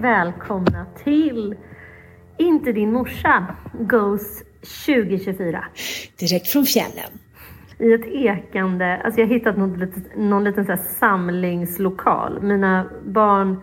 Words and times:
Välkomna 0.00 0.86
till 1.04 1.56
Inte 2.36 2.72
din 2.72 2.92
morsa 2.92 3.46
Goes 3.80 4.42
2024. 4.86 5.64
Direkt 6.18 6.48
från 6.48 6.64
fjällen. 6.64 7.10
I 7.78 7.92
ett 7.92 8.06
ekande, 8.06 9.00
alltså 9.04 9.20
jag 9.20 9.26
har 9.26 9.34
hittat 9.34 9.56
någon, 9.56 9.92
någon 10.16 10.44
liten 10.44 10.66
så 10.66 10.76
samlingslokal. 10.76 12.42
Mina 12.42 12.90
barn 13.04 13.62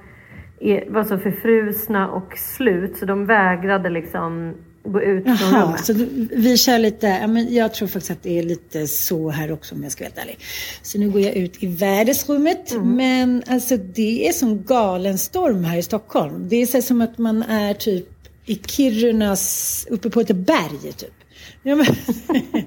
är, 0.59 0.89
var 0.89 1.03
så 1.03 1.17
förfrusna 1.17 2.09
och 2.09 2.37
slut 2.37 2.97
så 2.97 3.05
de 3.05 3.25
vägrade 3.25 3.89
liksom 3.89 4.53
gå 4.85 5.01
ut 5.01 5.23
från 5.23 5.35
Jaha, 5.35 5.65
rummet. 5.65 5.85
så 5.85 5.93
vi 6.31 6.57
kör 6.57 6.79
lite, 6.79 7.07
ja, 7.07 7.27
men 7.27 7.53
jag 7.53 7.73
tror 7.73 7.87
faktiskt 7.87 8.11
att 8.11 8.23
det 8.23 8.39
är 8.39 8.43
lite 8.43 8.87
så 8.87 9.29
här 9.29 9.51
också 9.51 9.75
om 9.75 9.83
jag 9.83 9.91
ska 9.91 10.03
vara 10.03 10.11
helt 10.15 10.27
ärlig. 10.27 10.39
Så 10.81 10.99
nu 10.99 11.09
går 11.09 11.21
jag 11.21 11.35
ut 11.35 11.63
i 11.63 11.67
världsrummet. 11.67 12.71
Mm. 12.71 12.95
Men 12.95 13.43
alltså 13.47 13.77
det 13.77 14.27
är 14.27 14.31
som 14.31 14.63
galen 14.63 15.17
storm 15.17 15.63
här 15.63 15.77
i 15.77 15.83
Stockholm. 15.83 16.49
Det 16.49 16.55
är 16.55 16.65
så 16.65 16.81
som 16.81 17.01
att 17.01 17.17
man 17.17 17.43
är 17.43 17.73
typ 17.73 18.07
i 18.45 18.55
Kirunas, 18.55 19.87
uppe 19.89 20.09
på 20.09 20.19
ett 20.21 20.35
berg 20.35 20.93
typ. 20.97 21.13
Ja, 21.63 21.75
men, 21.75 21.85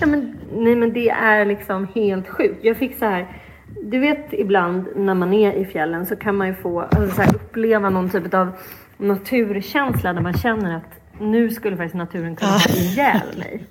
Ja, 0.00 0.06
men, 0.06 0.38
nej 0.54 0.76
men 0.76 0.92
det 0.92 1.08
är 1.08 1.44
liksom 1.46 1.88
helt 1.94 2.28
sjukt. 2.28 2.58
Jag 2.64 2.76
fick 2.76 2.98
så 2.98 3.04
här, 3.04 3.42
du 3.82 3.98
vet 3.98 4.32
ibland 4.32 4.86
när 4.96 5.14
man 5.14 5.32
är 5.32 5.52
i 5.52 5.64
fjällen 5.64 6.06
så 6.06 6.16
kan 6.16 6.36
man 6.36 6.48
ju 6.48 6.54
få 6.54 6.80
alltså, 6.80 7.16
så 7.16 7.22
här, 7.22 7.34
uppleva 7.34 7.90
någon 7.90 8.10
typ 8.10 8.34
av 8.34 8.52
naturkänsla 8.98 10.12
där 10.12 10.20
man 10.20 10.38
känner 10.38 10.76
att 10.76 11.01
nu 11.30 11.50
skulle 11.50 11.76
faktiskt 11.76 11.94
naturen 11.94 12.36
kunna 12.36 12.50
ha 12.50 12.74
ihjäl 12.76 13.38
mig. 13.38 13.64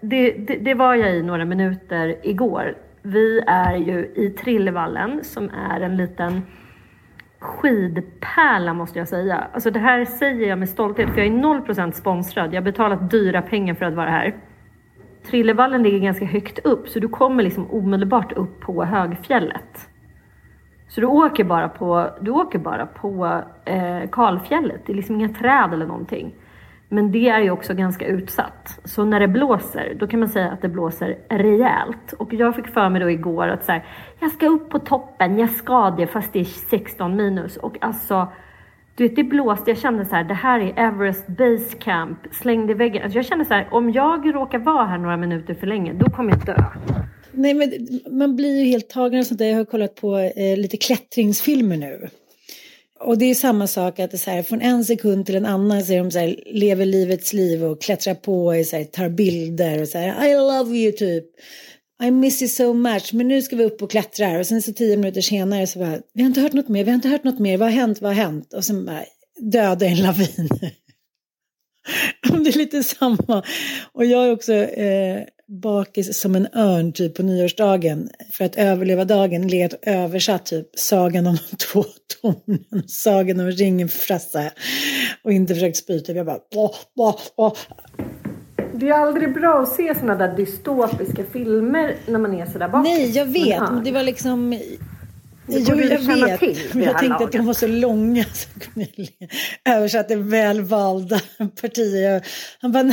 Det, 0.00 0.30
det, 0.32 0.56
det 0.56 0.74
var 0.74 0.94
jag 0.94 1.16
i 1.16 1.22
några 1.22 1.44
minuter 1.44 2.16
igår. 2.22 2.74
Vi 3.02 3.40
är 3.46 3.76
ju 3.76 4.12
i 4.14 4.30
Trillevallen 4.30 5.24
som 5.24 5.50
är 5.70 5.80
en 5.80 5.96
liten 5.96 6.42
skidpärla 7.38 8.74
måste 8.74 8.98
jag 8.98 9.08
säga. 9.08 9.46
Alltså 9.52 9.70
det 9.70 9.78
här 9.78 10.04
säger 10.04 10.48
jag 10.48 10.58
med 10.58 10.68
stolthet 10.68 11.10
för 11.10 11.18
jag 11.18 11.26
är 11.26 11.30
0% 11.30 11.92
sponsrad. 11.92 12.54
Jag 12.54 12.60
har 12.60 12.64
betalat 12.64 13.10
dyra 13.10 13.42
pengar 13.42 13.74
för 13.74 13.86
att 13.86 13.94
vara 13.94 14.10
här. 14.10 14.36
Trillevallen 15.26 15.82
ligger 15.82 15.98
ganska 15.98 16.24
högt 16.24 16.58
upp 16.58 16.88
så 16.88 17.00
du 17.00 17.08
kommer 17.08 17.42
liksom 17.42 17.70
omedelbart 17.70 18.32
upp 18.32 18.60
på 18.60 18.84
högfjället. 18.84 19.88
Så 20.88 21.00
du 21.00 21.06
åker 21.06 21.44
bara 21.44 21.68
på, 21.68 22.10
du 22.20 22.30
åker 22.30 22.58
bara 22.58 22.86
på 22.86 23.42
eh, 23.64 24.10
kalfjället. 24.12 24.80
Det 24.86 24.92
är 24.92 24.96
liksom 24.96 25.14
inga 25.14 25.28
träd 25.28 25.72
eller 25.72 25.86
någonting. 25.86 26.34
Men 26.88 27.12
det 27.12 27.28
är 27.28 27.40
ju 27.40 27.50
också 27.50 27.74
ganska 27.74 28.06
utsatt. 28.06 28.80
Så 28.84 29.04
när 29.04 29.20
det 29.20 29.28
blåser, 29.28 29.96
då 30.00 30.06
kan 30.06 30.20
man 30.20 30.28
säga 30.28 30.50
att 30.50 30.62
det 30.62 30.68
blåser 30.68 31.18
rejält. 31.28 32.12
Och 32.18 32.34
jag 32.34 32.56
fick 32.56 32.66
för 32.66 32.88
mig 32.88 33.00
då 33.00 33.10
igår 33.10 33.48
att 33.48 33.64
så 33.64 33.72
här, 33.72 33.84
jag 34.20 34.32
ska 34.32 34.46
upp 34.46 34.70
på 34.70 34.78
toppen, 34.78 35.38
jag 35.38 35.50
ska 35.50 35.90
det 35.90 36.06
fast 36.06 36.32
det 36.32 36.40
är 36.40 36.44
16 36.44 37.16
minus. 37.16 37.56
Och 37.56 37.76
alltså, 37.80 38.32
du 38.96 39.08
vet 39.08 39.16
det 39.16 39.24
blåste, 39.24 39.70
jag 39.70 39.78
kände 39.78 40.04
så 40.04 40.16
här, 40.16 40.24
det 40.24 40.34
här 40.34 40.60
är 40.60 40.88
Everest 40.88 41.26
Base 41.26 41.76
Camp, 41.78 42.18
slängde 42.32 42.72
i 42.72 42.76
väggen. 42.76 43.02
Alltså 43.02 43.18
jag 43.18 43.26
kände 43.26 43.44
så 43.44 43.54
här, 43.54 43.68
om 43.70 43.90
jag 43.90 44.34
råkar 44.34 44.58
vara 44.58 44.84
här 44.84 44.98
några 44.98 45.16
minuter 45.16 45.54
för 45.54 45.66
länge, 45.66 45.92
då 45.92 46.10
kommer 46.10 46.30
jag 46.30 46.46
dö. 46.46 46.64
nej, 47.32 47.54
men 47.54 47.70
man 48.18 48.36
blir 48.36 48.60
ju 48.60 48.64
helt 48.64 48.88
tagen 48.88 49.18
av 49.18 49.22
sånt 49.22 49.38
där. 49.38 49.46
Jag 49.46 49.56
har 49.56 49.64
kollat 49.64 49.94
på 49.94 50.16
eh, 50.18 50.58
lite 50.58 50.76
klättringsfilmer 50.76 51.76
nu. 51.76 52.08
Och 53.00 53.18
det 53.18 53.24
är 53.24 53.34
samma 53.34 53.66
sak 53.66 53.98
att 53.98 54.10
det 54.10 54.16
är 54.16 54.18
så 54.18 54.30
här, 54.30 54.42
från 54.42 54.60
en 54.60 54.84
sekund 54.84 55.26
till 55.26 55.36
en 55.36 55.46
annan 55.46 55.84
så 55.84 55.92
är 55.92 55.98
de 55.98 56.10
så 56.10 56.18
här, 56.18 56.36
lever 56.46 56.86
livets 56.86 57.32
liv 57.32 57.64
och 57.64 57.82
klättrar 57.82 58.14
på 58.14 58.46
och 58.46 58.66
så 58.66 58.76
här, 58.76 58.84
tar 58.84 59.08
bilder 59.08 59.82
och 59.82 59.88
så 59.88 59.98
här, 59.98 60.28
I 60.28 60.34
love 60.34 60.76
you 60.76 60.92
typ. 60.92 61.24
I 62.02 62.10
miss 62.10 62.42
you 62.42 62.48
so 62.48 62.72
much, 62.72 63.14
men 63.14 63.28
nu 63.28 63.42
ska 63.42 63.56
vi 63.56 63.64
upp 63.64 63.82
och 63.82 63.90
klättra. 63.90 64.38
Och 64.38 64.46
sen 64.46 64.62
så 64.62 64.72
tio 64.72 64.96
minuter 64.96 65.20
senare 65.20 65.66
så 65.66 65.78
bara, 65.78 65.98
vi 66.14 66.22
har 66.22 66.26
inte 66.26 66.40
hört 66.40 66.52
något 66.52 66.68
mer, 66.68 66.84
vi 66.84 66.90
har 66.90 66.94
inte 66.94 67.08
hört 67.08 67.24
något 67.24 67.38
mer, 67.38 67.58
vad 67.58 67.68
har 67.68 67.76
hänt, 67.76 68.00
vad 68.00 68.14
har 68.14 68.22
hänt? 68.22 68.52
Och 68.52 68.64
sen 68.64 68.86
bara, 68.86 69.04
döda 69.52 69.86
i 69.86 69.92
en 69.92 70.02
lavin. 70.02 70.48
det 72.22 72.50
är 72.50 72.58
lite 72.58 72.82
samma. 72.82 73.42
Och 73.92 74.04
jag 74.04 74.26
är 74.26 74.32
också 74.32 74.52
eh, 74.52 75.22
bakis 75.48 76.18
som 76.20 76.34
en 76.34 76.48
örn 76.54 76.92
typ 76.92 77.14
på 77.14 77.22
nyårsdagen. 77.22 78.08
För 78.32 78.44
att 78.44 78.56
överleva 78.56 79.04
dagen 79.04 79.48
led 79.48 79.74
översatt 79.82 80.46
typ 80.46 80.66
Sagan 80.76 81.26
om 81.26 81.38
de 81.50 81.56
två 81.72 81.84
tornen, 82.22 82.88
Sagan 82.88 83.40
om 83.40 83.50
ringen 83.50 83.88
för 83.88 83.98
Frasse. 83.98 84.52
Och 85.22 85.32
inte 85.32 85.54
försökt 85.54 85.76
spy 85.76 86.00
typ. 86.00 86.16
Jag 86.16 86.26
bara, 86.26 86.40
åh, 86.54 86.74
åh, 86.96 87.20
åh. 87.36 87.56
Det 88.74 88.88
är 88.88 88.92
aldrig 88.92 89.34
bra 89.34 89.62
att 89.62 89.72
se 89.72 89.94
såna 89.94 90.14
där 90.14 90.36
dystopiska 90.36 91.24
filmer 91.32 91.94
när 92.06 92.18
man 92.18 92.34
är 92.34 92.46
sådär 92.46 92.68
bakis. 92.68 92.92
Nej, 92.92 93.10
jag 93.10 93.26
vet. 93.26 93.60
Men 93.60 93.84
det 93.84 93.92
var 93.92 94.02
liksom... 94.02 94.58
Det 95.48 95.58
Jo, 95.58 95.80
jag 95.80 95.98
vet. 95.98 96.40
till 96.40 96.58
Men 96.72 96.82
jag 96.82 96.92
här 96.92 96.98
tänkte 97.00 97.24
att 97.24 97.32
de 97.32 97.38
laget. 97.38 97.46
var 97.46 97.54
så 97.54 97.66
långa 97.66 98.24
så 98.34 98.48
jag 99.64 99.76
översatte 99.76 100.16
välvalda 100.16 101.20
partier. 101.60 102.26
Han 102.60 102.72
bara, 102.72 102.82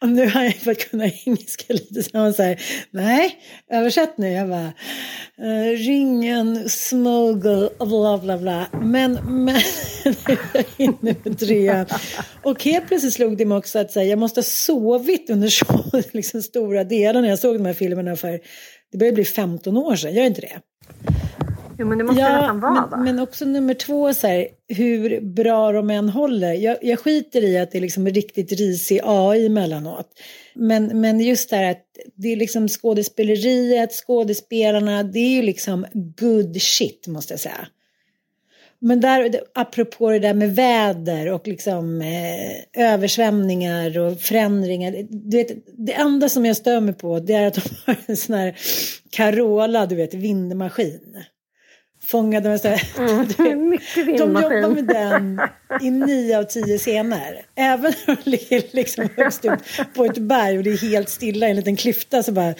och 0.00 0.08
nu 0.08 0.28
har 0.28 0.44
jag 0.44 0.54
för 0.54 0.70
att 0.70 0.90
kunna 0.90 1.04
engelska 1.26 1.72
lite 1.72 2.02
så 2.02 2.18
han 2.18 2.34
säger, 2.34 2.62
nej, 2.90 3.38
översätt 3.70 4.18
nu. 4.18 4.32
Jag 4.32 4.48
bara, 4.48 4.72
eh, 5.38 5.76
ringen, 5.78 6.68
smuggle, 6.68 7.68
bla 7.78 8.18
bla 8.18 8.38
bla. 8.38 8.66
Men, 8.82 9.12
men, 9.44 9.60
jag 10.04 10.64
inne 10.76 11.14
på 11.14 11.34
trean. 11.34 11.86
Och 12.42 12.64
helt 12.64 12.88
plötsligt 12.88 13.14
slog 13.14 13.36
det 13.36 13.46
mig 13.46 13.58
också 13.58 13.78
att 13.78 13.90
säga, 13.90 14.06
jag 14.10 14.18
måste 14.18 14.38
ha 14.38 14.44
sovit 14.44 15.30
under 15.30 15.48
så 15.48 15.64
liksom, 16.12 16.42
stora 16.42 16.84
delar 16.84 17.22
när 17.22 17.28
jag 17.28 17.38
såg 17.38 17.56
de 17.56 17.66
här 17.66 17.74
filmerna 17.74 18.16
för 18.16 18.40
det 18.92 18.98
börjar 18.98 19.12
bli 19.12 19.24
15 19.24 19.76
år 19.76 19.96
sedan, 19.96 20.14
gör 20.14 20.24
inte 20.24 20.40
det? 20.40 20.60
Jo, 21.78 21.86
men 21.86 21.98
det 21.98 22.04
måste 22.04 22.20
ja, 22.20 22.32
nästan 22.32 22.60
vara 22.60 22.86
men, 22.90 23.04
men 23.04 23.18
också 23.18 23.44
nummer 23.44 23.74
två, 23.74 24.14
så 24.14 24.26
här, 24.26 24.48
hur 24.68 25.20
bra 25.20 25.72
de 25.72 25.90
än 25.90 26.08
håller. 26.08 26.52
Jag, 26.52 26.76
jag 26.82 27.00
skiter 27.00 27.44
i 27.44 27.58
att 27.58 27.70
det 27.70 27.78
är 27.78 27.82
liksom 27.82 28.08
riktigt 28.08 28.52
risig 28.52 29.00
AI 29.04 29.46
emellanåt. 29.46 30.08
Men, 30.54 31.00
men 31.00 31.20
just 31.20 31.50
det 31.50 31.56
här 31.56 31.70
att 31.70 31.84
det 32.14 32.32
är 32.32 32.36
liksom 32.36 32.68
skådespeleriet, 32.68 33.92
skådespelarna, 33.92 35.02
det 35.02 35.18
är 35.18 35.30
ju 35.30 35.42
liksom 35.42 35.86
good 35.92 36.62
shit 36.62 37.06
måste 37.06 37.32
jag 37.32 37.40
säga. 37.40 37.66
Men 38.78 39.00
där, 39.00 39.40
apropå 39.54 40.10
det 40.10 40.18
där 40.18 40.34
med 40.34 40.54
väder 40.54 41.32
och 41.32 41.48
liksom 41.48 42.00
eh, 42.00 42.84
översvämningar 42.92 43.98
och 43.98 44.20
förändringar. 44.20 45.06
Du 45.10 45.36
vet, 45.36 45.50
det 45.76 45.92
enda 45.92 46.28
som 46.28 46.46
jag 46.46 46.56
stör 46.56 46.80
mig 46.80 46.94
på 46.94 47.18
det 47.20 47.34
är 47.34 47.46
att 47.46 47.54
de 47.54 47.62
har 47.86 47.96
en 48.06 48.16
sån 48.16 48.34
här 48.36 48.56
Carola, 49.10 49.86
du 49.86 49.94
vet, 49.94 50.14
vindmaskin. 50.14 51.24
Fångade 52.02 52.48
med 52.48 52.60
så 52.60 52.68
här, 52.68 52.82
Mm, 52.98 53.70
vet, 53.96 54.06
De 54.18 54.42
jobbar 54.42 54.68
med 54.68 54.86
den 54.86 55.40
i 55.82 55.90
nio 55.90 56.38
av 56.38 56.42
tio 56.42 56.78
scener. 56.78 57.46
Även 57.54 57.92
när 58.06 58.16
de 58.24 58.30
ligger 58.30 58.64
liksom 58.70 59.08
högst 59.16 59.44
upp 59.44 59.60
på 59.94 60.04
ett 60.04 60.18
berg 60.18 60.58
och 60.58 60.64
det 60.64 60.70
är 60.70 60.90
helt 60.90 61.08
stilla 61.08 61.46
i 61.46 61.50
en 61.50 61.56
liten 61.56 61.76
klyfta 61.76 62.22
så 62.22 62.32
bara 62.32 62.54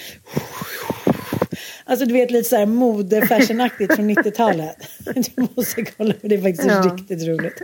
Alltså 1.89 2.07
du 2.07 2.13
vet 2.13 2.31
lite 2.31 2.49
så 2.49 2.57
här 2.57 2.67
mode-fashionaktigt 2.67 3.95
från 3.97 4.11
90-talet. 4.11 4.77
Du 5.37 5.47
måste 5.57 5.85
kolla, 5.85 6.15
det 6.23 6.35
är 6.35 6.43
faktiskt 6.43 6.69
Ja. 6.69 6.83
riktigt 6.97 7.29
roligt. 7.29 7.57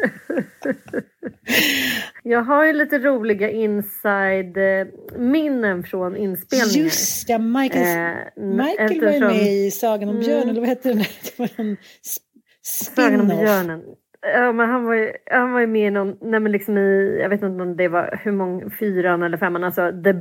Jag 2.22 2.42
har 2.42 2.64
ju 2.66 2.72
lite 2.72 2.98
roliga 2.98 3.50
inside-minnen 3.50 5.82
från 5.82 6.16
inspelningar. 6.16 6.84
Just 6.84 7.26
det, 7.26 7.38
Michael, 7.38 7.86
Eh, 7.86 7.92
Michael 8.44 9.00
var 9.00 9.08
ju 9.10 9.16
eftersom- 9.16 9.36
med 9.36 9.52
i 9.52 9.70
Sagan 9.70 10.08
om 10.08 10.14
Mm. 10.14 10.26
björnen, 10.26 10.48
eller 10.48 10.60
vad 10.60 10.68
hette 10.68 10.88
den? 10.88 10.98
Det 10.98 11.38
var 11.38 11.48
en 11.56 11.76
Sagan 12.62 13.20
om 13.20 13.28
björnen. 13.28 13.80
Ja, 14.22 14.52
men 14.52 14.68
han 14.70 14.84
var 14.84 14.94
ju, 14.94 15.12
han 15.30 15.52
var 15.52 15.60
ju 15.60 15.66
med 15.66 15.86
i 15.86 15.90
någon, 15.90 16.18
nej 16.20 16.40
men 16.40 16.52
liksom 16.52 16.78
i, 16.78 17.18
jag 17.20 17.28
vet 17.28 17.42
inte 17.42 17.62
om 17.62 17.76
det 17.76 17.88
var 17.88 18.20
hur 18.22 18.32
många, 18.32 18.70
fyran 18.70 19.22
eller 19.22 19.36
femman, 19.38 19.64
alltså 19.64 19.92
The 20.04 20.12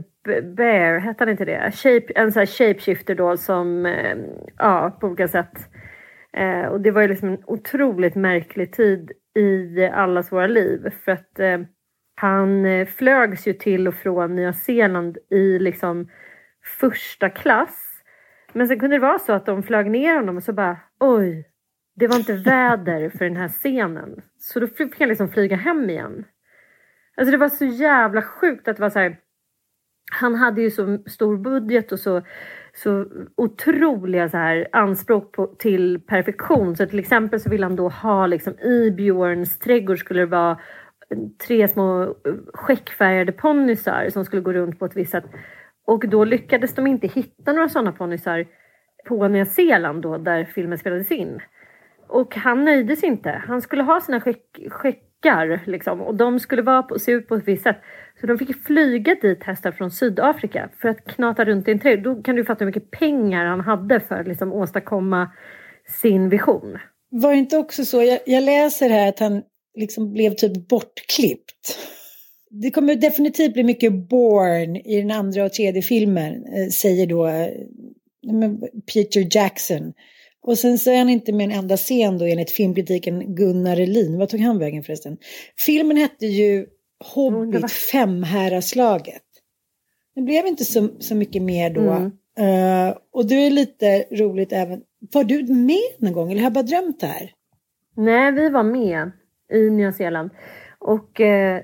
Bear, 0.42 1.00
hette 1.00 1.24
han 1.24 1.30
inte 1.30 1.46
det? 1.46 1.72
Shape, 1.72 2.14
en 2.16 2.32
sån 2.32 2.40
här 2.40 2.46
shapeshifter 2.46 3.16
då 3.16 3.38
som, 3.38 3.86
eh, 3.86 4.18
ja 4.58 4.98
på 5.02 5.08
olika 5.08 5.28
sätt. 5.28 5.70
Eh, 6.34 6.66
och 6.66 6.82
det 6.82 6.92
var 6.92 7.02
ju 7.02 7.08
liksom 7.08 7.30
en 7.30 7.44
otroligt 7.46 8.16
märklig 8.16 8.74
tid 8.74 9.12
i 9.36 9.86
allas 9.86 10.32
våra 10.32 10.48
liv 10.48 10.94
för 11.06 11.12
att 11.12 11.40
eh, 11.40 11.60
han 12.16 12.66
eh, 12.66 12.88
flögs 12.88 13.48
ju 13.48 13.54
till 13.54 13.88
och 13.88 13.96
från 13.96 14.36
Nya 14.36 14.54
Zeeland 14.54 15.18
i 15.30 15.60
liksom 15.60 16.10
första 16.80 17.30
klass. 17.30 18.04
Men 18.54 18.68
sen 18.68 18.80
kunde 18.80 18.96
det 18.96 19.00
vara 19.00 19.20
så 19.20 19.34
att 19.34 19.46
de 19.46 19.64
flög 19.64 19.92
ner 19.92 20.16
honom 20.16 20.38
och 20.38 20.44
så 20.44 20.54
bara 20.54 20.78
oj, 21.00 21.51
det 21.96 22.08
var 22.08 22.16
inte 22.16 22.34
väder 22.34 23.10
för 23.10 23.26
den 23.26 23.38
här 23.38 23.48
scenen. 23.48 24.22
Så 24.38 24.60
då 24.60 24.68
fick 24.68 25.00
han 25.00 25.10
liksom 25.10 25.30
flyga 25.30 25.56
hem 25.56 25.90
igen. 25.90 26.26
Alltså 27.18 27.32
det 27.32 27.38
var 27.38 27.50
så 27.50 27.66
jävla 27.66 28.22
sjukt 28.22 28.68
att 28.68 28.76
det 28.76 28.82
var 28.82 28.90
så 28.90 29.00
här. 29.00 29.18
Han 30.12 30.36
hade 30.36 30.62
ju 30.62 30.72
så 30.72 31.04
stor 31.06 31.38
budget 31.38 31.92
och 31.92 32.00
så, 32.00 32.22
så 32.74 33.06
otroliga 33.38 34.30
så 34.30 34.38
här 34.38 34.68
anspråk 34.72 35.32
på, 35.32 35.48
till 35.48 36.02
perfektion. 36.02 36.76
Så 36.76 36.86
till 36.86 37.00
exempel 37.00 37.40
så 37.40 37.50
ville 37.50 37.66
han 37.66 37.76
då 37.76 37.90
ha 37.90 38.28
liksom 38.28 38.60
i 38.60 38.92
Björns 38.92 39.60
trädgård 39.60 40.00
skulle 40.00 40.20
det 40.20 40.26
vara 40.26 40.60
tre 41.48 41.68
små 41.68 42.04
eh, 42.04 42.34
skäckfärgade 42.54 43.32
ponnysar 43.32 44.10
som 44.10 44.26
skulle 44.26 44.42
gå 44.42 44.54
runt 44.54 44.80
på 44.80 44.86
ett 44.86 44.96
visst 44.96 45.12
sätt. 45.12 45.26
Och 45.86 46.10
då 46.10 46.26
lyckades 46.26 46.76
de 46.76 46.88
inte 46.88 47.08
hitta 47.08 47.54
några 47.54 47.70
sådana 47.70 47.92
ponnysar 47.92 48.46
på 49.08 49.28
Nya 49.28 49.46
Zeeland 49.46 50.02
då 50.02 50.18
där 50.18 50.46
filmen 50.46 50.78
spelades 50.78 51.12
in. 51.12 51.42
Och 52.12 52.36
han 52.36 52.66
nöjde 52.66 52.96
sig 52.96 53.10
inte. 53.10 53.30
Han 53.48 53.62
skulle 53.62 53.84
ha 53.84 54.02
sina 54.02 54.22
skäckar 54.70 55.64
liksom, 55.66 56.02
och 56.02 56.16
de 56.16 56.40
skulle 56.40 56.62
vara 56.62 56.84
på, 56.84 57.00
se 57.00 57.12
ut 57.12 57.28
på 57.28 57.36
ett 57.36 57.48
visst 57.48 57.64
sätt. 57.64 57.78
Så 58.22 58.28
de 58.28 58.38
fick 58.38 58.64
flyga 58.64 59.16
dit 59.22 59.44
hästar 59.44 59.72
från 59.72 59.92
Sydafrika 59.92 60.70
för 60.82 60.90
att 60.90 61.06
knata 61.06 61.46
runt 61.46 61.68
i 61.68 61.72
en 61.72 61.80
trädgård. 61.80 62.18
Då 62.18 62.24
kan 62.24 62.36
du 62.36 62.46
fatta 62.46 62.60
hur 62.60 62.66
mycket 62.66 62.92
pengar 62.92 63.46
han 63.46 63.60
hade 63.60 64.00
för 64.00 64.00
liksom, 64.00 64.20
att 64.20 64.28
liksom, 64.28 64.54
åstadkomma 64.54 65.32
sin 66.02 66.30
vision. 66.30 66.78
Var 67.10 67.32
det 67.32 67.38
inte 67.38 67.58
också 67.58 67.86
så, 67.86 68.04
jag, 68.04 68.20
jag 68.26 68.44
läser 68.44 68.90
här 68.90 69.10
att 69.10 69.20
han 69.20 69.42
liksom 69.76 70.14
blev 70.14 70.34
typ 70.34 70.68
bortklippt. 70.68 71.78
Det 72.50 72.72
kommer 72.72 72.96
definitivt 72.96 73.54
bli 73.54 73.64
mycket 73.64 73.94
Born 73.94 74.76
i 74.76 75.02
den 75.02 75.12
andra 75.12 75.46
och 75.46 75.54
tredje 75.54 75.82
filmen, 75.82 76.34
eh, 76.34 76.70
säger 76.72 77.08
då 77.08 77.28
eh, 77.28 77.50
Peter 78.94 79.28
Jackson. 79.36 79.94
Och 80.44 80.58
sen 80.58 80.78
så 80.78 80.92
är 80.92 80.98
han 80.98 81.10
inte 81.10 81.34
med 81.34 81.44
en 81.44 81.52
enda 81.52 81.78
scen 81.78 82.18
då 82.18 82.26
enligt 82.26 82.52
filmkritiken 82.52 83.36
Gunnar 83.36 83.78
Elin. 83.80 84.18
Vad 84.18 84.30
tog 84.30 84.40
han 84.40 84.60
vägen 84.60 84.84
förresten? 84.84 85.18
Filmen 85.66 85.98
hette 85.98 86.26
ju 86.26 86.66
Hobbit 87.14 87.62
var- 87.62 87.68
Femhäraslaget. 87.68 89.22
Det 90.16 90.22
blev 90.22 90.46
inte 90.48 90.66
så, 90.66 90.88
så 91.00 91.16
mycket 91.16 91.42
mer 91.42 91.70
då. 91.70 91.92
Mm. 91.92 92.12
Eh, 92.90 92.96
och 93.14 93.26
det 93.26 93.36
är 93.36 93.52
lite 93.52 94.06
roligt 94.12 94.54
även. 94.54 94.82
Var 95.14 95.24
du 95.24 95.54
med 95.54 95.78
någon 96.00 96.14
gång 96.14 96.32
eller 96.32 96.40
har 96.42 96.46
jag 96.46 96.54
bara 96.54 96.64
drömt 96.64 97.00
det 97.00 97.08
här? 97.08 97.32
Nej, 97.98 98.32
vi 98.32 98.50
var 98.50 98.64
med 98.64 99.12
i 99.54 99.70
Nya 99.70 99.92
Zeeland. 99.92 100.30
Och 100.80 101.22
eh, 101.22 101.62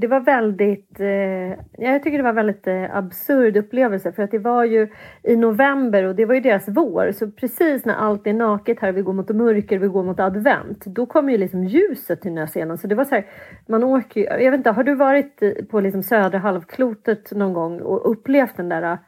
det 0.00 0.06
var 0.06 0.20
väldigt, 0.20 1.00
eh, 1.00 1.84
jag 1.84 2.02
tycker 2.02 2.18
det 2.18 2.24
var 2.24 2.32
väldigt 2.32 2.66
eh, 2.66 2.96
absurd 2.96 3.56
upplevelse 3.56 4.12
för 4.12 4.22
att 4.22 4.30
det 4.30 4.38
var 4.38 4.64
ju 4.64 4.88
i 5.22 5.36
november 5.36 6.04
och 6.04 6.14
det 6.14 6.24
var 6.24 6.34
ju 6.34 6.40
deras 6.40 6.68
vår. 6.68 7.12
Så 7.12 7.30
precis 7.30 7.84
när 7.84 7.94
allt 7.94 8.26
är 8.26 8.32
naket 8.32 8.80
här, 8.80 8.92
vi 8.92 9.02
går 9.02 9.12
mot 9.12 9.28
mörker, 9.28 9.78
vi 9.78 9.86
går 9.86 10.04
mot 10.04 10.20
advent, 10.20 10.84
då 10.86 11.06
kommer 11.06 11.32
ju 11.32 11.38
liksom 11.38 11.64
ljuset 11.64 12.20
till 12.22 12.32
Nya 12.32 12.46
Zeeland. 12.46 12.80
Så 12.80 12.86
det 12.86 12.94
var 12.94 13.04
så 13.04 13.14
här, 13.14 13.26
man 13.68 13.84
åker 13.84 14.20
ju, 14.20 14.26
jag 14.26 14.50
vet 14.50 14.58
inte, 14.58 14.70
har 14.70 14.84
du 14.84 14.94
varit 14.94 15.42
eh, 15.42 15.52
på 15.70 15.80
liksom 15.80 16.02
södra 16.02 16.38
halvklotet 16.38 17.32
någon 17.32 17.52
gång 17.52 17.80
och 17.80 18.10
upplevt 18.10 18.56
den 18.56 18.68
där 18.68 18.82
eh, 18.82 18.98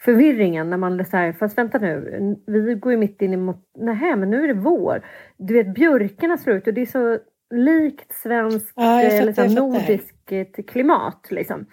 förvirringen 0.00 0.70
när 0.70 0.76
man 0.76 1.04
så 1.04 1.16
här, 1.16 1.32
fast 1.32 1.58
vänta 1.58 1.78
nu, 1.78 2.36
vi 2.46 2.74
går 2.74 2.92
ju 2.92 2.98
mitt 2.98 3.22
in 3.22 3.32
emot, 3.32 3.56
nej 3.78 4.16
men 4.16 4.30
nu 4.30 4.44
är 4.44 4.48
det 4.48 4.60
vår. 4.60 5.00
Du 5.36 5.54
vet 5.54 5.74
björkarna 5.74 6.36
slår 6.36 6.56
ut 6.56 6.66
och 6.66 6.74
det 6.74 6.80
är 6.80 6.86
så 6.86 7.18
likt 7.50 8.12
svenskt 8.12 8.72
Ja, 8.76 9.02
eh, 9.02 9.10
fattar, 9.10 9.26
liksom, 9.26 9.54
nordiskt 9.54 10.66
klimat 10.66 11.26
liksom. 11.30 11.66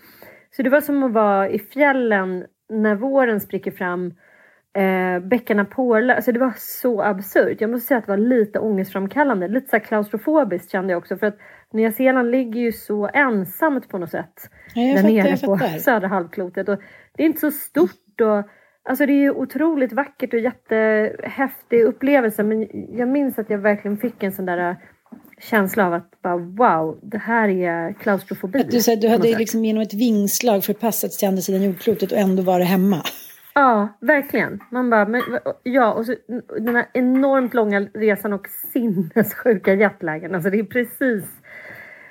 Så 0.52 0.64
det 0.64 0.70
var 0.70 0.82
som 0.82 1.04
att 1.04 1.12
vara 1.12 1.50
i 1.50 1.60
fjällen 1.60 2.46
när 2.70 2.96
våren 2.96 3.42
spricker 3.42 3.72
fram 3.72 4.14
eh, 4.76 5.20
bäckarna 5.20 5.66
porlar. 5.66 6.16
Alltså 6.16 6.32
det 6.32 6.40
var 6.40 6.54
så 6.58 7.02
absurt. 7.02 7.62
Jag 7.62 7.70
måste 7.70 7.88
säga 7.88 7.98
att 7.98 8.06
det 8.06 8.12
var 8.12 8.18
lite 8.18 8.60
ångestframkallande. 8.60 9.48
Lite 9.48 9.70
så 9.70 9.80
klaustrofobiskt 9.80 10.72
kände 10.72 10.94
jag 10.94 10.98
också. 10.98 11.18
För 11.18 11.28
att 11.28 11.38
Nya 11.74 11.92
Zeeland 11.92 12.32
ligger 12.32 12.62
ju 12.62 12.72
så 12.72 13.10
ensamt 13.14 13.90
på 13.90 13.98
något 13.98 14.12
sätt. 14.12 14.50
Ja, 14.74 14.82
där 14.82 14.96
fattar, 14.96 15.10
nere 15.10 15.38
på 15.74 15.80
södra 15.80 16.08
halvklotet. 16.08 16.70
Och 16.70 16.80
det 17.18 17.24
är 17.24 17.28
inte 17.28 17.40
så 17.40 17.52
stort. 17.52 18.22
Och, 18.22 18.50
alltså 18.84 19.06
det 19.06 19.14
är 19.14 19.22
ju 19.22 19.32
otroligt 19.32 19.94
vackert 19.94 20.34
och 20.34 20.40
jättehäftig 20.40 21.84
upplevelse. 21.84 22.44
Men 22.44 22.68
jag 22.98 23.08
minns 23.08 23.40
att 23.40 23.50
jag 23.50 23.58
verkligen 23.58 23.98
fick 23.98 24.24
en 24.24 24.32
sån 24.32 24.46
där 24.46 24.70
eh, 24.70 24.76
känsla 25.42 25.88
av 25.88 25.94
att 25.94 26.22
bara 26.22 26.38
wow, 26.38 27.00
det 27.02 27.18
här 27.18 27.50
är 27.50 27.94
klaustrofobi. 27.94 28.60
Att 28.60 28.72
du, 28.72 28.80
så 28.82 28.92
här, 28.92 28.98
du 28.98 29.08
hade 29.08 29.38
liksom 29.38 29.66
genom 29.66 29.82
ett 29.82 29.94
vingslag 29.94 30.64
förpassats 30.64 31.18
till 31.18 31.28
andra 31.28 31.42
sidan 31.42 31.64
jordklotet 31.64 32.12
och 32.12 32.18
ändå 32.18 32.44
var 32.44 32.60
det 32.60 32.66
hemma. 32.66 33.02
Ja, 33.54 33.98
verkligen. 34.02 34.60
Man 34.72 34.90
bara, 34.90 35.06
men, 35.08 35.22
ja, 35.64 35.94
och 35.94 36.06
så 36.06 36.16
den 36.60 36.76
här 36.76 36.86
enormt 36.94 37.54
långa 37.54 37.80
resan 37.80 38.34
och 38.34 38.48
sinnessjuka 38.74 39.74
jetlagen. 39.74 40.36
Alltså 40.36 40.50
det 40.50 40.60
är 40.60 40.64
precis 40.64 41.26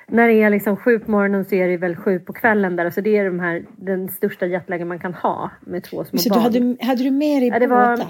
när 0.07 0.27
det 0.27 0.33
är 0.33 0.49
liksom 0.49 0.77
sju 0.77 0.99
på 0.99 1.11
morgonen 1.11 1.45
så 1.45 1.55
är 1.55 1.67
det 1.67 1.77
väl 1.77 1.95
sju 1.95 2.19
på 2.19 2.33
kvällen 2.33 2.75
där. 2.75 2.85
Alltså 2.85 3.01
det 3.01 3.17
är 3.17 3.25
de 3.25 3.39
här, 3.39 3.65
den 3.77 4.09
största 4.09 4.45
jetlagen 4.45 4.87
man 4.87 4.99
kan 4.99 5.13
ha 5.13 5.51
med 5.61 5.83
två 5.83 6.03
små 6.03 6.19
Så 6.19 6.29
barn. 6.29 6.37
du 6.39 6.43
hade, 6.59 6.85
hade 6.85 7.03
du 7.03 7.11
med 7.11 7.41
dig 7.41 7.49
Ja, 7.49 7.59
det 7.59 7.67
var, 7.67 7.97
båda? 7.97 8.09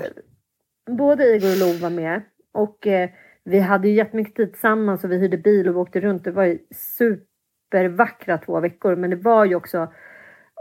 både 0.97 1.23
Igor 1.35 1.51
och 1.51 1.57
Lo 1.57 1.77
var 1.81 1.89
med. 1.89 2.21
Och 2.53 2.87
eh, 2.87 3.09
vi 3.45 3.59
hade 3.59 3.87
ju 3.87 3.93
jättemycket 3.93 4.35
tid 4.35 4.51
tillsammans 4.51 5.03
och 5.03 5.11
vi 5.11 5.17
hyrde 5.17 5.37
bil 5.37 5.67
och 5.67 5.75
vi 5.75 5.79
åkte 5.79 5.99
runt. 5.99 6.23
Det 6.23 6.31
var 6.31 6.43
ju 6.43 6.59
supervackra 6.73 8.37
två 8.37 8.59
veckor. 8.59 8.95
Men 8.95 9.09
det 9.09 9.15
var 9.15 9.45
ju 9.45 9.55
också 9.55 9.87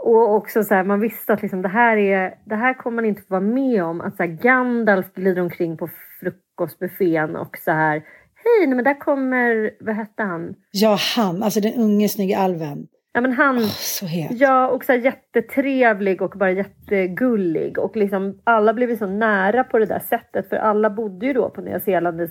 och 0.05 0.35
också 0.35 0.63
så 0.63 0.73
här, 0.73 0.83
man 0.83 0.99
visste 0.99 1.33
att 1.33 1.41
liksom, 1.41 1.61
det, 1.61 1.69
här 1.69 1.97
är, 1.97 2.37
det 2.45 2.55
här 2.55 2.73
kommer 2.73 2.95
man 2.95 3.05
inte 3.05 3.21
få 3.21 3.27
vara 3.29 3.41
med 3.41 3.83
om. 3.83 4.01
Att 4.01 4.17
så 4.17 4.23
här, 4.23 4.29
Gandalf 4.29 5.13
glider 5.13 5.41
omkring 5.41 5.77
på 5.77 5.89
frukostbuffén 6.19 7.35
och 7.35 7.57
så 7.57 7.71
här. 7.71 7.93
Hej, 8.35 8.67
nej, 8.67 8.75
men 8.75 8.83
där 8.83 8.99
kommer, 8.99 9.71
vad 9.79 9.95
hette 9.95 10.23
han? 10.23 10.55
Ja, 10.71 10.97
han, 11.15 11.43
alltså 11.43 11.59
den 11.59 11.73
unge 11.73 12.09
snygga 12.09 12.37
alven. 12.37 12.87
Ja, 13.15 13.21
men 13.21 13.33
han. 13.33 13.57
Åh, 13.57 13.67
så 13.67 14.05
het. 14.05 14.31
Ja, 14.31 14.67
och 14.67 14.85
så 14.85 14.91
här 14.91 14.99
jättetrevlig 14.99 16.21
och 16.21 16.31
bara 16.35 16.51
jättegullig. 16.51 17.77
Och 17.77 17.95
liksom 17.95 18.41
alla 18.43 18.73
blev 18.73 18.97
så 18.97 19.05
nära 19.05 19.63
på 19.63 19.79
det 19.79 19.85
där 19.85 19.99
sättet. 19.99 20.49
För 20.49 20.55
alla 20.55 20.89
bodde 20.89 21.25
ju 21.25 21.33
då 21.33 21.49
på 21.49 21.61
Nya 21.61 21.79
Zeeland 21.79 22.21
i 22.21 22.27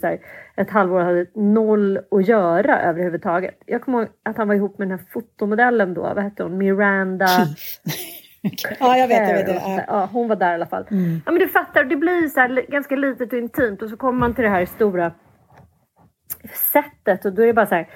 ett 0.56 0.70
halvår 0.70 1.00
och 1.00 1.06
hade 1.06 1.26
noll 1.34 1.98
att 2.10 2.28
göra 2.28 2.80
överhuvudtaget. 2.80 3.58
Jag 3.66 3.82
kommer 3.82 3.98
ihåg 3.98 4.08
att 4.22 4.36
han 4.36 4.48
var 4.48 4.54
ihop 4.54 4.78
med 4.78 4.88
den 4.88 4.98
här 4.98 5.06
fotomodellen 5.10 5.94
då. 5.94 6.02
Vad 6.02 6.18
hette 6.18 6.42
hon? 6.42 6.58
Miranda. 6.58 7.26
Ja, 8.80 8.96
jag 8.96 9.08
vet, 9.08 9.28
jag 9.28 9.46
vet. 9.46 9.62
Ja. 9.66 9.80
Ja, 9.86 10.08
hon 10.12 10.28
var 10.28 10.36
där 10.36 10.50
i 10.50 10.54
alla 10.54 10.66
fall. 10.66 10.86
Mm. 10.90 11.22
Ja, 11.26 11.32
men 11.32 11.40
du 11.40 11.48
fattar, 11.48 11.84
det 11.84 11.96
blir 11.96 12.28
så 12.28 12.72
ganska 12.72 12.96
litet 12.96 13.32
och 13.32 13.38
intimt 13.38 13.82
och 13.82 13.90
så 13.90 13.96
kommer 13.96 14.18
man 14.18 14.34
till 14.34 14.44
det 14.44 14.50
här 14.50 14.66
stora 14.66 15.12
sättet 16.72 17.24
och 17.24 17.32
då 17.32 17.42
är 17.42 17.46
det 17.46 17.52
bara 17.52 17.66
så 17.66 17.74
här 17.74 17.88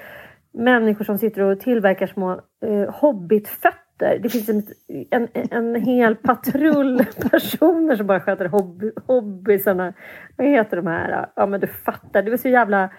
människor 0.53 1.05
som 1.05 1.19
sitter 1.19 1.43
och 1.43 1.61
tillverkar 1.61 2.07
små 2.07 2.41
eh, 2.67 2.95
hobbitfötter. 2.95 4.19
Det 4.23 4.29
finns 4.29 4.49
en, 4.49 4.63
en, 5.11 5.29
en 5.51 5.75
hel 5.75 6.17
patrull 6.17 7.05
personer 7.31 7.97
som 7.97 8.07
bara 8.07 8.21
sköter 8.21 8.45
hobby, 8.45 8.93
hobbysarna. 9.07 9.93
Vad 10.37 10.47
heter 10.47 10.77
de 10.77 10.87
här? 10.87 11.31
Ja 11.37 11.47
men 11.47 11.61
du 11.61 11.67
fattar, 11.67 12.23
det 12.23 12.31
var 12.31 12.37
så 12.37 12.49
jävla 12.49 12.91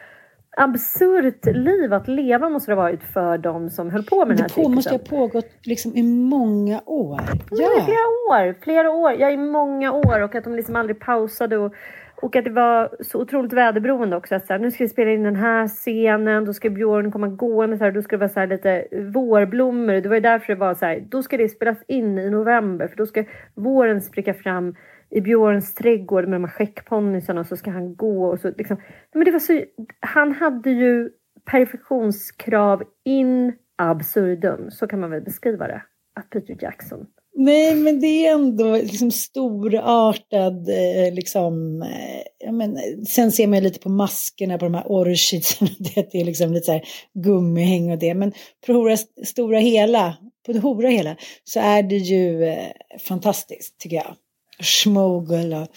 absurt 0.57 1.45
liv 1.45 1.93
att 1.93 2.07
leva 2.07 2.49
måste 2.49 2.71
det 2.71 2.75
ha 2.75 2.83
varit 2.83 3.03
för 3.03 3.37
de 3.37 3.69
som 3.69 3.89
höll 3.89 4.03
på 4.03 4.25
med 4.25 4.37
den 4.37 4.41
här 4.41 4.49
Det 4.55 4.63
på, 4.63 4.69
måste 4.69 4.89
cirkusen. 4.89 5.17
ha 5.17 5.27
pågått 5.27 5.49
liksom 5.63 5.95
i 5.95 6.03
många 6.03 6.81
år. 6.85 7.21
Ja. 7.51 7.81
I 7.81 7.81
flera 7.81 8.07
år, 8.29 8.55
flera 8.61 8.91
år, 8.91 9.11
ja 9.19 9.31
i 9.31 9.37
många 9.37 9.91
år 9.91 10.21
och 10.21 10.35
att 10.35 10.43
de 10.43 10.55
liksom 10.55 10.75
aldrig 10.75 10.99
pausade 10.99 11.57
och, 11.57 11.73
och 12.21 12.35
att 12.35 12.45
det 12.45 12.51
var 12.51 12.95
så 12.99 13.21
otroligt 13.21 13.53
väderberoende 13.53 14.15
också. 14.15 14.35
Att 14.35 14.47
så 14.47 14.53
här, 14.53 14.59
nu 14.59 14.71
ska 14.71 14.83
vi 14.83 14.89
spela 14.89 15.11
in 15.11 15.23
den 15.23 15.35
här 15.35 15.67
scenen, 15.67 16.45
då 16.45 16.53
ska 16.53 16.69
Björn 16.69 17.11
komma 17.11 17.27
gående 17.27 17.77
så 17.77 17.83
här, 17.83 17.91
då 17.91 18.01
ska 18.01 18.15
det 18.15 18.19
vara 18.19 18.29
så 18.29 18.39
här 18.39 18.47
lite 18.47 18.87
vårblommor. 19.13 19.93
Det 19.93 20.09
var 20.09 20.15
ju 20.15 20.21
därför 20.21 20.53
det 20.53 20.59
var 20.59 20.73
så 20.73 20.85
här, 20.85 20.99
då 21.09 21.23
ska 21.23 21.37
det 21.37 21.49
spelas 21.49 21.77
in 21.87 22.19
i 22.19 22.29
november 22.29 22.87
för 22.87 22.97
då 22.97 23.05
ska 23.05 23.23
våren 23.55 24.01
spricka 24.01 24.33
fram 24.33 24.75
i 25.09 25.21
Björns 25.21 25.73
trädgård 25.73 26.23
med 26.23 26.41
de 26.41 26.43
här 26.43 26.51
skäckponnysarna 26.51 27.39
och 27.39 27.47
så 27.47 27.57
ska 27.57 27.71
han 27.71 27.95
gå 27.95 28.25
och 28.25 28.39
så 28.39 28.51
liksom. 28.57 28.77
Men 29.13 29.25
det 29.25 29.31
var 29.31 29.39
så, 29.39 29.63
han 29.99 30.31
hade 30.31 30.69
ju 30.71 31.09
perfektionskrav 31.51 32.83
in 33.05 33.53
absurdum, 33.75 34.71
så 34.71 34.87
kan 34.87 34.99
man 34.99 35.11
väl 35.11 35.21
beskriva 35.21 35.67
det. 35.67 35.81
Att 36.15 36.29
Peter 36.29 36.57
Jackson 36.59 37.07
Nej, 37.35 37.75
men 37.75 37.99
det 37.99 38.27
är 38.27 38.33
ändå 38.33 38.75
liksom 38.75 39.11
storartad, 39.11 40.69
eh, 40.69 41.13
liksom, 41.13 41.81
eh, 41.81 42.51
men, 42.51 42.77
eh, 42.77 43.03
sen 43.07 43.31
ser 43.31 43.47
man 43.47 43.63
lite 43.63 43.79
på 43.79 43.89
maskerna 43.89 44.57
på 44.57 44.65
de 44.65 44.73
här 44.73 44.83
orchidsen, 44.87 45.67
det 45.79 46.15
är 46.15 46.25
liksom 46.25 46.53
lite 46.53 46.65
så 46.65 46.71
här 46.71 46.83
gummihäng 47.13 47.91
och 47.91 47.99
det, 47.99 48.13
men 48.13 48.31
på 48.31 48.37
det 48.65 48.73
hora, 48.73 48.97
stora 49.25 49.59
hela, 49.59 50.17
på 50.45 50.53
det 50.53 50.59
hora 50.59 50.89
hela, 50.89 51.15
så 51.43 51.59
är 51.59 51.83
det 51.83 51.95
ju 51.95 52.43
eh, 52.43 52.71
fantastiskt 52.99 53.79
tycker 53.79 53.95
jag. 53.95 54.15
Smogel 54.61 55.53
och... 55.53 55.67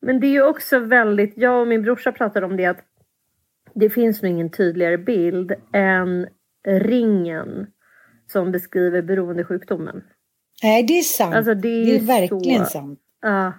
Men 0.00 0.20
det 0.20 0.26
är 0.26 0.32
ju 0.32 0.42
också 0.42 0.78
väldigt, 0.78 1.32
jag 1.36 1.60
och 1.60 1.68
min 1.68 1.82
brorsa 1.82 2.12
pratade 2.12 2.46
om 2.46 2.56
det 2.56 2.66
att 2.66 2.80
det 3.74 3.90
finns 3.90 4.22
nog 4.22 4.32
ingen 4.32 4.50
tydligare 4.50 4.98
bild 4.98 5.52
än 5.72 6.26
ringen 6.66 7.66
som 8.26 8.52
beskriver 8.52 9.02
beroendesjukdomen. 9.02 10.02
Nej, 10.62 10.82
det 10.82 10.98
är 10.98 11.02
sant. 11.02 11.34
Alltså, 11.34 11.54
det 11.54 11.68
är 11.68 11.84
det 11.86 11.96
är 11.96 11.98
så- 12.00 12.06
verkligen 12.06 12.66
sant. 12.66 13.00
Ja. 13.22 13.52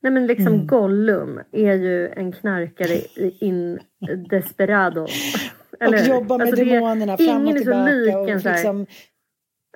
Nej 0.00 0.12
men 0.12 0.26
liksom 0.26 0.46
Mm. 0.54 0.66
Gollum 0.66 1.40
är 1.52 1.74
ju 1.74 2.08
en 2.08 2.32
knarkare 2.32 3.00
in 3.40 3.78
desperado. 4.30 5.00
Och 5.88 5.94
jobba 6.08 6.38
med 6.38 6.46
Alltså, 6.48 6.64
det 6.64 6.70
är- 6.70 6.74
demonerna 6.74 7.16
fram 7.16 7.26
ingen 7.28 7.46
och 7.46 7.54
är 7.54 7.58
så 7.58 7.64
tillbaka. 7.64 7.90
lik 7.90 8.28
en 8.30 8.40
så 8.40 8.48
här- 8.48 8.56
liksom, 8.56 8.86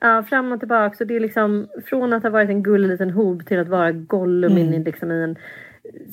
Ja, 0.01 0.23
fram 0.23 0.53
och 0.53 0.59
tillbaka. 0.59 0.97
Så 0.97 1.05
det 1.05 1.17
är 1.17 1.21
liksom 1.21 1.69
från 1.87 2.13
att 2.13 2.23
ha 2.23 2.31
varit 2.31 2.49
en 2.51 2.63
gullig 2.63 2.89
liten 2.89 3.11
hob 3.11 3.47
till 3.47 3.59
att 3.59 3.69
vara 3.69 3.93
Gollum 3.93 4.53
Mm. 4.53 4.65
in 4.65 4.75
i 4.75 4.85
liksom 4.85 5.11
i 5.13 5.23
en 5.23 5.37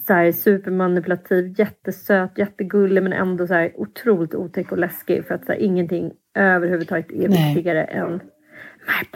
så 0.07 0.13
här 0.13 0.31
supermanipulativ, 0.31 1.55
jättesöt, 1.59 2.37
jättegullig 2.37 3.03
men 3.03 3.13
ändå 3.13 3.47
så 3.47 3.53
här 3.53 3.71
otroligt 3.75 4.35
otäck 4.35 4.71
och 4.71 4.77
läskig 4.77 5.25
för 5.25 5.35
att 5.35 5.45
så 5.45 5.51
här, 5.51 5.59
ingenting 5.59 6.11
överhuvudtaget 6.35 7.11
är 7.11 7.29
Nej. 7.29 7.53
viktigare 7.55 7.83
än 7.83 8.19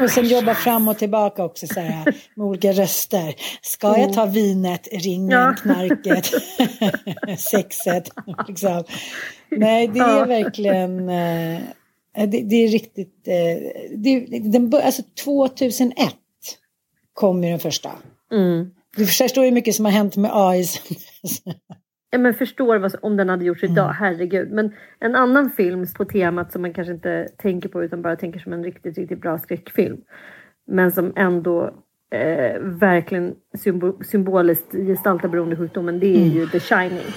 Och 0.02 0.10
sen 0.10 0.26
jobba 0.28 0.56
fram 0.56 0.88
och 0.88 0.98
tillbaka 0.98 1.44
också 1.46 1.68
så 1.68 1.80
här, 1.80 2.16
med 2.36 2.46
olika 2.48 2.72
röster. 2.72 3.36
Ska 3.62 3.98
jag 4.00 4.14
ta 4.14 4.26
vinet, 4.26 4.88
ringen, 4.92 5.30
Ja. 5.32 5.56
knarket, 5.62 6.26
sexet? 7.40 8.10
Liksom. 8.48 8.84
Nej, 9.52 9.88
det 9.88 10.00
är 10.00 10.26
verkligen... 10.26 11.10
eh, 11.10 11.60
Det, 12.28 12.42
det 12.42 12.56
är 12.56 12.68
riktigt... 12.68 13.28
eh, 13.28 13.84
Det, 13.98 14.20
den, 14.40 14.74
alltså 14.84 15.02
2001 15.24 15.96
kom 17.14 17.44
ju 17.44 17.50
den 17.50 17.60
första. 17.60 17.92
mm. 18.32 18.72
Du 18.98 19.06
förstår 19.08 19.46
ju 19.46 19.52
mycket 19.52 19.76
som 19.76 19.86
har 19.86 19.92
hänt 19.92 20.16
med 20.16 20.32
AI. 20.34 20.66
Ja, 22.14 22.20
men 22.20 22.34
förstår 22.34 22.78
vad, 22.78 22.96
om 23.02 23.18
den 23.18 23.30
hade 23.30 23.46
gjorts 23.46 23.64
idag, 23.64 23.90
herregud. 24.00 24.52
Men 24.52 24.76
en 25.00 25.16
annan 25.16 25.50
film 25.50 25.86
på 25.98 26.06
temat 26.06 26.52
som 26.52 26.62
man 26.62 26.74
kanske 26.74 26.94
inte 26.94 27.28
tänker 27.38 27.70
på 27.70 27.84
utan 27.84 28.02
bara 28.02 28.16
tänker 28.16 28.40
som 28.40 28.54
en 28.54 28.64
riktigt, 28.64 28.98
riktigt 28.98 29.22
bra 29.22 29.40
skräckfilm. 29.40 29.98
Men 30.68 30.92
som 30.92 31.14
ändå 31.16 31.64
eh, 32.16 32.60
verkligen 32.62 33.36
symbo- 33.58 34.04
symboliskt 34.04 34.72
gestaltar 34.72 35.28
beroendesjukdomen. 35.28 36.00
Det 36.00 36.16
är 36.16 36.28
ju 36.28 36.48
The 36.48 36.60
Shining. 36.60 37.08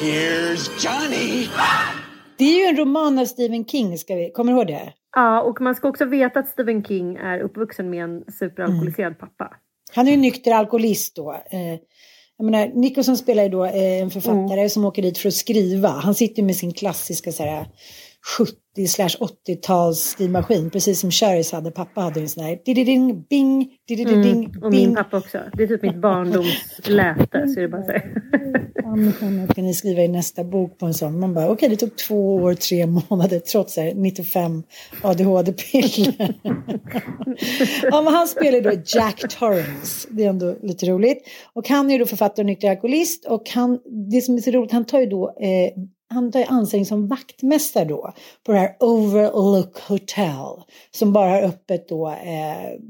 Here's 0.00 0.70
Johnny. 0.84 1.46
Det 2.38 2.44
är 2.44 2.58
ju 2.58 2.64
en 2.64 2.76
roman 2.76 3.18
av 3.18 3.24
Stephen 3.24 3.64
King, 3.64 3.98
ska 3.98 4.14
vi, 4.14 4.30
kommer 4.30 4.52
du 4.52 4.58
ihåg 4.58 4.66
det? 4.66 4.92
Ja, 5.16 5.42
och 5.42 5.60
man 5.60 5.74
ska 5.74 5.88
också 5.88 6.04
veta 6.04 6.40
att 6.40 6.48
Stephen 6.48 6.84
King 6.84 7.16
är 7.16 7.40
uppvuxen 7.40 7.90
med 7.90 8.04
en 8.04 8.24
superalkoholiserad 8.32 9.18
pappa. 9.18 9.56
Han 9.94 10.06
är 10.08 10.10
ju 10.10 10.16
nykter 10.16 10.52
alkoholist 10.54 11.16
då. 11.16 11.32
Eh, 11.32 11.80
jag 12.44 12.50
menar, 12.50 12.80
Nicholson 12.80 13.16
spelar 13.16 13.42
ju 13.42 13.48
då 13.48 13.64
eh, 13.64 14.02
en 14.02 14.10
författare 14.10 14.68
som 14.68 14.84
åker 14.84 15.02
dit 15.02 15.18
för 15.18 15.28
att 15.28 15.34
skriva. 15.34 15.88
Han 15.88 16.14
sitter 16.14 16.42
ju 16.42 16.46
med 16.46 16.56
sin 16.56 16.72
klassiska 16.72 17.32
så 17.32 17.42
här, 17.42 17.66
70-80-tals 18.76 19.98
skrivmaskin, 19.98 20.70
precis 20.70 21.00
som 21.00 21.10
Cherys 21.10 21.52
hade. 21.52 21.70
Pappa 21.70 22.00
hade 22.00 22.20
en 22.20 22.28
sån 22.28 22.44
här 22.44 22.58
dididing, 22.64 23.22
bing, 23.30 23.68
dididing, 23.88 24.54
Och 24.62 24.70
bing. 24.70 24.86
min 24.86 24.94
pappa 24.94 25.16
också. 25.16 25.38
Det 25.52 25.62
är 25.62 25.66
typ 25.66 25.82
mitt 25.82 26.00
barndomsläte. 26.00 27.48
Så 27.48 27.60
är 27.60 27.62
det 27.62 27.68
bara 27.68 27.82
så 27.82 27.92
här. 27.92 29.48
Ska 29.52 29.62
ni 29.62 29.74
skriva 29.74 30.02
i 30.02 30.08
nästa 30.08 30.44
bok 30.44 30.78
på 30.78 30.86
en 30.86 30.94
sån. 30.94 31.20
Man 31.20 31.34
bara, 31.34 31.50
okej 31.50 31.68
det 31.68 31.76
tog 31.76 31.96
två 31.96 32.34
år, 32.34 32.54
tre 32.54 32.86
månader 32.86 33.38
trots 33.38 33.76
här 33.76 33.94
95 33.94 34.62
ADHD-piller. 35.02 36.34
ja, 37.82 38.02
men 38.02 38.14
han 38.14 38.28
spelar 38.28 38.60
då 38.60 38.70
Jack 38.86 39.38
Torrance. 39.38 40.08
Det 40.10 40.24
är 40.24 40.28
ändå 40.28 40.56
lite 40.62 40.86
roligt. 40.86 41.18
Och 41.52 41.68
han 41.68 41.86
är 41.90 41.92
ju 41.92 41.98
då 41.98 42.06
författare 42.06 42.42
och 42.42 42.46
nykter 42.46 42.70
alkoholist. 42.70 43.26
Och 43.26 43.50
han, 43.54 43.78
det 44.10 44.20
som 44.20 44.34
är 44.34 44.40
så 44.40 44.50
roligt, 44.50 44.72
han 44.72 44.84
tar 44.84 45.00
ju 45.00 45.06
då 45.06 45.28
eh, 45.40 45.82
han 46.08 46.32
tar 46.32 46.44
anställning 46.48 46.86
som 46.86 47.06
vaktmästare 47.06 47.84
då 47.84 48.12
på 48.46 48.52
det 48.52 48.58
här 48.58 48.76
Overlook 48.80 49.80
Hotel 49.80 50.62
som 50.90 51.12
bara 51.12 51.30
har 51.30 51.42
öppet 51.42 51.88
då 51.88 52.08
eh, 52.08 52.80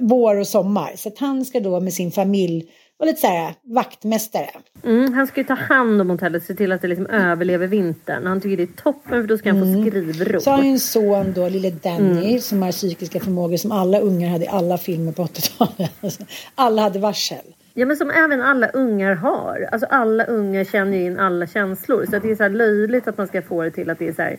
vår 0.00 0.36
och 0.36 0.46
sommar. 0.46 0.92
Så 0.96 1.08
att 1.08 1.18
han 1.18 1.44
ska 1.44 1.60
då 1.60 1.80
med 1.80 1.92
sin 1.92 2.12
familj 2.12 2.70
vara 2.98 3.10
lite 3.10 3.20
så 3.20 3.26
här 3.26 3.54
vaktmästare. 3.74 4.50
Mm, 4.84 5.12
han 5.12 5.26
ska 5.26 5.40
ju 5.40 5.46
ta 5.46 5.54
hand 5.54 6.00
om 6.00 6.10
hotellet 6.10 6.44
se 6.44 6.54
till 6.54 6.72
att 6.72 6.82
det 6.82 6.88
liksom 6.88 7.06
överlever 7.06 7.66
vintern. 7.66 8.26
Han 8.26 8.40
tycker 8.40 8.56
det 8.56 8.62
är 8.62 8.82
toppen 8.82 9.22
för 9.22 9.22
då 9.22 9.38
ska 9.38 9.52
han 9.52 9.74
få 9.74 9.82
skrivro. 9.82 10.40
Så 10.40 10.50
har 10.50 10.62
ju 10.62 10.70
en 10.70 10.80
son 10.80 11.32
då, 11.32 11.48
lille 11.48 11.70
Danny, 11.70 12.40
som 12.40 12.62
har 12.62 12.72
psykiska 12.72 13.20
förmågor 13.20 13.56
som 13.56 13.72
alla 13.72 13.98
ungar 13.98 14.28
hade 14.28 14.44
i 14.44 14.48
alla 14.48 14.78
filmer 14.78 15.12
på 15.12 15.24
80-talet. 15.24 15.90
Alltså, 16.00 16.22
Alla 16.54 16.82
hade 16.82 16.98
varsel. 16.98 17.54
Ja 17.78 17.86
men 17.86 17.96
som 17.96 18.10
även 18.10 18.40
alla 18.40 18.68
ungar 18.68 19.14
har. 19.14 19.68
Alltså 19.72 19.86
alla 19.90 20.24
ungar 20.24 20.64
känner 20.64 20.96
ju 20.98 21.04
in 21.04 21.18
alla 21.18 21.46
känslor. 21.46 22.06
Så 22.10 22.18
det 22.18 22.30
är 22.30 22.36
så 22.36 22.42
här 22.42 22.50
löjligt 22.50 23.08
att 23.08 23.18
man 23.18 23.26
ska 23.26 23.42
få 23.42 23.62
det 23.62 23.70
till 23.70 23.90
att 23.90 23.98
det 23.98 24.08
är 24.08 24.12
så 24.12 24.22
här, 24.22 24.36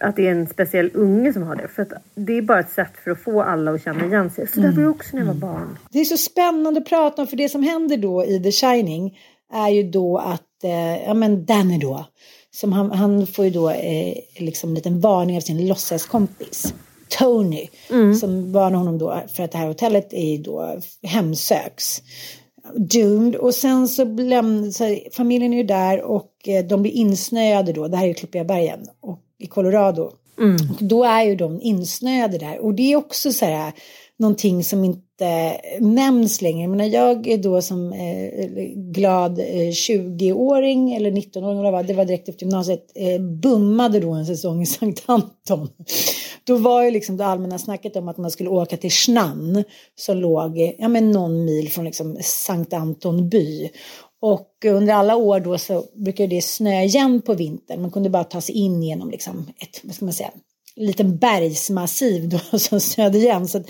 Att 0.00 0.16
det 0.16 0.26
är 0.26 0.30
en 0.30 0.46
speciell 0.46 0.90
unge 0.94 1.32
som 1.32 1.42
har 1.42 1.56
det. 1.56 1.68
För 1.68 1.82
att 1.82 1.92
det 2.14 2.32
är 2.32 2.42
bara 2.42 2.60
ett 2.60 2.70
sätt 2.70 2.92
för 3.04 3.10
att 3.10 3.20
få 3.20 3.42
alla 3.42 3.72
att 3.72 3.84
känna 3.84 4.04
igen 4.04 4.30
sig. 4.30 4.46
Så 4.46 4.60
där 4.60 4.72
var 4.72 4.82
det 4.82 4.88
också 4.88 5.08
när 5.12 5.20
jag 5.20 5.26
var 5.26 5.34
barn. 5.34 5.78
Det 5.90 6.00
är 6.00 6.04
så 6.04 6.16
spännande 6.16 6.80
att 6.80 6.88
prata 6.88 7.22
om, 7.22 7.28
för 7.28 7.36
det 7.36 7.48
som 7.48 7.62
händer 7.62 7.96
då 7.96 8.24
i 8.24 8.42
The 8.42 8.52
Shining 8.52 9.18
är 9.52 9.68
ju 9.68 9.82
då 9.82 10.18
att, 10.18 10.64
eh, 10.64 11.04
ja 11.06 11.14
men 11.14 11.44
Danny 11.44 11.78
då, 11.78 12.06
som 12.50 12.72
han, 12.72 12.90
han 12.90 13.26
får 13.26 13.44
ju 13.44 13.50
då 13.50 13.70
eh, 13.70 14.14
liksom 14.38 14.70
en 14.70 14.74
liten 14.74 15.00
varning 15.00 15.36
av 15.36 15.40
sin 15.40 15.68
låtsaskompis. 15.68 16.74
Tony, 17.18 17.68
som 18.20 18.52
varnar 18.52 18.78
honom 18.78 18.98
då 18.98 19.22
för 19.34 19.42
att 19.42 19.52
det 19.52 19.58
här 19.58 19.66
hotellet 19.66 20.12
är 20.12 20.38
då 20.38 20.78
hemsöks. 21.02 22.02
Doomed. 22.76 23.36
Och 23.36 23.54
sen 23.54 23.88
så, 23.88 24.04
läm- 24.04 24.70
så 24.72 24.84
här, 24.84 24.98
familjen 25.12 25.52
är 25.52 25.56
ju 25.56 25.62
där 25.62 26.02
och 26.02 26.30
eh, 26.46 26.64
de 26.64 26.82
blir 26.82 26.92
insnöade 26.92 27.72
då, 27.72 27.88
det 27.88 27.96
här 27.96 28.04
är 28.04 28.08
ju 28.08 28.14
Klippiga 28.14 28.44
bergen, 28.44 28.80
och 29.00 29.18
i 29.38 29.46
Colorado. 29.46 30.10
Och 30.76 30.82
då 30.82 31.04
är 31.04 31.22
ju 31.24 31.36
de 31.36 31.60
insnöade 31.62 32.38
där. 32.38 32.58
Och 32.58 32.74
det 32.74 32.92
är 32.92 32.96
också 32.96 33.32
så 33.32 33.44
här 33.44 33.72
någonting 34.18 34.64
som 34.64 34.84
inte 34.84 35.56
nämns 35.80 36.42
längre. 36.42 36.68
Men 36.68 36.90
jag 36.90 37.26
är 37.26 37.38
då 37.38 37.62
som 37.62 37.92
eh, 37.92 38.38
glad 38.74 39.38
eh, 39.38 39.44
20-åring 39.70 40.92
eller 40.94 41.10
19-åring, 41.10 41.58
eller 41.60 41.70
vad 41.70 41.86
det 41.86 41.94
var 41.94 42.04
direkt 42.04 42.28
efter 42.28 42.42
gymnasiet, 42.46 42.92
eh, 42.94 43.20
bummade 43.22 44.00
då 44.00 44.12
en 44.12 44.26
säsong 44.26 44.62
i 44.62 44.66
Sankt 44.66 45.02
Anton. 45.06 45.68
Då 46.46 46.56
var 46.56 46.84
ju 46.84 46.90
liksom 46.90 47.16
det 47.16 47.26
allmänna 47.26 47.58
snacket 47.58 47.96
om 47.96 48.08
att 48.08 48.16
man 48.16 48.30
skulle 48.30 48.50
åka 48.50 48.76
till 48.76 48.90
Schnann 48.90 49.64
som 49.94 50.16
låg 50.16 50.74
ja, 50.78 50.88
men 50.88 51.10
någon 51.10 51.44
mil 51.44 51.70
från 51.70 51.84
liksom 51.84 52.18
Sankt 52.22 52.72
Anton 52.72 53.28
by. 53.28 53.70
Och 54.20 54.64
under 54.64 54.94
alla 54.94 55.16
år 55.16 55.40
då 55.40 55.58
så 55.58 55.84
brukade 55.94 56.34
det 56.34 56.42
snöa 56.42 56.84
igen 56.84 57.22
på 57.22 57.34
vintern. 57.34 57.82
Man 57.82 57.90
kunde 57.90 58.10
bara 58.10 58.24
ta 58.24 58.40
sig 58.40 58.54
in 58.54 58.82
genom 58.82 59.10
liksom 59.10 59.46
ett, 59.58 59.80
vad 59.84 59.94
ska 59.94 60.04
man 60.04 60.14
säga, 60.14 60.30
liten 60.76 61.16
bergsmassiv 61.16 62.28
då 62.28 62.58
som 62.58 62.80
snöade 62.80 63.18
igen. 63.18 63.48
Så 63.48 63.58
att 63.58 63.66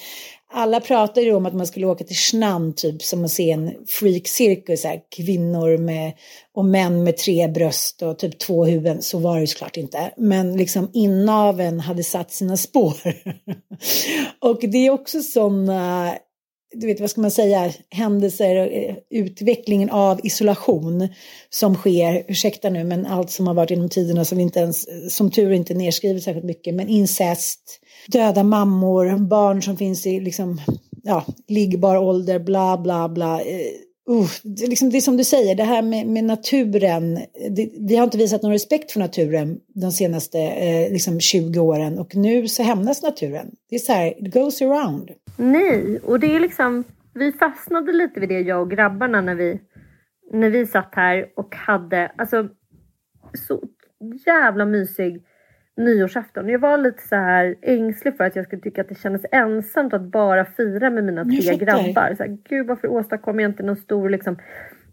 alla 0.53 0.81
pratade 0.81 1.27
ju 1.27 1.35
om 1.35 1.47
att 1.47 1.55
man 1.55 1.67
skulle 1.67 1.87
åka 1.87 2.05
till 2.05 2.17
Schnann 2.17 2.73
typ 2.75 3.03
som 3.03 3.25
att 3.25 3.31
se 3.31 3.51
en 3.51 3.75
freakcirkus, 3.87 4.85
här, 4.85 5.01
kvinnor 5.17 5.79
med, 5.79 6.13
och 6.55 6.65
män 6.65 7.05
med 7.05 7.17
tre 7.17 7.49
bröst 7.49 8.03
och 8.03 8.19
typ 8.19 8.39
två 8.39 8.65
huvuden. 8.65 9.03
Så 9.03 9.19
var 9.19 9.35
det 9.35 9.41
ju 9.41 9.47
såklart 9.47 9.77
inte. 9.77 10.13
Men 10.17 10.57
liksom 10.57 10.91
inaven 10.93 11.81
hade 11.81 12.05
satt 12.05 12.33
sina 12.33 12.57
spår. 12.57 12.95
och 14.41 14.59
det 14.61 14.87
är 14.87 14.91
också 14.91 15.21
sådana 15.21 16.13
du 16.81 16.87
vet 16.87 17.01
vad 17.01 17.11
ska 17.11 17.21
man 17.21 17.31
säga, 17.31 17.73
händelser, 17.91 18.57
eh, 18.57 18.97
utvecklingen 19.11 19.91
av 19.91 20.21
isolation 20.27 21.09
som 21.51 21.75
sker, 21.75 22.25
ursäkta 22.29 22.71
nu, 22.71 22.85
men 22.85 23.07
allt 23.07 23.31
som 23.31 23.47
har 23.47 23.55
varit 23.55 23.71
inom 23.71 23.89
tiderna 23.89 24.25
som 24.25 24.41
inte 24.41 24.61
ens, 24.61 24.87
som 25.17 25.31
tur 25.31 25.53
inte 25.53 25.75
nedskrivet 25.75 26.23
särskilt 26.23 26.47
mycket, 26.47 26.75
men 26.75 26.89
incest, 26.89 27.81
döda 28.07 28.43
mammor, 28.43 29.19
barn 29.19 29.63
som 29.63 29.77
finns 29.77 30.07
i 30.07 30.21
liksom, 30.21 30.61
ja, 31.03 31.25
liggbar 31.49 31.97
ålder, 31.97 32.39
bla 32.39 32.79
bla 32.79 33.09
bla. 33.09 33.41
Eh, 33.41 33.86
Uh, 34.11 34.29
det, 34.43 34.67
liksom, 34.67 34.91
det 34.91 34.97
är 34.97 35.01
som 35.01 35.17
du 35.17 35.25
säger, 35.25 35.55
det 35.55 35.65
här 35.65 35.83
med, 35.83 36.07
med 36.07 36.25
naturen. 36.25 37.15
Det, 37.51 37.71
vi 37.89 37.97
har 37.97 38.05
inte 38.05 38.19
visat 38.19 38.43
någon 38.43 38.53
respekt 38.53 38.93
för 38.93 39.01
naturen 39.01 39.61
de 39.75 39.93
senaste 39.93 40.39
eh, 40.39 40.93
liksom 40.93 41.21
20 41.21 41.61
åren 41.61 41.99
och 41.99 42.17
nu 42.17 42.49
så 42.49 42.63
hämnas 42.63 43.03
naturen. 43.03 43.51
Det 43.71 43.75
är 43.75 43.79
så 43.79 43.93
här, 43.93 44.25
it 44.27 44.35
goes 44.35 44.63
around. 44.63 45.11
Nej, 45.37 46.01
och 46.05 46.21
det 46.21 46.35
är 46.37 46.41
liksom, 46.41 46.85
vi 47.15 47.33
fastnade 47.33 47.93
lite 47.93 48.21
vid 48.21 48.29
det 48.29 48.41
jag 48.41 48.63
och 48.63 48.71
grabbarna 48.71 49.21
när 49.21 49.35
vi, 49.35 49.61
när 50.33 50.51
vi 50.51 50.67
satt 50.67 50.95
här 50.95 51.27
och 51.37 51.55
hade, 51.55 52.13
alltså 52.19 52.49
så 53.49 53.63
jävla 54.27 54.65
mysig 54.65 55.23
nyårsafton. 55.77 56.49
Jag 56.49 56.59
var 56.59 56.79
lite 56.79 57.09
så 57.09 57.17
här 57.17 57.55
ängslig 57.63 58.17
för 58.17 58.25
att 58.25 58.37
jag 58.37 58.45
skulle 58.45 58.63
tycka 58.63 58.81
att 58.81 58.89
det 58.89 59.01
kändes 59.01 59.23
ensamt 59.33 59.95
att 59.95 60.03
bara 60.03 60.45
fira 60.45 60.91
med 60.91 61.05
mina 61.05 61.25
tre 61.25 61.57
grabbar. 61.57 62.15
Så 62.17 62.23
här, 62.23 62.39
Gud 62.49 62.67
varför 62.67 62.89
åstadkommer 62.89 63.43
jag 63.43 63.51
inte 63.51 63.63
någon 63.63 63.77
stor 63.77 64.11
liksom, 64.11 64.39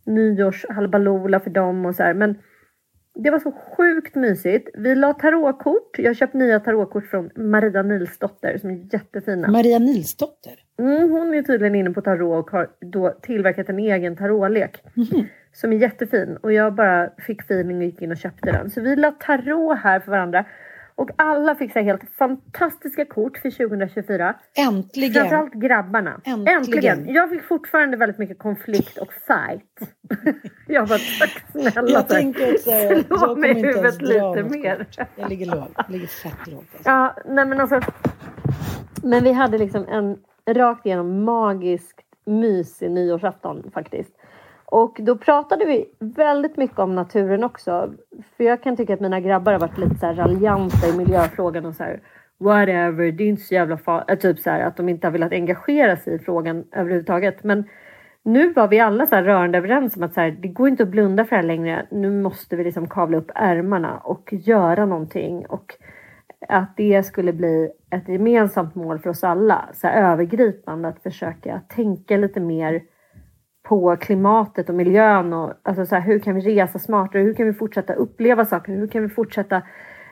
nyårshalbalola 0.06 1.40
för 1.40 1.50
dem 1.50 1.86
och 1.86 1.96
så 1.96 2.04
här. 2.04 2.14
Men 2.14 2.36
det 3.16 3.30
var 3.30 3.40
så 3.40 3.52
sjukt 3.52 4.16
mysigt. 4.16 4.70
Vi 4.74 4.96
la 4.96 5.14
tarotkort. 5.14 6.00
Jag 6.00 6.10
har 6.10 6.14
köpt 6.14 6.34
nya 6.34 6.60
tarotkort 6.60 7.06
från 7.06 7.30
Maria 7.36 7.82
Nilsdotter 7.82 8.58
som 8.58 8.70
är 8.70 8.94
jättefina. 8.94 9.48
Maria 9.48 9.80
Nilsdotter? 9.80 10.54
Mm, 10.80 11.12
hon 11.12 11.34
är 11.34 11.44
tydligen 11.44 11.76
inne 11.76 11.90
på 11.90 12.02
tarot 12.02 12.46
och 12.46 12.52
har 12.52 12.70
då 12.80 13.10
tillverkat 13.22 13.70
en 13.70 13.80
egen 13.80 14.16
tarotlek. 14.16 14.84
Mm. 14.98 15.26
Som 15.54 15.74
är 15.74 15.78
jättefin. 15.78 16.38
Och 16.42 16.54
jag 16.54 16.74
bara 16.74 17.10
fick 17.18 17.42
feeling 17.42 17.78
och 17.78 17.84
gick 17.84 18.02
in 18.02 18.12
och 18.12 18.18
köpte 18.18 18.52
den. 18.52 18.70
Så 18.70 18.82
vi 18.82 18.96
la 18.96 19.12
tarot 19.12 19.78
här 19.78 20.00
för 20.00 20.12
varandra. 20.12 20.46
Och 20.96 21.10
alla 21.16 21.56
fick 21.56 21.74
så 21.74 21.80
helt 21.80 22.02
fantastiska 22.18 23.06
kort 23.06 23.38
för 23.38 23.52
2024. 23.52 24.36
Äntligen! 24.58 25.14
Framförallt 25.14 25.54
grabbarna. 25.54 26.22
Äntligen. 26.24 26.58
Äntligen! 26.58 27.14
Jag 27.14 27.30
fick 27.30 27.44
fortfarande 27.44 27.98
väldigt 27.98 28.18
mycket 28.18 28.40
konflikt 28.40 28.98
och 28.98 29.14
fight. 29.14 29.96
jag 30.68 30.86
var 30.86 31.20
tack 31.20 31.44
snälla. 31.52 31.90
Jag 31.90 32.08
tänker 32.08 32.54
också, 32.54 32.72
jag 32.72 33.06
Slå 33.06 33.36
mig 33.36 33.52
i 33.52 33.54
huvudet 33.54 34.02
lite 34.02 34.44
mer. 34.44 34.88
Jag 35.16 35.30
ligger 35.30 35.46
lågt. 35.46 35.72
Jag 35.76 35.90
ligger 35.90 36.08
fett 36.08 36.48
lågt. 36.48 36.66
Alltså. 36.74 36.90
Ja, 36.90 37.16
nej 37.26 37.46
men 37.46 37.60
alltså. 37.60 37.82
Men 39.04 39.24
vi 39.24 39.32
hade 39.32 39.58
liksom 39.58 39.86
en 39.88 40.18
rakt 40.56 40.86
igenom 40.86 41.24
magiskt 41.24 42.00
mysig 42.26 42.92
nyårsafton 42.92 43.72
faktiskt. 43.74 44.12
Och 44.74 44.98
då 45.02 45.18
pratade 45.18 45.66
vi 45.66 45.86
väldigt 46.00 46.58
mycket 46.58 46.80
om 46.80 46.96
naturen 46.96 47.44
också. 47.44 47.94
För 48.38 48.44
jag 48.44 48.64
kan 48.64 48.78
tycka 48.78 48.94
att 48.94 49.00
mina 49.00 49.20
grabbar 49.20 49.52
har 49.52 49.60
varit 49.60 49.78
lite 49.78 49.96
så 49.96 50.06
här 50.06 50.14
raljanta 50.14 50.88
i 50.88 50.98
miljöfrågan 50.98 51.66
och 51.66 51.76
så 51.76 51.84
här 51.84 52.00
whatever, 52.40 53.12
det 53.12 53.24
är 53.24 53.28
inte 53.28 53.42
så 53.42 53.54
jävla 53.54 53.78
farligt. 53.78 54.10
Eh, 54.10 54.16
typ 54.16 54.40
så 54.40 54.50
här 54.50 54.62
att 54.62 54.78
de 54.78 54.90
inte 54.90 55.08
har 55.08 55.12
velat 55.12 55.32
engagera 55.32 55.98
sig 55.98 56.16
i 56.16 56.20
frågan 56.20 56.64
överhuvudtaget. 56.72 57.44
Men 57.44 57.64
nu 58.24 58.54
var 58.54 58.68
vi 58.68 58.80
alla 58.80 59.06
så 59.06 59.16
här 59.16 59.24
rörande 59.24 59.58
överens 59.58 59.96
om 59.96 60.04
att 60.04 60.14
så 60.14 60.22
här, 60.22 60.32
det 60.32 60.48
går 60.48 60.68
inte 60.68 60.84
att 60.84 60.90
blunda 60.90 61.26
för 61.26 61.36
det 61.36 61.42
här 61.42 61.48
längre. 61.48 61.86
Nu 61.92 62.22
måste 62.22 62.56
vi 62.56 62.64
liksom 62.64 62.88
kavla 62.88 63.18
upp 63.18 63.32
ärmarna 63.36 63.98
och 63.98 64.30
göra 64.32 64.86
någonting. 64.86 65.46
Och 65.46 65.76
att 66.50 66.78
det 66.78 67.04
skulle 67.04 67.34
bli 67.34 67.72
ett 67.90 68.10
gemensamt 68.10 68.76
mål 68.76 69.00
för 69.00 69.10
oss 69.10 69.24
alla, 69.24 69.70
så 69.74 69.88
här 69.88 70.12
övergripande, 70.12 70.88
att 70.88 71.04
försöka 71.04 71.62
tänka 71.68 72.18
lite 72.18 72.40
mer 72.40 72.82
på 73.64 73.98
klimatet 73.98 74.70
och 74.70 74.76
miljön 74.76 75.34
och 75.34 75.54
alltså 75.64 75.86
så 75.86 75.96
här, 75.96 76.02
hur 76.02 76.20
kan 76.20 76.36
vi 76.36 76.42
resa 76.42 76.80
smartare? 76.80 77.22
Hur 77.22 77.34
kan 77.34 77.46
vi 77.46 77.54
fortsätta 77.54 77.94
uppleva 77.94 78.46
saker? 78.46 78.74
Hur 78.74 78.88
kan 78.88 79.02
vi 79.02 79.10
fortsätta 79.10 79.62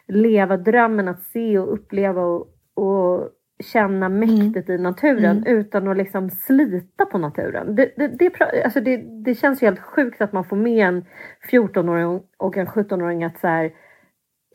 leva 0.07 0.57
drömmen 0.57 1.07
att 1.07 1.21
se 1.21 1.59
och 1.59 1.73
uppleva 1.73 2.21
och, 2.21 2.47
och 2.73 3.29
känna 3.61 4.09
mäktet 4.09 4.69
mm. 4.69 4.81
i 4.81 4.83
naturen 4.83 5.37
mm. 5.37 5.57
utan 5.57 5.87
att 5.87 5.97
liksom 5.97 6.29
slita 6.29 7.05
på 7.05 7.17
naturen. 7.17 7.75
Det, 7.75 7.93
det, 7.97 8.07
det, 8.07 8.63
alltså 8.63 8.81
det, 8.81 8.97
det 9.25 9.35
känns 9.35 9.63
ju 9.63 9.65
helt 9.65 9.79
sjukt 9.79 10.21
att 10.21 10.33
man 10.33 10.43
får 10.43 10.55
med 10.55 10.87
en 10.87 11.05
14-åring 11.51 12.21
och 12.37 12.57
en 12.57 12.67
17-åring 12.67 13.23
att 13.23 13.39
så 13.39 13.47
här, 13.47 13.71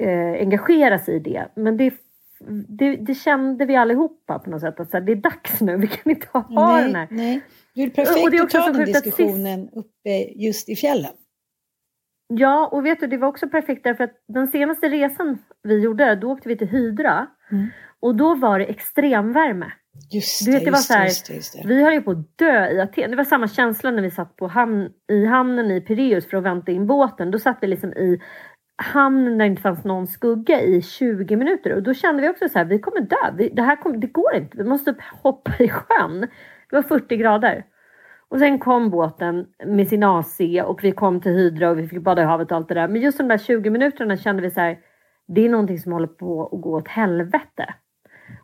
eh, 0.00 0.40
engagera 0.40 0.98
sig 0.98 1.16
i 1.16 1.18
det. 1.18 1.48
Men 1.56 1.76
det, 1.76 1.94
det, 2.68 2.96
det, 2.96 3.14
kände 3.14 3.66
vi 3.66 3.76
allihopa 3.76 4.38
på 4.38 4.50
något 4.50 4.61
sätt 4.61 4.80
att 4.80 4.90
så 4.90 4.96
här, 4.96 5.04
det 5.04 5.12
är 5.12 5.16
dags 5.16 5.61
nu, 5.61 5.76
vi 5.76 5.87
kan 5.87 6.12
inte 6.12 6.28
ha 6.32 6.46
nej, 6.48 6.85
den 6.85 6.94
här. 6.94 7.09
Nej. 7.11 7.42
Det 7.76 7.82
är 7.82 7.90
perfekt 7.90 8.24
och 8.24 8.30
det 8.30 8.36
är 8.36 8.42
också 8.42 8.58
att 8.58 8.66
ta 8.66 8.72
den 8.72 8.84
diskussionen 8.84 9.64
sist... 9.64 9.76
uppe 9.76 10.18
just 10.36 10.68
i 10.68 10.76
fjällen. 10.76 11.12
Ja, 12.28 12.68
och 12.72 12.86
vet 12.86 13.00
du, 13.00 13.06
det 13.06 13.16
var 13.16 13.28
också 13.28 13.48
perfekt 13.48 13.84
därför 13.84 14.04
att 14.04 14.24
den 14.28 14.46
senaste 14.46 14.88
resan 14.88 15.38
vi 15.62 15.80
gjorde, 15.80 16.14
då 16.14 16.30
åkte 16.30 16.48
vi 16.48 16.56
till 16.56 16.68
Hydra. 16.68 17.26
Mm. 17.50 17.66
Och 18.00 18.14
då 18.14 18.34
var 18.34 18.58
det 18.58 18.64
extremvärme. 18.64 19.72
Just 20.10 20.44
det, 20.44 20.50
du 20.50 20.58
vet, 20.58 20.64
det 20.64 20.70
var 20.70 20.78
så 20.78 20.94
här, 20.94 21.04
just 21.04 21.26
det, 21.26 21.34
just 21.34 21.52
det. 21.52 21.68
Vi 21.68 21.82
höll 21.82 21.92
ju 21.92 22.02
på 22.02 22.10
att 22.10 22.38
dö 22.38 22.70
i 22.70 22.80
Aten. 22.80 23.10
Det 23.10 23.16
var 23.16 23.24
samma 23.24 23.48
känsla 23.48 23.90
när 23.90 24.02
vi 24.02 24.10
satt 24.10 24.36
på 24.36 24.48
hamn, 24.48 24.88
i 25.12 25.24
hamnen 25.26 25.70
i 25.70 25.80
Pireus 25.80 26.26
för 26.26 26.36
att 26.36 26.42
vänta 26.42 26.72
in 26.72 26.86
båten. 26.86 27.30
Då 27.30 27.38
satt 27.38 27.58
vi 27.60 27.66
liksom 27.66 27.92
i 27.92 28.20
hamnen 28.76 29.38
där 29.38 29.44
det 29.44 29.46
inte 29.46 29.62
fanns 29.62 29.84
någon 29.84 30.06
skugga 30.06 30.60
i 30.60 30.82
20 30.82 31.36
minuter. 31.36 31.72
Och 31.72 31.82
då 31.82 31.94
kände 31.94 32.22
vi 32.22 32.28
också 32.28 32.48
så 32.48 32.58
här, 32.58 32.64
vi 32.64 32.78
kommer 32.78 33.00
dö. 33.00 33.34
Vi, 33.36 33.48
det 33.48 33.62
här 33.62 33.76
kommer, 33.76 33.96
det 33.96 34.06
går 34.06 34.34
inte. 34.34 34.56
Vi 34.56 34.64
måste 34.64 34.94
hoppa 35.22 35.52
i 35.58 35.68
sjön. 35.68 36.26
Det 36.70 36.76
var 36.76 36.83
40 36.83 37.16
grader. 37.16 37.64
Och 38.29 38.38
sen 38.38 38.59
kom 38.59 38.90
båten 38.90 39.46
med 39.66 39.88
sin 39.88 40.02
AC 40.02 40.40
och 40.66 40.85
vi 40.85 40.92
kom 40.92 41.20
till 41.20 41.33
Hydra 41.33 41.70
och 41.70 41.79
vi 41.79 41.88
fick 41.88 42.02
bada 42.02 42.22
i 42.22 42.24
havet 42.24 42.50
och 42.50 42.57
allt 42.57 42.68
det 42.68 42.74
där. 42.74 42.88
Men 42.88 43.02
just 43.02 43.18
de 43.18 43.29
där 43.29 43.38
20 43.38 43.70
minuterna 43.70 44.16
kände 44.16 44.42
vi 44.42 44.50
så 44.50 44.61
här, 44.61 44.79
det 45.29 45.44
är 45.44 45.48
någonting 45.48 45.79
som 45.79 45.92
håller 45.92 46.07
på 46.07 46.48
att 46.52 46.61
gå 46.61 46.76
åt 46.76 46.88
helvete. 46.88 47.74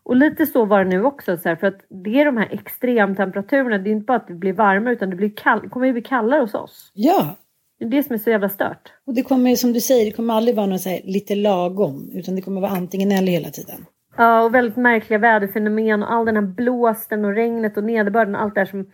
Och 0.02 0.16
lite 0.16 0.46
så 0.46 0.64
var 0.64 0.84
det 0.84 0.90
nu 0.90 1.04
också, 1.04 1.36
så 1.36 1.48
här, 1.48 1.56
för 1.56 1.66
att 1.66 1.80
det 2.04 2.20
är 2.20 2.24
de 2.24 2.36
här 2.36 2.48
extremtemperaturerna. 2.52 3.78
Det 3.78 3.90
är 3.90 3.92
inte 3.92 4.04
bara 4.04 4.16
att 4.16 4.28
det 4.28 4.34
blir 4.34 4.52
varmare 4.52 4.92
utan 4.92 5.10
det 5.10 5.16
blir 5.16 5.32
kall, 5.36 5.68
kommer 5.68 5.86
ju 5.86 5.92
bli 5.92 6.02
kallare 6.02 6.40
hos 6.40 6.54
oss. 6.54 6.90
Ja. 6.94 7.36
Det 7.78 7.84
är 7.84 7.88
det 7.88 8.02
som 8.02 8.14
är 8.14 8.18
så 8.18 8.30
jävla 8.30 8.48
stört. 8.48 8.92
Och 9.06 9.14
det 9.14 9.22
kommer 9.22 9.56
som 9.56 9.72
du 9.72 9.80
säger, 9.80 10.04
det 10.04 10.10
kommer 10.10 10.34
aldrig 10.34 10.56
vara 10.56 10.66
något 10.66 10.80
så 10.80 10.88
här 10.88 11.00
lite 11.04 11.34
lagom. 11.34 12.10
Utan 12.12 12.36
det 12.36 12.42
kommer 12.42 12.60
vara 12.60 12.70
antingen 12.70 13.12
eller 13.12 13.32
hela 13.32 13.50
tiden. 13.50 13.86
Ja, 14.16 14.42
och 14.42 14.54
väldigt 14.54 14.76
märkliga 14.76 15.18
väderfenomen 15.18 16.02
och 16.02 16.12
all 16.12 16.26
den 16.26 16.36
här 16.36 16.42
blåsten 16.42 17.24
och 17.24 17.34
regnet 17.34 17.76
och 17.76 17.84
nederbörden 17.84 18.34
och 18.34 18.42
allt 18.42 18.54
det 18.54 18.60
här 18.60 18.66
som, 18.66 18.90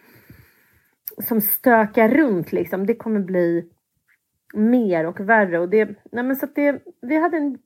som 1.29 1.41
stökar 1.41 2.09
runt 2.09 2.53
liksom. 2.53 2.87
Det 2.87 2.95
kommer 2.95 3.21
bli 3.21 3.65
mer 4.55 5.07
och 5.07 5.21
värre. 5.21 5.59
Och 5.59 5.69
det, 5.69 5.89
nej 6.13 6.25
men 6.25 6.37
så 6.37 6.47
det, 6.55 6.83
vi 7.03 7.17
hade 7.17 7.37
en 7.37 7.59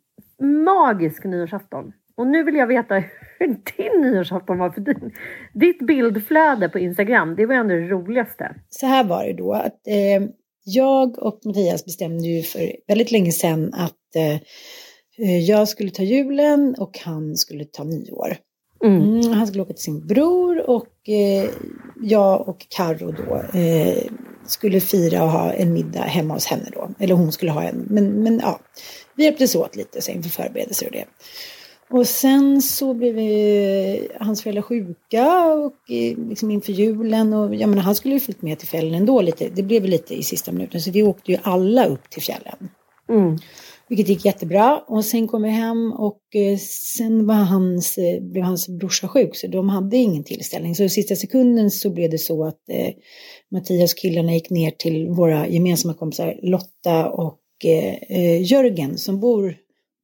magisk 0.65 1.25
nyårsafton. 1.25 1.93
Och 2.17 2.27
nu 2.27 2.45
vill 2.45 2.55
jag 2.55 2.67
veta 2.67 2.95
hur 3.39 3.47
din 3.77 4.01
nyårsafton 4.01 4.59
var 4.59 4.71
för 4.71 4.81
din. 4.81 5.13
Ditt 5.55 5.87
bildflöde 5.87 6.69
på 6.69 6.79
Instagram, 6.79 7.37
det 7.37 7.47
var 7.47 7.55
ändå 7.55 7.75
det 7.75 7.89
roligaste. 7.89 8.55
Så 8.69 8.87
här 8.87 9.05
var 9.05 9.25
det 9.25 9.33
då 9.33 9.53
att 9.53 9.87
eh, 9.87 10.29
jag 10.65 11.19
och 11.19 11.41
Mattias 11.45 11.85
bestämde 11.85 12.29
ju 12.29 12.43
för 12.43 12.73
väldigt 12.89 13.13
länge 13.13 13.33
sedan 13.33 13.75
att 13.75 14.17
eh, 14.17 14.23
Eh, 14.25 14.41
jag 15.47 15.69
skulle 15.69 15.91
ta 15.91 16.03
julen 16.03 16.75
och 16.79 16.99
han 16.99 17.37
skulle 17.37 17.65
ta 17.65 17.85
nyår. 17.85 18.37
Mm. 18.85 19.03
Mm, 19.03 19.33
han 19.33 19.47
skulle 19.47 19.63
åka 19.63 19.73
till 19.73 19.85
sin 19.85 20.07
bror 20.07 20.71
och 20.71 21.09
eh, 21.09 21.51
jag 22.03 22.49
och 22.49 22.67
Carro 22.69 23.13
då 23.13 23.59
eh, 23.59 24.03
skulle 24.47 24.81
fira 24.81 25.23
och 25.23 25.31
ha 25.31 25.53
en 25.53 25.73
middag 25.73 26.03
hemma 26.03 26.35
hos 26.35 26.47
henne 26.47 26.69
då. 26.73 26.91
Eller 26.99 27.15
hon 27.15 27.33
skulle 27.33 27.51
ha 27.51 27.63
en, 27.63 27.87
men, 27.91 28.23
men 28.23 28.39
ja, 28.39 28.61
vi 29.17 29.25
hjälptes 29.25 29.55
åt 29.55 29.77
lite 29.77 30.03
så 30.03 30.11
inför 30.11 30.31
förberedelser 30.31 30.87
och 30.87 30.93
det. 30.93 31.05
Och 31.91 32.07
sen 32.07 32.63
så 32.63 32.95
blev 32.95 33.15
vi, 33.15 34.09
hans 34.21 34.43
föräldrar 34.43 34.63
sjuka 34.63 35.45
och 35.45 35.91
eh, 35.91 36.29
liksom 36.29 36.51
inför 36.51 36.73
julen 36.73 37.33
och 37.33 37.55
jag 37.55 37.69
menar, 37.69 37.83
han 37.83 37.95
skulle 37.95 38.15
ju 38.15 38.21
följt 38.21 38.43
med 38.43 38.59
till 38.59 38.69
fjällen 38.69 38.95
ändå 38.95 39.21
lite. 39.21 39.49
Det 39.49 39.63
blev 39.63 39.85
lite 39.85 40.15
i 40.15 40.23
sista 40.23 40.53
minuten 40.53 40.81
så 40.81 40.91
vi 40.91 41.03
åkte 41.03 41.33
ju 41.33 41.39
alla 41.43 41.87
upp 41.87 42.11
till 42.11 42.23
fjällen. 42.23 42.69
Mm. 43.09 43.39
Vilket 43.89 44.09
gick 44.09 44.25
jättebra. 44.25 44.85
Och 44.87 45.05
sen 45.05 45.29
kom 45.29 45.43
vi 45.43 45.49
hem 45.49 45.93
och 45.93 46.21
eh, 46.35 46.59
sen 46.97 47.27
var 47.27 47.35
hans, 47.35 47.99
eh, 47.99 48.23
blev 48.23 48.45
hans 48.45 48.69
brorsa 48.69 49.09
sjuk 49.09 49.37
så 49.37 49.47
de 49.47 49.69
hade 49.69 49.97
ingen 49.97 50.25
tillställning. 50.25 50.75
Så 50.75 50.83
i 50.83 50.89
sista 50.89 51.17
sekunden 51.17 51.71
så 51.71 51.91
blev 51.91 52.11
det 52.11 52.19
så 52.19 52.45
att 52.45 52.69
eh, 52.71 52.91
Mattias 53.51 53.95
killarna 53.95 54.35
gick 54.35 54.51
ner 54.51 54.71
till 54.71 55.09
våra 55.09 55.49
gemensamma 55.49 55.95
kompisar 55.95 56.39
Lotta 56.43 57.11
och 57.11 57.41
eh, 57.65 57.95
eh 58.09 58.43
Jörgen 58.43 58.99
som 58.99 59.21
bor 59.21 59.57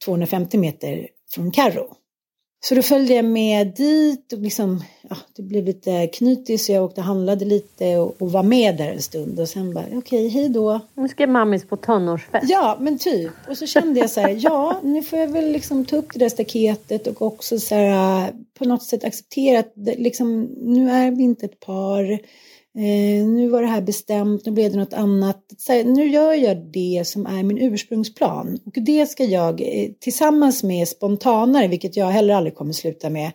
250 0.04 0.58
meter 0.58 1.08
från 1.34 1.50
Karro. 1.50 1.86
Så 2.60 2.74
då 2.74 2.82
följde 2.82 3.14
jag 3.14 3.24
med 3.24 3.66
dit 3.76 4.32
och 4.32 4.38
liksom, 4.38 4.84
ja, 5.10 5.16
det 5.36 5.42
blev 5.42 5.64
lite 5.64 6.06
knutigt 6.06 6.62
så 6.62 6.72
jag 6.72 6.84
åkte 6.84 7.00
och 7.00 7.06
handlade 7.06 7.44
lite 7.44 7.96
och, 7.96 8.22
och 8.22 8.32
var 8.32 8.42
med 8.42 8.76
där 8.76 8.88
en 8.88 9.02
stund 9.02 9.40
och 9.40 9.48
sen 9.48 9.74
bara 9.74 9.84
okej, 9.84 9.98
okay, 9.98 10.28
hej 10.28 10.48
då. 10.48 10.80
Nu 10.94 11.08
ska 11.08 11.26
mammis 11.26 11.68
på 11.68 11.76
tonårsfest. 11.76 12.50
Ja, 12.50 12.76
men 12.80 12.98
typ. 12.98 13.32
Och 13.48 13.58
så 13.58 13.66
kände 13.66 14.00
jag 14.00 14.10
så 14.10 14.20
här, 14.20 14.36
ja, 14.38 14.80
nu 14.82 15.02
får 15.02 15.18
jag 15.18 15.28
väl 15.28 15.52
liksom 15.52 15.84
ta 15.84 15.96
upp 15.96 16.12
det 16.12 16.18
där 16.18 16.28
staketet 16.28 17.06
och 17.06 17.22
också 17.22 17.58
så 17.58 17.74
här 17.74 18.32
på 18.58 18.64
något 18.64 18.82
sätt 18.82 19.04
acceptera 19.04 19.58
att 19.58 19.72
det, 19.74 19.94
liksom, 19.94 20.42
nu 20.56 20.90
är 20.90 21.10
vi 21.10 21.22
inte 21.22 21.46
ett 21.46 21.60
par. 21.60 22.20
Eh, 22.78 23.26
nu 23.26 23.48
var 23.48 23.62
det 23.62 23.68
här 23.68 23.80
bestämt, 23.80 24.46
nu 24.46 24.52
blev 24.52 24.72
det 24.72 24.78
något 24.78 24.92
annat. 24.92 25.42
Här, 25.68 25.84
nu 25.84 26.06
gör 26.06 26.32
jag 26.32 26.56
det 26.56 27.02
som 27.06 27.26
är 27.26 27.42
min 27.42 27.58
ursprungsplan. 27.58 28.58
Och 28.66 28.72
det 28.72 29.06
ska 29.06 29.24
jag 29.24 29.60
eh, 29.60 29.90
tillsammans 30.00 30.62
med 30.62 30.88
spontanare, 30.88 31.68
vilket 31.68 31.96
jag 31.96 32.06
heller 32.06 32.34
aldrig 32.34 32.54
kommer 32.54 32.72
sluta 32.72 33.10
med, 33.10 33.30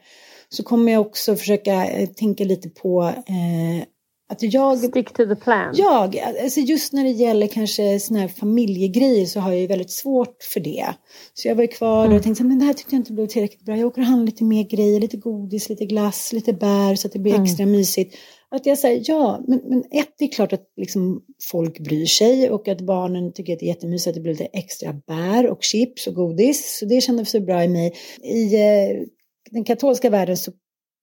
så 0.50 0.64
kommer 0.64 0.92
jag 0.92 1.02
också 1.02 1.36
försöka 1.36 1.86
eh, 1.86 2.10
tänka 2.10 2.44
lite 2.44 2.70
på 2.70 3.04
eh, 3.04 3.88
att 4.30 4.54
jag... 4.54 4.78
Stick 4.78 5.14
to 5.14 5.26
the 5.26 5.36
plan. 5.36 5.74
Jag, 5.78 6.20
alltså 6.44 6.60
just 6.60 6.94
när 6.94 7.04
det 7.04 7.10
gäller 7.10 7.48
kanske 7.48 8.00
såna 8.00 8.20
här 8.20 8.28
familjegrejer 8.28 9.26
så 9.26 9.40
har 9.40 9.52
jag 9.52 9.62
ju 9.62 9.68
väldigt 9.68 9.92
svårt 9.92 10.44
för 10.54 10.60
det. 10.60 10.86
Så 11.34 11.48
jag 11.48 11.56
var 11.56 11.62
ju 11.62 11.68
kvar 11.68 12.06
mm. 12.06 12.18
och 12.18 12.24
tänkte 12.24 12.44
men 12.44 12.60
det 12.60 12.66
här 12.66 12.74
tyckte 12.74 12.96
jag 12.96 13.00
inte 13.00 13.14
blev 13.14 13.28
tillräckligt 13.28 13.66
bra. 13.66 13.78
Jag 13.78 13.88
åker 13.88 14.02
och 14.02 14.08
handlar 14.08 14.26
lite 14.26 14.44
mer 14.44 14.64
grejer, 14.64 15.00
lite 15.00 15.18
godis, 15.18 15.70
lite 15.70 15.86
glass, 15.86 16.34
lite 16.34 16.54
bär 16.54 16.96
så 16.96 17.08
att 17.08 17.14
det 17.14 17.20
blir 17.20 17.34
mm. 17.34 17.44
extra 17.44 17.66
mysigt. 17.66 18.16
Att 18.56 18.66
jag 18.66 18.78
säger 18.78 19.04
ja, 19.08 19.44
men, 19.48 19.62
men 19.66 19.84
ett, 19.92 20.14
det 20.18 20.26
är 20.26 20.32
klart 20.32 20.54
att 20.54 20.68
liksom 20.78 21.24
folk 21.52 21.80
bryr 21.80 22.06
sig 22.06 22.50
och 22.50 22.68
att 22.68 22.82
barnen 22.82 23.34
tycker 23.34 23.54
att 23.54 23.60
det 23.60 23.66
är 23.66 23.68
jättemysigt 23.68 24.08
att 24.08 24.14
det 24.16 24.22
blir 24.22 24.32
lite 24.32 24.46
extra 24.46 24.94
bär 25.08 25.48
och 25.48 25.64
chips 25.64 26.08
och 26.08 26.16
godis. 26.16 26.78
Så 26.80 26.86
det 26.86 27.02
kändes 27.02 27.32
så 27.32 27.40
bra 27.40 27.64
i 27.64 27.68
mig. 27.68 27.94
I 28.24 28.56
eh, 28.56 29.06
den 29.52 29.64
katolska 29.64 30.10
världen 30.10 30.38
så 30.38 30.52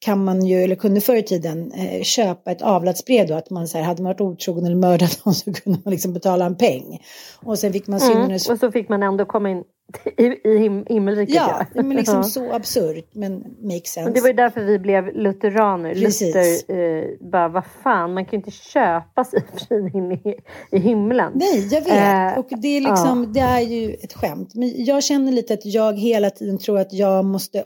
kan 0.00 0.24
man 0.24 0.46
ju, 0.46 0.62
eller 0.62 0.76
kunde 0.76 1.00
förr 1.00 1.16
i 1.16 1.22
tiden, 1.22 1.72
eh, 1.72 2.02
köpa 2.02 2.50
ett 2.50 2.62
avlatsbrev 2.62 3.26
då, 3.26 3.34
att 3.34 3.50
man 3.50 3.68
så 3.68 3.78
här, 3.78 3.84
hade 3.84 4.02
man 4.02 4.10
varit 4.10 4.20
otrogen 4.20 4.66
eller 4.66 4.76
mördat 4.76 5.20
någon 5.24 5.34
så 5.34 5.52
kunde 5.52 5.80
man 5.84 5.90
liksom 5.90 6.12
betala 6.12 6.44
en 6.44 6.56
peng. 6.56 6.98
Och 7.42 7.58
sen 7.58 7.72
fick 7.72 7.86
man 7.86 8.00
mm, 8.00 8.34
Och 8.34 8.58
så 8.58 8.72
fick 8.72 8.88
man 8.88 9.02
ändå 9.02 9.24
komma 9.24 9.50
in 9.50 9.64
i, 10.16 10.48
i 10.48 10.58
him 10.58 10.86
himmelriket. 10.88 11.34
Ja, 11.34 11.66
ja. 11.74 11.82
men 11.82 11.96
liksom 11.96 12.24
så 12.24 12.52
absurt 12.52 13.08
men 13.12 13.32
makes 13.62 13.92
sense. 13.92 14.04
Men 14.04 14.12
det 14.12 14.20
var 14.20 14.28
ju 14.28 14.34
därför 14.34 14.60
vi 14.60 14.78
blev 14.78 15.14
lutheraner. 15.14 15.94
Precis. 15.94 16.34
Luther 16.34 16.78
eh, 16.78 17.04
bara, 17.30 17.48
vad 17.48 17.64
fan, 17.82 18.14
man 18.14 18.24
kan 18.24 18.30
ju 18.30 18.36
inte 18.36 18.50
köpa 18.50 19.24
sig 19.24 19.42
fri 19.68 19.90
in 19.94 20.12
i, 20.12 20.34
i 20.70 20.78
himlen. 20.78 21.32
Nej, 21.34 21.68
jag 21.70 21.80
vet. 21.80 22.32
Eh, 22.32 22.38
och 22.38 22.48
det 22.60 22.68
är 22.68 22.80
liksom, 22.80 23.22
ja. 23.22 23.30
det 23.32 23.40
är 23.40 23.60
ju 23.60 23.94
ett 23.94 24.12
skämt. 24.12 24.54
Men 24.54 24.84
jag 24.84 25.04
känner 25.04 25.32
lite 25.32 25.54
att 25.54 25.64
jag 25.64 25.98
hela 25.98 26.30
tiden 26.30 26.58
tror 26.58 26.78
att 26.78 26.92
jag 26.92 27.24
måste 27.24 27.64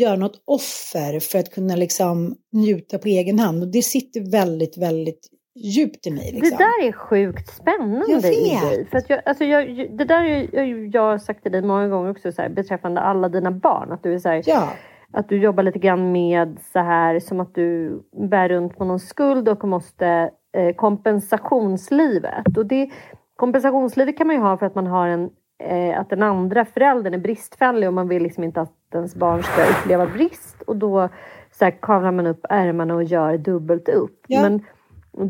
göra 0.00 0.16
något 0.16 0.42
offer 0.44 1.20
för 1.20 1.38
att 1.38 1.54
kunna 1.54 1.76
liksom 1.76 2.36
njuta 2.52 2.98
på 2.98 3.08
egen 3.08 3.38
hand. 3.38 3.62
Och 3.62 3.68
det 3.68 3.82
sitter 3.82 4.30
väldigt, 4.30 4.78
väldigt 4.78 5.28
djupt 5.56 6.06
i 6.06 6.10
mig. 6.10 6.32
Liksom. 6.32 6.58
Det 6.58 6.64
där 6.64 6.88
är 6.88 6.92
sjukt 6.92 7.48
spännande 7.48 8.12
jag 8.12 8.20
vet. 8.20 8.36
i 8.36 8.66
dig. 8.66 8.86
För 8.90 8.98
att 8.98 9.10
jag, 9.10 9.22
alltså 9.26 9.44
jag, 9.44 9.66
det 9.98 10.04
där 10.04 10.18
har 10.18 10.48
jag, 10.52 10.86
jag 10.86 11.22
sagt 11.22 11.42
till 11.42 11.52
dig 11.52 11.62
många 11.62 11.88
gånger 11.88 12.10
också 12.10 12.32
så 12.32 12.42
här, 12.42 12.48
beträffande 12.48 13.00
alla 13.00 13.28
dina 13.28 13.50
barn. 13.50 13.92
Att 13.92 14.02
du 14.02 14.14
är 14.14 14.18
så 14.18 14.28
här, 14.28 14.42
ja. 14.46 14.68
Att 15.12 15.28
du 15.28 15.40
jobbar 15.40 15.62
lite 15.62 15.78
grann 15.78 16.12
med 16.12 16.58
så 16.72 16.78
här 16.78 17.20
som 17.20 17.40
att 17.40 17.54
du 17.54 18.00
bär 18.30 18.48
runt 18.48 18.76
på 18.76 18.84
någon 18.84 19.00
skuld 19.00 19.48
och 19.48 19.68
måste 19.68 20.30
eh, 20.56 20.74
kompensationslivet. 20.74 22.58
Och 22.58 22.66
det, 22.66 22.90
kompensationslivet 23.36 24.18
kan 24.18 24.26
man 24.26 24.36
ju 24.36 24.42
ha 24.42 24.56
för 24.58 24.66
att 24.66 24.74
man 24.74 24.86
har 24.86 25.08
en 25.08 25.30
eh, 25.62 26.00
att 26.00 26.10
den 26.10 26.22
andra 26.22 26.64
föräldern 26.64 27.14
är 27.14 27.18
bristfällig 27.18 27.88
och 27.88 27.94
man 27.94 28.08
vill 28.08 28.22
liksom 28.22 28.44
inte 28.44 28.60
att 28.60 28.85
ens 28.94 29.14
barn 29.14 29.42
ska 29.42 29.62
uppleva 29.62 30.06
brist 30.06 30.62
och 30.62 30.76
då 30.76 31.08
så 31.50 31.64
här, 31.64 31.78
kavlar 31.82 32.12
man 32.12 32.26
upp 32.26 32.46
ärmarna 32.48 32.94
och 32.94 33.04
gör 33.04 33.38
dubbelt 33.38 33.88
upp. 33.88 34.24
Ja. 34.26 34.42
Men 34.42 34.64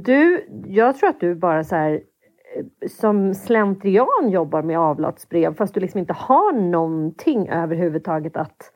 du, 0.03 0.49
jag 0.67 0.97
tror 0.97 1.09
att 1.09 1.21
du 1.21 1.35
bara 1.35 1.65
så 1.65 1.77
här 1.77 1.93
eh, 2.57 2.89
som 2.89 3.35
slentrian 3.35 4.31
jobbar 4.31 4.63
med 4.63 4.79
avlatsbrev 4.79 5.55
fast 5.55 5.75
du 5.75 5.81
liksom 5.81 6.01
inte 6.01 6.13
har 6.13 6.53
någonting 6.53 7.49
överhuvudtaget 7.49 8.37
att... 8.37 8.73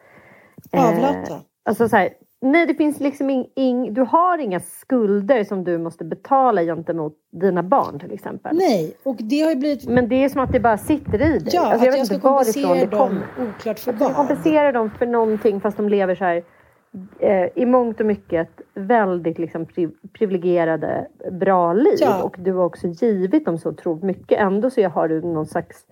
Eh, 0.72 0.88
Avlata? 0.88 1.40
Alltså 1.62 1.88
så 1.88 1.96
här, 1.96 2.08
nej, 2.40 2.66
det 2.66 2.74
finns 2.74 3.00
liksom 3.00 3.30
ing, 3.30 3.46
ing, 3.54 3.94
du 3.94 4.02
har 4.02 4.38
inga 4.38 4.60
skulder 4.60 5.44
som 5.44 5.64
du 5.64 5.78
måste 5.78 6.04
betala 6.04 6.62
gentemot 6.62 7.16
dina 7.30 7.62
barn 7.62 7.98
till 7.98 8.12
exempel. 8.12 8.56
Nej, 8.56 8.96
och 9.02 9.16
det 9.18 9.40
har 9.40 9.50
ju 9.50 9.56
blivit... 9.56 9.88
Men 9.88 10.08
det 10.08 10.24
är 10.24 10.28
som 10.28 10.40
att 10.40 10.52
det 10.52 10.60
bara 10.60 10.78
sitter 10.78 11.22
i 11.22 11.38
dig. 11.38 11.48
Ja, 11.52 11.66
alltså, 11.66 11.86
jag 11.86 11.92
att 11.92 11.98
jag 11.98 12.06
ska 12.06 12.20
kompensera 12.20 12.86
dem, 12.86 13.22
oklart 13.48 13.78
för 13.78 13.92
vad. 13.92 14.14
kompensera 14.14 14.72
dem 14.72 14.90
för 14.98 15.06
någonting 15.06 15.60
fast 15.60 15.76
de 15.76 15.88
lever 15.88 16.14
så 16.14 16.24
här 16.24 16.42
eh, 17.18 17.48
i 17.54 17.66
mångt 17.66 18.00
och 18.00 18.06
mycket 18.06 18.48
väldigt 18.74 19.38
liksom, 19.38 19.66
priv 19.66 19.90
privilegierade, 20.12 21.06
bra 21.30 21.72
liv. 21.72 21.98
Ja. 22.00 22.22
Och 22.22 22.36
du 22.38 22.52
har 22.52 22.64
också 22.64 22.86
givit 22.86 23.44
dem 23.44 23.58
så 23.58 23.68
otroligt 23.68 24.04
mycket. 24.04 24.40
Ändå 24.40 24.70
så 24.70 24.88
har 24.88 25.08
du 25.08 25.20
någon 25.20 25.46
slags... 25.46 25.86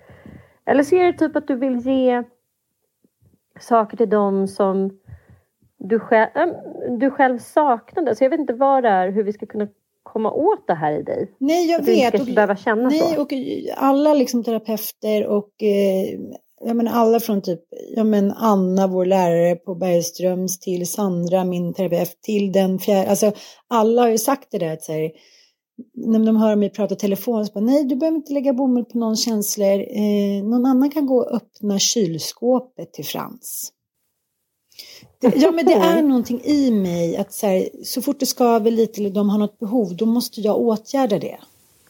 Eller 0.64 0.82
så 0.82 0.96
är 0.96 1.04
det 1.04 1.12
typ 1.12 1.36
att 1.36 1.48
du 1.48 1.56
vill 1.56 1.76
ge 1.76 2.22
saker 3.60 3.96
till 3.96 4.10
dem 4.10 4.48
som 4.48 4.90
du 5.78 5.98
själv, 5.98 6.28
du 6.98 7.10
själv 7.10 7.38
saknade. 7.38 8.16
Så 8.16 8.24
jag 8.24 8.30
vet 8.30 8.40
inte 8.40 8.52
vad 8.52 8.82
det 8.82 8.88
är, 8.88 9.10
hur 9.10 9.22
vi 9.22 9.32
ska 9.32 9.46
kunna 9.46 9.68
komma 10.02 10.32
åt 10.32 10.66
det 10.66 10.74
här 10.74 10.92
i 10.92 11.02
dig. 11.02 11.32
Nej, 11.38 11.70
jag 11.70 11.84
vet. 11.84 12.12
Du 12.12 12.18
inte 12.18 12.32
behöva 12.32 12.56
känna 12.56 12.88
nej, 12.88 13.14
så. 13.14 13.22
och 13.22 13.32
alla 13.76 14.14
liksom 14.14 14.44
terapeuter 14.44 15.26
och 15.26 15.62
eh, 15.62 16.20
jag 16.60 16.76
menar 16.76 16.92
alla 16.92 17.20
från 17.20 17.42
typ, 17.42 17.60
ja 17.96 18.04
men 18.04 18.32
Anna, 18.32 18.86
vår 18.86 19.04
lärare 19.04 19.56
på 19.56 19.74
Bergströms, 19.74 20.60
till 20.60 20.86
Sandra, 20.86 21.44
min 21.44 21.74
terapeut, 21.74 22.22
till 22.22 22.52
den 22.52 22.78
fjärde, 22.78 23.10
alltså 23.10 23.32
alla 23.68 24.02
har 24.02 24.08
ju 24.08 24.18
sagt 24.18 24.48
det 24.50 24.58
där 24.58 24.72
att 24.72 24.82
så 24.82 24.92
här, 24.92 25.10
när 25.94 26.26
de 26.26 26.36
hör 26.36 26.56
mig 26.56 26.70
prata 26.70 26.94
telefon 26.94 27.46
så 27.46 27.52
bara, 27.52 27.64
nej 27.64 27.84
du 27.84 27.96
behöver 27.96 28.16
inte 28.16 28.32
lägga 28.32 28.52
bomull 28.52 28.84
på 28.84 28.98
någons 28.98 29.24
känslor, 29.24 29.80
eh, 29.80 30.44
någon 30.44 30.66
annan 30.66 30.90
kan 30.90 31.06
gå 31.06 31.16
och 31.16 31.36
öppna 31.36 31.78
kylskåpet 31.78 32.92
till 32.92 33.04
Frans. 33.04 33.72
Ja 35.20 35.50
men 35.50 35.66
det 35.66 35.72
är 35.72 36.02
någonting 36.02 36.40
i 36.44 36.70
mig 36.70 37.16
att 37.16 37.32
så, 37.32 37.46
här, 37.46 37.68
så 37.84 38.02
fort 38.02 38.20
det 38.20 38.26
skaver 38.26 38.70
lite 38.70 39.00
eller 39.00 39.10
de 39.10 39.30
har 39.30 39.38
något 39.38 39.58
behov, 39.58 39.96
då 39.96 40.06
måste 40.06 40.40
jag 40.40 40.58
åtgärda 40.58 41.18
det. 41.18 41.38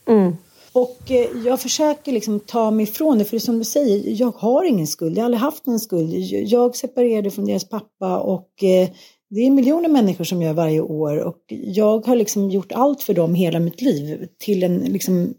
Mm. 0.06 0.36
Och 0.72 1.10
eh, 1.10 1.26
jag 1.44 1.60
försöker 1.60 2.12
liksom 2.12 2.40
ta 2.40 2.70
mig 2.70 2.82
ifrån 2.82 3.18
det, 3.18 3.24
för 3.24 3.36
det 3.36 3.40
som 3.40 3.58
du 3.58 3.64
säger, 3.64 4.20
jag 4.20 4.34
har 4.36 4.64
ingen 4.64 4.86
skuld, 4.86 5.16
jag 5.16 5.22
har 5.22 5.24
aldrig 5.24 5.40
haft 5.40 5.66
någon 5.66 5.80
skuld. 5.80 6.14
Jag 6.30 6.76
separerade 6.76 7.30
från 7.30 7.44
deras 7.44 7.68
pappa 7.68 8.18
och 8.18 8.62
eh, 8.62 8.88
det 9.30 9.40
är 9.40 9.50
miljoner 9.50 9.88
människor 9.88 10.24
som 10.24 10.42
gör 10.42 10.52
varje 10.52 10.80
år 10.80 11.18
och 11.18 11.42
jag 11.48 12.06
har 12.06 12.16
liksom 12.16 12.50
gjort 12.50 12.72
allt 12.72 13.02
för 13.02 13.14
dem 13.14 13.34
hela 13.34 13.60
mitt 13.60 13.80
liv 13.80 14.28
till 14.38 14.62
en 14.62 14.78
liksom 14.78 15.34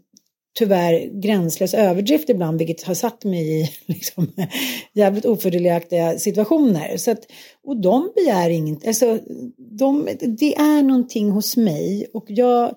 tyvärr 0.58 1.20
gränslös 1.22 1.74
överdrift 1.74 2.28
ibland, 2.28 2.58
vilket 2.58 2.82
har 2.82 2.94
satt 2.94 3.24
mig 3.24 3.60
i 3.60 3.70
liksom, 3.86 4.32
jävligt 4.92 5.24
ofördelaktiga 5.24 6.18
situationer. 6.18 6.96
Så 6.96 7.10
att, 7.10 7.26
och 7.64 7.80
de 7.80 8.12
begär 8.14 8.50
inget, 8.50 8.86
alltså, 8.86 9.18
de, 9.58 10.08
det 10.20 10.56
är 10.56 10.82
någonting 10.82 11.30
hos 11.30 11.56
mig 11.56 12.06
och 12.12 12.24
jag 12.28 12.74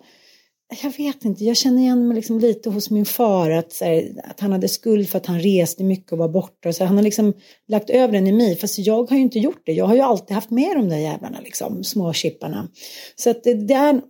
jag 0.82 0.98
vet 0.98 1.26
inte, 1.26 1.44
jag 1.44 1.58
känner 1.58 1.82
igen 1.82 2.08
mig 2.08 2.16
liksom 2.16 2.40
lite 2.40 2.70
hos 2.70 2.90
min 2.90 3.06
far 3.06 3.50
att, 3.50 3.82
här, 3.82 4.12
att 4.24 4.40
han 4.40 4.52
hade 4.52 4.68
skuld 4.68 5.10
för 5.10 5.18
att 5.18 5.26
han 5.26 5.40
reste 5.40 5.84
mycket 5.84 6.12
och 6.12 6.18
var 6.18 6.30
borta. 6.30 6.74
Så 6.74 6.86
han 6.86 6.96
har 6.96 7.04
liksom 7.04 7.34
lagt 7.68 7.90
över 7.90 8.14
den 8.14 8.28
i 8.28 8.32
mig, 8.32 8.56
fast 8.56 8.80
jag 8.80 9.10
har 9.10 9.16
ju 9.16 9.22
inte 9.22 9.40
gjort 9.40 9.62
det. 9.66 9.72
Jag 9.72 9.86
har 9.86 9.96
ju 9.96 10.02
alltid 10.02 10.36
haft 10.36 10.50
med 10.50 10.78
de 10.78 10.90
där 10.90 10.98
jävlarna, 10.98 11.40
liksom, 11.44 11.84
små 11.84 12.14
chipparna. 12.14 12.68
Så 13.16 13.30
att 13.30 13.44
det, 13.44 13.54
det 13.54 13.74
är, 13.74 14.02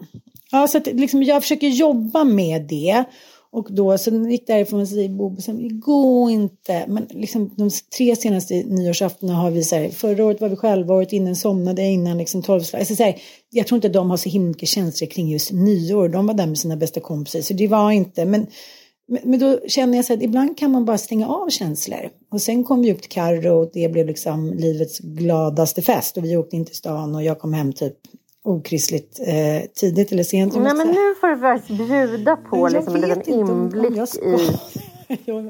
ja, 0.52 0.68
så 0.68 0.78
att 0.78 0.88
liksom, 0.88 1.24
jag 1.24 1.42
försöker 1.42 1.68
jobba 1.68 2.24
med 2.24 2.68
det. 2.68 3.04
Och 3.54 3.68
då 3.72 3.98
så 3.98 4.12
gick 4.12 4.48
därifrån 4.48 4.82
och 4.82 4.88
säger 4.88 5.10
Bob, 5.10 5.40
det 5.46 5.70
går 5.70 6.32
inte. 6.32 6.86
Men 6.88 7.08
liksom 7.10 7.54
de 7.58 7.70
tre 7.98 8.16
senaste 8.16 8.54
nyårsaftnarna 8.54 9.36
har 9.36 9.52
vi 9.52 9.64
så 9.64 9.76
här, 9.76 9.90
förra 9.90 10.26
året 10.26 10.42
var 10.42 10.50
vi 10.50 10.56
själva, 10.56 10.94
året 10.94 11.14
innan 11.14 11.36
somnade 11.36 11.82
jag 11.82 11.92
innan 11.92 12.18
liksom 12.18 12.42
tolvslag. 12.42 12.80
Alltså, 12.80 12.96
så 12.96 13.04
här, 13.04 13.22
jag 13.50 13.68
tror 13.68 13.78
inte 13.78 13.90
de 13.90 14.10
har 14.10 14.18
så 14.18 14.30
himla 14.30 14.48
mycket 14.48 14.70
känslor 14.70 15.08
kring 15.08 15.30
just 15.30 15.52
nyår. 15.52 16.10
De 16.10 16.28
var 16.28 16.34
där 16.34 16.48
med 16.48 16.58
sina 16.58 16.76
bästa 16.76 17.00
kompisar, 17.00 17.42
så 17.42 17.54
det 17.54 17.68
var 17.68 17.92
inte, 17.92 18.26
men 18.26 18.48
men 19.24 19.40
då 19.40 19.60
känner 19.68 19.98
jag 19.98 20.06
så 20.06 20.14
att 20.14 20.22
ibland 20.22 20.58
kan 20.58 20.72
man 20.72 20.86
bara 20.86 20.98
stänga 20.98 21.28
av 21.28 21.50
känslor. 21.50 22.10
Och 22.32 22.42
sen 22.42 22.64
kom 22.64 22.82
vi 22.82 22.94
upp 22.94 23.02
till 23.02 23.12
Carro 23.12 23.52
och 23.52 23.72
det 23.74 23.92
blev 23.92 24.08
liksom 24.08 24.54
livets 24.54 25.00
gladaste 25.00 25.82
fest. 25.82 26.18
Och 26.18 26.26
vi 26.26 26.38
åkte 26.38 26.56
in 26.56 26.66
till 26.66 26.76
stan 26.76 27.16
och 27.16 27.24
jag 27.24 27.40
kom 27.40 27.54
hem 27.54 27.74
typ 27.74 27.98
okristligt 28.44 29.20
eh, 29.28 29.70
tidigt 29.76 30.12
eller 30.12 30.24
sent. 30.24 30.56
Nej 30.56 30.76
men 30.76 30.88
nu 30.88 31.16
får 31.22 31.28
du 31.28 31.38
faktiskt 31.38 31.78
bjuda 31.78 32.36
på 32.36 32.68
liksom, 32.68 32.96
en 32.96 33.02
liten 33.02 33.34
inblick 33.34 33.98
om 33.98 34.06
i... 34.24 34.38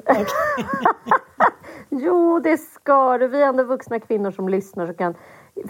jo 2.06 2.40
det 2.40 2.58
ska 2.58 3.18
du. 3.18 3.28
Vi 3.28 3.42
är 3.42 3.48
ändå 3.48 3.64
vuxna 3.64 4.00
kvinnor 4.00 4.32
som 4.32 4.50
lyssnar 4.50 4.90
och 4.90 4.98
kan 4.98 5.16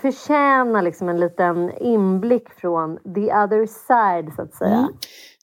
förtjäna 0.01 0.81
liksom 0.81 1.09
en 1.09 1.19
liten 1.19 1.71
inblick 1.81 2.49
från 2.49 2.97
the 2.97 3.21
other 3.21 3.65
side 3.65 4.35
så 4.35 4.41
att 4.41 4.55
säga. 4.55 4.89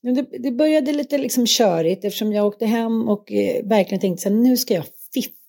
Mm. 0.03 0.14
Det, 0.14 0.38
det, 0.38 0.51
började 0.51 0.93
lite 0.93 1.19
liksom 1.19 1.47
körigt 1.47 2.05
eftersom 2.05 2.33
jag 2.33 2.47
åkte 2.47 2.66
hem 2.66 3.09
och 3.09 3.33
eh, 3.33 3.66
verkligen 3.66 4.01
tänkte 4.01 4.23
så 4.23 4.29
här, 4.29 4.37
nu 4.37 4.57
ska 4.57 4.75
jag 4.75 4.85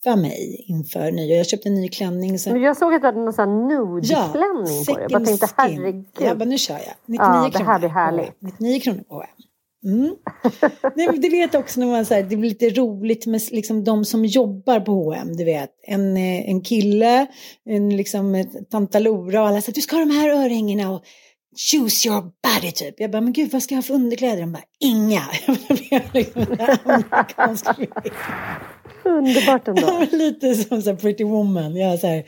piffa 0.03 0.15
mig 0.15 0.65
inför 0.67 1.11
nyår. 1.11 1.37
Jag 1.37 1.45
köpte 1.47 1.69
en 1.69 1.75
ny 1.75 1.89
klänning. 1.89 2.39
Så... 2.39 2.57
Jag 2.57 2.77
såg 2.77 2.93
att 2.93 3.01
du 3.01 3.07
hade 3.07 3.19
någon 3.19 3.33
sån 3.33 3.49
här 3.49 3.67
nude-klänning 3.67 4.85
på 4.85 4.93
dig. 4.93 5.05
Jag 5.09 5.11
bara 5.11 5.25
tänkte 5.25 5.47
herregud. 5.57 6.05
Jag 6.19 6.37
bara, 6.37 6.45
nu 6.45 6.57
kör 6.57 6.73
jag. 6.73 6.93
99 7.05 7.19
Ja, 7.19 7.49
det 7.53 7.63
här 7.63 7.79
blir 7.79 7.89
härligt. 7.89 8.41
99 8.41 8.79
kronor 8.79 9.03
på 9.03 9.15
H&M. 9.15 9.27
Mm. 9.83 10.15
Nej, 10.95 11.19
det 11.19 11.29
vet 11.29 11.55
också 11.55 11.79
när 11.79 11.87
man 11.87 12.05
säger 12.05 12.23
det 12.23 12.37
blir 12.37 12.49
lite 12.49 12.69
roligt 12.69 13.25
med 13.25 13.41
liksom 13.51 13.83
de 13.83 14.05
som 14.05 14.25
jobbar 14.25 14.79
på 14.79 14.91
H&M, 14.91 15.37
du 15.37 15.43
vet. 15.43 15.69
En, 15.87 16.17
eh, 16.17 16.49
en 16.49 16.61
kille, 16.61 17.27
en 17.65 17.97
liksom 17.97 18.35
ett 18.35 18.69
tantalora 18.69 19.41
och 19.41 19.47
alla 19.47 19.61
säger 19.61 19.75
du 19.75 19.81
ska 19.81 19.95
ha 19.95 20.05
de 20.05 20.11
här 20.11 20.29
örhängena 20.29 20.91
och 20.91 21.03
choose 21.71 22.07
your 22.07 22.21
body 22.21 22.71
typ. 22.71 22.95
Jag 22.97 23.11
bara, 23.11 23.21
men 23.21 23.33
gud 23.33 23.51
vad 23.51 23.63
ska 23.63 23.75
jag 23.75 23.77
ha 23.77 23.83
för 23.83 23.93
underkläder? 23.93 24.41
De 24.41 24.51
bara, 24.51 24.63
inga. 24.79 25.21
Jag 25.47 25.57
blev 25.67 26.13
liksom 26.13 26.41
en 26.41 26.77
amerikansk 26.83 27.65
Underbart 29.03 29.67
ändå. 29.67 29.81
Ja, 29.81 30.07
lite 30.17 30.55
som 30.55 30.81
så 30.81 30.95
Pretty 30.95 31.23
Woman. 31.23 31.75
Jag 31.75 31.99
så 31.99 32.07
här, 32.07 32.23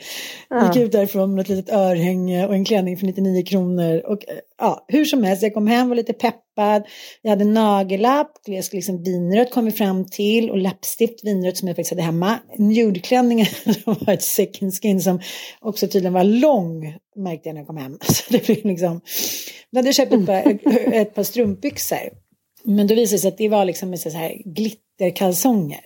gick 0.66 0.76
ut 0.76 0.92
därifrån 0.92 1.34
med 1.34 1.42
ett 1.42 1.48
litet 1.48 1.74
örhänge 1.74 2.46
och 2.46 2.54
en 2.54 2.64
klänning 2.64 2.96
för 2.96 3.06
99 3.06 3.44
kronor. 3.44 4.02
Och 4.06 4.28
eh, 4.28 4.36
ja, 4.58 4.84
hur 4.88 5.04
som 5.04 5.22
helst, 5.22 5.42
jag 5.42 5.54
kom 5.54 5.66
hem, 5.66 5.88
var 5.88 5.96
lite 5.96 6.12
peppad. 6.12 6.82
Jag 7.22 7.30
hade 7.30 7.44
nagellapp, 7.44 8.32
jag 8.46 8.64
skulle 8.64 8.78
liksom 8.78 9.02
vinrött 9.02 9.50
kom 9.50 9.64
vi 9.64 9.70
fram 9.70 10.04
till 10.04 10.50
och 10.50 10.58
läppstift 10.58 11.24
vinrött 11.24 11.56
som 11.56 11.68
jag 11.68 11.76
faktiskt 11.76 11.92
hade 11.92 12.02
hemma. 12.02 12.38
Nudeklänningen 12.58 13.46
var 13.84 14.14
ett 14.14 14.22
second 14.22 14.74
skin 14.74 15.00
som 15.00 15.20
också 15.60 15.88
tydligen 15.88 16.12
var 16.12 16.24
lång 16.24 16.94
märkte 17.16 17.48
jag 17.48 17.54
när 17.54 17.60
jag 17.60 17.66
kom 17.66 17.76
hem. 17.76 17.98
Så 18.02 18.32
det 18.32 18.46
blev 18.46 18.66
liksom, 18.66 19.00
jag 19.70 19.78
hade 19.78 19.92
köpt 19.92 20.12
ett 20.12 20.26
par, 20.26 20.58
ett 20.94 21.14
par 21.14 21.22
strumpbyxor. 21.22 22.24
Men 22.64 22.86
då 22.86 22.94
visade 22.94 23.16
det 23.16 23.20
sig 23.20 23.28
att 23.28 23.38
det 23.38 23.48
var 23.48 23.64
liksom 23.64 23.90
med 23.90 24.00
så 24.00 24.10
här 24.10 24.42
glitterkalsonger. 24.44 25.84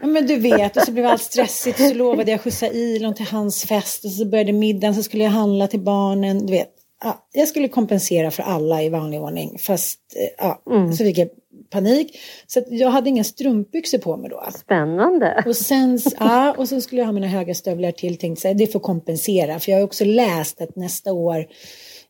Ja, 0.00 0.06
men 0.06 0.26
du 0.26 0.36
vet, 0.36 0.76
och 0.76 0.82
så 0.82 0.92
blev 0.92 1.06
allt 1.06 1.22
stressigt 1.22 1.80
och 1.80 1.86
så 1.86 1.94
lovade 1.94 2.30
jag 2.30 2.40
skjutsa 2.40 2.68
Ilon 2.68 3.14
till 3.14 3.26
hans 3.26 3.64
fest 3.64 4.04
och 4.04 4.10
så 4.10 4.24
började 4.24 4.52
middagen 4.52 4.94
så 4.94 5.02
skulle 5.02 5.24
jag 5.24 5.30
handla 5.30 5.66
till 5.66 5.80
barnen. 5.80 6.46
Du 6.46 6.52
vet, 6.52 6.70
ja, 7.02 7.26
jag 7.32 7.48
skulle 7.48 7.68
kompensera 7.68 8.30
för 8.30 8.42
alla 8.42 8.82
i 8.82 8.88
vanlig 8.88 9.20
ordning. 9.20 9.58
Fast 9.58 10.00
eh, 10.16 10.46
ja, 10.46 10.62
så 10.90 11.04
fick 11.04 11.18
jag 11.18 11.28
panik. 11.70 12.18
Så 12.46 12.62
jag 12.68 12.90
hade 12.90 13.08
inga 13.08 13.24
strumpbyxor 13.24 13.98
på 13.98 14.16
mig 14.16 14.30
då. 14.30 14.44
Spännande. 14.58 15.44
Och 15.46 15.56
sen, 15.56 16.00
ja, 16.18 16.54
och 16.58 16.68
så 16.68 16.80
skulle 16.80 17.00
jag 17.00 17.06
ha 17.06 17.12
mina 17.12 17.26
höga 17.26 17.54
stövlar 17.54 17.92
till. 17.92 18.18
Tänkte 18.18 18.40
så 18.40 18.48
här, 18.48 18.54
det 18.54 18.66
får 18.66 18.80
kompensera. 18.80 19.60
För 19.60 19.72
jag 19.72 19.78
har 19.78 19.84
också 19.84 20.04
läst 20.04 20.60
att 20.60 20.76
nästa 20.76 21.12
år 21.12 21.46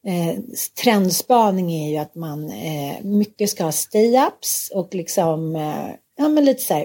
eh, 0.06 0.40
trendspaning 0.84 1.72
är 1.72 1.90
ju 1.90 1.96
att 1.96 2.14
man 2.14 2.50
eh, 2.50 3.04
mycket 3.04 3.50
ska 3.50 3.64
ha 3.64 3.70
stay-ups 3.70 4.72
och 4.74 4.94
liksom 4.94 5.56
eh, 5.56 5.88
Ja 6.18 6.28
men 6.28 6.44
lite 6.44 6.62
så 6.62 6.74
här, 6.74 6.82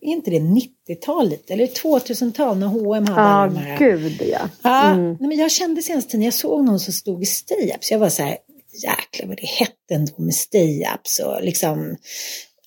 är 0.00 0.08
inte 0.08 0.30
det 0.30 0.38
90-talet 0.38 1.50
eller 1.50 1.66
2000-tal 1.66 2.58
när 2.58 2.66
H&M 2.66 3.06
hade 3.06 3.20
Ja, 3.20 3.26
alla 3.26 3.52
de 3.52 3.56
här? 3.60 3.78
gud 3.78 4.22
ja. 4.22 4.48
Ja, 4.62 4.96
nej, 4.96 5.16
men 5.20 5.38
jag 5.38 5.50
kände 5.50 5.82
senaste 5.82 6.10
tiden, 6.10 6.24
jag 6.24 6.34
såg 6.34 6.64
någon 6.64 6.80
som 6.80 6.92
stod 6.92 7.22
i 7.22 7.26
stay-ups. 7.26 7.90
Jag 7.90 7.98
var 7.98 8.08
så 8.08 8.22
här, 8.22 8.36
jäklar 8.82 9.28
vad 9.28 9.36
det 9.36 9.46
hette 9.46 9.94
ändå 9.94 10.12
med 10.16 10.34
stay-ups 10.34 11.20
och 11.24 11.44
liksom, 11.44 11.96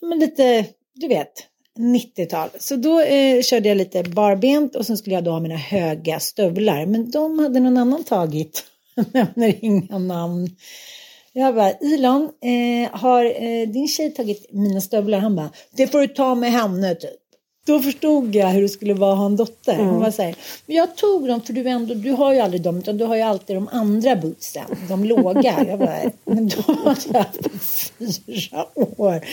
ja, 0.01 0.07
men 0.07 0.19
lite, 0.19 0.65
du 0.93 1.07
vet, 1.07 1.33
90-tal. 1.79 2.49
Så 2.59 2.75
då 2.75 3.01
eh, 3.01 3.41
körde 3.41 3.69
jag 3.69 3.77
lite 3.77 4.03
barbent 4.03 4.75
och 4.75 4.85
sen 4.85 4.97
skulle 4.97 5.15
jag 5.15 5.23
då 5.23 5.31
ha 5.31 5.39
mina 5.39 5.57
höga 5.57 6.19
stövlar. 6.19 6.85
Men 6.85 7.11
de 7.11 7.39
hade 7.39 7.59
någon 7.59 7.77
annan 7.77 8.03
tagit. 8.03 8.63
Jag 8.95 9.05
nämner 9.13 9.55
inga 9.61 9.97
namn. 9.97 10.49
Jag 11.37 11.55
bara, 11.55 11.71
Ilon, 11.81 12.23
eh, 12.23 12.99
har 12.99 13.25
eh, 13.25 13.67
din 13.67 13.87
tjej 13.87 14.11
tagit 14.11 14.47
mina 14.51 14.81
stövlar? 14.81 15.19
Han 15.19 15.35
bara, 15.35 15.49
det 15.71 15.87
får 15.87 15.99
du 15.99 16.07
ta 16.07 16.35
med 16.35 16.51
henne 16.51 16.95
typ. 16.95 17.09
Då 17.65 17.79
förstod 17.79 18.35
jag 18.35 18.47
hur 18.47 18.61
det 18.61 18.69
skulle 18.69 18.93
vara 18.93 19.11
att 19.11 19.17
ha 19.17 19.25
en 19.25 19.35
dotter. 19.35 19.77
Hon 19.77 19.99
var 19.99 20.11
så 20.11 20.21
här, 20.21 20.35
men 20.65 20.75
jag 20.75 20.95
tog 20.95 21.27
dem 21.27 21.41
för 21.41 21.53
du, 21.53 21.69
ändå, 21.69 21.93
du 21.93 22.11
har 22.11 22.33
ju 22.33 22.39
aldrig 22.39 22.61
dem 22.61 22.77
utan 22.77 22.97
du 22.97 23.05
har 23.05 23.15
ju 23.15 23.21
alltid 23.21 23.55
de 23.55 23.69
andra 23.71 24.15
bootsen, 24.15 24.63
de 24.89 25.03
låga. 25.03 25.65
Jag 25.67 25.79
bara, 25.79 26.11
men 26.25 26.47
då 26.47 26.61
har 26.61 26.95
jag 27.13 27.19
haft 27.19 27.39
fyra 28.25 28.65
år. 28.75 29.25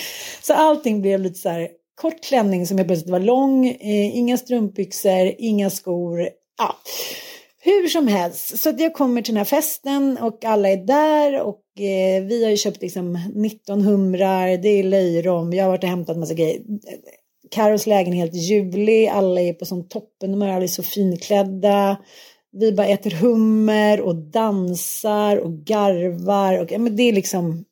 Så 0.43 0.55
allting 0.55 1.03
blev 1.03 1.21
lite 1.21 1.39
så 1.39 1.49
här, 1.49 1.69
kort 1.95 2.25
klänning 2.25 2.67
som 2.67 2.79
jag 2.79 2.87
plötsligt 2.87 3.11
var 3.11 3.21
lång, 3.21 3.67
eh, 3.69 4.17
inga 4.17 4.37
strumpbyxor, 4.37 5.33
inga 5.39 5.71
skor. 5.71 6.29
Ja. 6.59 6.77
Hur 7.65 7.89
som 7.89 8.09
helst, 8.09 8.59
så 8.59 8.69
att 8.69 8.81
jag 8.81 8.93
kommer 8.93 9.23
till 9.23 9.35
den 9.35 9.39
här 9.39 9.45
festen 9.45 10.19
och 10.19 10.45
alla 10.45 10.69
är 10.69 10.77
där 10.77 11.41
och 11.41 11.81
eh, 11.81 12.23
vi 12.23 12.45
har 12.45 12.51
ju 12.51 12.57
köpt 12.57 12.83
liksom 12.83 13.19
19 13.35 13.81
humrar, 13.81 14.57
det 14.57 14.69
är 14.69 14.85
löjrom, 14.85 15.53
jag 15.53 15.65
har 15.65 15.71
varit 15.71 15.85
och 15.85 15.91
hämtat 15.91 16.19
massa 16.19 16.35
grejer. 16.35 16.61
Karos 17.51 17.87
lägenhet 17.87 18.31
helt 18.31 18.51
ljuvlig, 18.51 19.07
alla 19.07 19.41
är 19.41 19.53
på 19.53 19.65
sån 19.65 19.89
toppen, 19.89 20.43
alla 20.43 20.63
är 20.63 20.67
så 20.67 20.83
finklädda. 20.83 21.97
Vi 22.53 22.73
bara 22.73 22.87
äter 22.87 23.11
hummer 23.11 24.01
och 24.01 24.17
dansar 24.17 25.37
och 25.37 25.53
garvar 25.53 26.59
och 26.59 26.73
ja, 26.73 26.79
men 26.79 26.97
det 26.97 27.03
är 27.03 27.13
liksom 27.13 27.65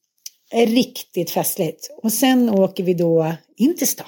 är 0.50 0.66
riktigt 0.66 1.30
festligt. 1.30 1.90
Och 2.02 2.12
sen 2.12 2.50
åker 2.50 2.84
vi 2.84 2.94
då 2.94 3.34
in 3.56 3.76
till 3.76 3.88
stan. 3.88 4.06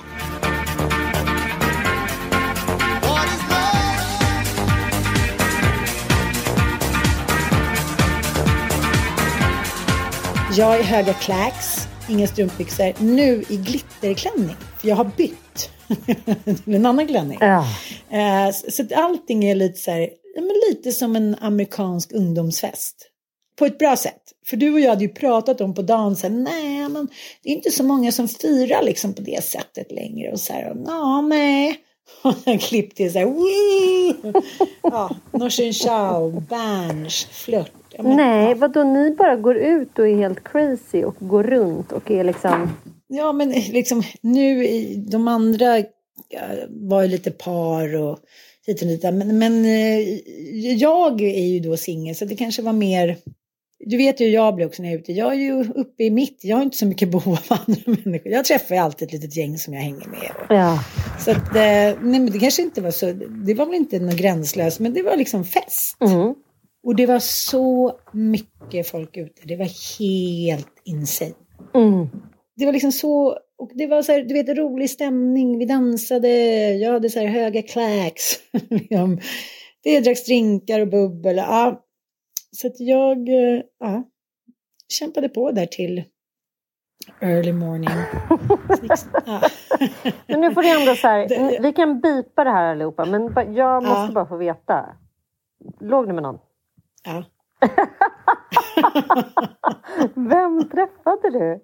Jag 10.56 10.78
är 10.78 10.82
höga 10.82 11.14
clacks, 11.14 11.88
inga 12.08 12.26
strumpbyxor, 12.26 13.02
nu 13.02 13.44
i 13.48 13.56
glitterklänning. 13.56 14.56
För 14.80 14.88
jag 14.88 14.96
har 14.96 15.10
bytt 15.16 15.70
till 16.64 16.74
en 16.74 16.86
annan 16.86 17.06
klänning. 17.06 17.38
Ja. 17.40 17.66
Eh, 18.10 18.52
Så 18.68 18.82
att 18.82 18.92
allting 18.92 19.44
är 19.44 19.54
lite 19.54 19.78
så 19.78 19.90
här, 19.90 20.08
lite 20.70 20.92
som 20.92 21.16
en 21.16 21.36
amerikansk 21.40 22.12
ungdomsfest. 22.12 22.96
På 23.58 23.66
ett 23.66 23.78
bra 23.78 23.96
sätt. 23.96 24.22
För 24.46 24.56
du 24.56 24.72
och 24.72 24.80
jag 24.80 24.90
hade 24.90 25.04
ju 25.04 25.08
pratat 25.08 25.60
om 25.60 25.74
på 25.74 25.82
dagen, 25.82 26.16
så 26.16 26.26
här, 26.28 26.34
nej 26.34 26.88
men 26.88 27.08
det 27.42 27.48
är 27.50 27.54
inte 27.54 27.70
så 27.70 27.82
många 27.84 28.12
som 28.12 28.28
firar 28.28 28.82
liksom 28.82 29.14
på 29.14 29.22
det 29.22 29.44
sättet 29.44 29.92
längre. 29.92 30.32
Och 30.32 30.40
så 30.40 30.52
här, 30.52 30.76
ja 30.86 31.20
nej. 31.20 31.76
Och 32.22 32.34
sen 32.44 32.58
klipp 32.58 32.94
till 32.94 33.12
så 33.12 33.18
här, 33.18 33.26
woo! 33.26 34.42
Ja, 34.82 35.16
Norsen 35.32 35.72
Chow, 35.72 36.42
Berns, 36.48 37.24
flört. 37.24 37.72
Ja, 37.96 38.02
men- 38.02 38.16
Nej, 38.16 38.54
vadå 38.54 38.84
ni 38.84 39.10
bara 39.10 39.36
går 39.36 39.56
ut 39.56 39.98
och 39.98 40.08
är 40.08 40.16
helt 40.16 40.44
crazy 40.44 41.04
och 41.04 41.14
går 41.18 41.42
runt 41.42 41.92
och 41.92 42.10
är 42.10 42.24
liksom... 42.24 42.70
Ja, 43.06 43.32
men 43.32 43.50
liksom 43.50 44.02
nu 44.20 44.66
i 44.66 45.04
de 45.10 45.28
andra 45.28 45.78
ja, 46.28 46.40
var 46.68 47.02
ju 47.02 47.08
lite 47.08 47.30
par 47.30 47.96
och 47.96 48.18
hit 48.66 48.82
och 48.82 48.88
dit. 48.88 49.02
Men, 49.02 49.38
men 49.38 49.64
eh, 49.64 49.98
jag 50.72 51.20
är 51.20 51.44
ju 51.46 51.60
då 51.60 51.76
singel 51.76 52.14
så 52.14 52.24
det 52.24 52.36
kanske 52.36 52.62
var 52.62 52.72
mer. 52.72 53.16
Du 53.86 53.96
vet 53.96 54.20
ju 54.20 54.24
hur 54.26 54.32
jag 54.32 54.54
blir 54.54 54.66
också 54.66 54.82
när 54.82 54.88
jag 54.88 54.94
är 54.96 55.00
ute. 55.02 55.12
Jag 55.12 55.32
är 55.32 55.36
ju 55.36 55.60
uppe 55.74 56.04
i 56.04 56.10
mitt. 56.10 56.38
Jag 56.42 56.56
har 56.56 56.62
inte 56.62 56.76
så 56.76 56.86
mycket 56.86 57.08
behov 57.12 57.38
av 57.48 57.58
andra 57.66 57.82
människor. 58.04 58.32
Jag 58.32 58.44
träffar 58.44 58.74
ju 58.74 58.80
alltid 58.80 59.08
ett 59.08 59.12
litet 59.12 59.36
gäng 59.36 59.58
som 59.58 59.74
jag 59.74 59.80
hänger 59.80 60.06
med. 60.08 60.30
Ja. 60.48 60.84
så 61.24 61.30
att, 61.30 61.48
eh, 61.56 61.62
nej, 61.62 61.96
men 62.00 62.26
det 62.30 62.38
kanske 62.38 62.62
inte 62.62 62.80
var 62.80 62.90
så. 62.90 63.12
Det 63.46 63.54
var 63.54 63.66
väl 63.66 63.74
inte 63.74 63.98
något 63.98 64.16
gränslöst, 64.16 64.80
men 64.80 64.94
det 64.94 65.02
var 65.02 65.16
liksom 65.16 65.44
fest. 65.44 65.96
Mm. 66.00 66.34
Och 66.82 66.96
det 66.96 67.06
var 67.06 67.18
så 67.18 67.98
mycket 68.12 68.88
folk 68.90 69.16
ute. 69.16 69.42
Det 69.44 69.56
var 69.56 69.98
helt 69.98 70.72
insane 70.84 71.34
Mm. 71.74 72.08
det 72.56 72.64
var 72.66 72.72
liksom 72.72 72.92
så, 72.92 73.38
och 73.58 73.70
det 73.74 73.86
var 73.86 74.02
så 74.02 74.12
här, 74.12 74.20
du 74.22 74.34
vet, 74.34 74.58
rolig 74.58 74.90
stämning. 74.90 75.58
Vi 75.58 75.64
dansade, 75.64 76.28
jag 76.74 76.92
hade 76.92 77.10
så 77.10 77.18
här 77.20 77.26
höga 77.26 77.62
clacks. 77.62 78.22
Liksom. 78.70 79.18
det 79.82 80.00
dracks 80.00 80.24
drinkar 80.24 80.80
och 80.80 80.88
bubbel. 80.88 81.36
Ja. 81.36 81.84
Så 82.56 82.66
att 82.66 82.80
jag 82.80 83.28
eh, 83.28 83.60
ja, 83.78 84.08
kämpade 84.88 85.28
på 85.28 85.50
där 85.50 85.66
till 85.66 86.02
early 87.20 87.52
morning. 87.52 87.88
ja. 89.26 89.42
Men 90.26 90.40
nu 90.40 90.54
får 90.54 90.62
det 90.62 90.68
ändå 90.80 90.94
så 90.96 91.08
här, 91.08 91.60
vi 91.62 91.72
kan 91.72 92.00
bipa 92.00 92.44
det 92.44 92.50
här 92.50 92.70
allihopa, 92.72 93.04
men 93.04 93.22
jag 93.54 93.82
måste 93.82 94.00
Ja. 94.06 94.10
bara 94.14 94.26
få 94.26 94.36
veta. 94.36 94.96
Låg 95.80 96.06
du 96.08 96.12
med 96.12 96.22
någon? 96.22 96.38
Ja. 97.04 97.24
Vem 100.14 100.68
träffade 100.68 101.30
du? 101.32 101.60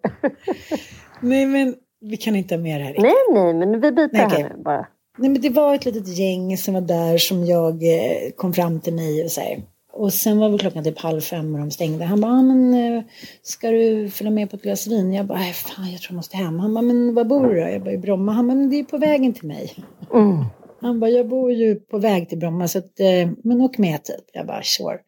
Nej, 1.20 1.46
men 1.46 1.74
vi 2.00 2.16
kan 2.16 2.36
inte 2.36 2.54
ha 2.54 2.62
mer 2.62 2.80
här. 2.80 2.94
Nej, 2.98 3.14
nej, 3.32 3.54
men 3.54 3.80
vi 3.80 3.92
bipar 3.92 4.08
Nej, 4.12 4.26
okej. 4.26 4.42
här 4.42 4.52
nu 4.56 4.62
bara. 4.62 4.86
Nej, 5.18 5.30
men 5.30 5.40
det 5.42 5.50
var 5.50 5.74
ett 5.74 5.84
litet 5.84 6.08
gäng 6.18 6.56
som 6.56 6.74
var 6.74 6.80
där 6.80 7.18
som 7.18 7.44
jag 7.46 7.72
eh, 7.82 8.30
kom 8.36 8.52
fram 8.52 8.80
till 8.80 8.94
mig 8.94 9.24
och 9.24 9.30
så 9.30 9.40
här. 9.40 9.62
Och 9.92 10.12
sen 10.12 10.38
var 10.38 10.48
väl 10.48 10.58
klockan 10.58 10.84
typ 10.84 10.98
halv 10.98 11.20
fem 11.20 11.54
och 11.54 11.60
de 11.60 11.70
stängde. 11.70 12.04
Han 12.04 12.20
bara, 12.20 12.32
ah, 12.32 12.42
men 12.42 12.74
eh, 12.74 13.02
ska 13.42 13.70
du 13.70 14.10
följa 14.10 14.30
med 14.30 14.50
på 14.50 14.56
ett 14.56 14.62
glas 14.62 14.86
vin? 14.86 15.12
Jag 15.12 15.26
bara, 15.26 15.38
"Nej, 15.38 15.52
fan 15.52 15.92
jag 15.92 16.00
tror 16.00 16.12
jag 16.12 16.16
måste 16.16 16.36
hem. 16.36 16.58
Han 16.58 16.74
bara, 16.74 16.82
men 16.82 17.14
var 17.14 17.24
bor 17.24 17.48
du 17.48 17.54
då? 17.60 17.68
Jag 17.68 17.82
bara, 17.82 17.92
i 17.92 17.98
Bromma. 17.98 18.32
Han 18.32 18.48
bara, 18.48 18.54
men 18.54 18.70
det 18.70 18.78
är 18.78 18.84
på 18.84 18.98
vägen 18.98 19.32
till 19.32 19.48
mig. 19.48 19.74
Mm. 20.14 20.44
Han 20.80 21.00
bara, 21.00 21.10
jag 21.10 21.28
bor 21.28 21.52
ju 21.52 21.74
på 21.74 21.98
väg 21.98 22.28
till 22.28 22.38
Bromma 22.38 22.68
så 22.68 22.78
att, 22.78 23.00
eh, 23.00 23.30
men 23.44 23.60
åk 23.60 23.78
med 23.78 24.04
typ. 24.04 24.24
Jag 24.32 24.46
bara, 24.46 24.62
sure. 24.62 24.98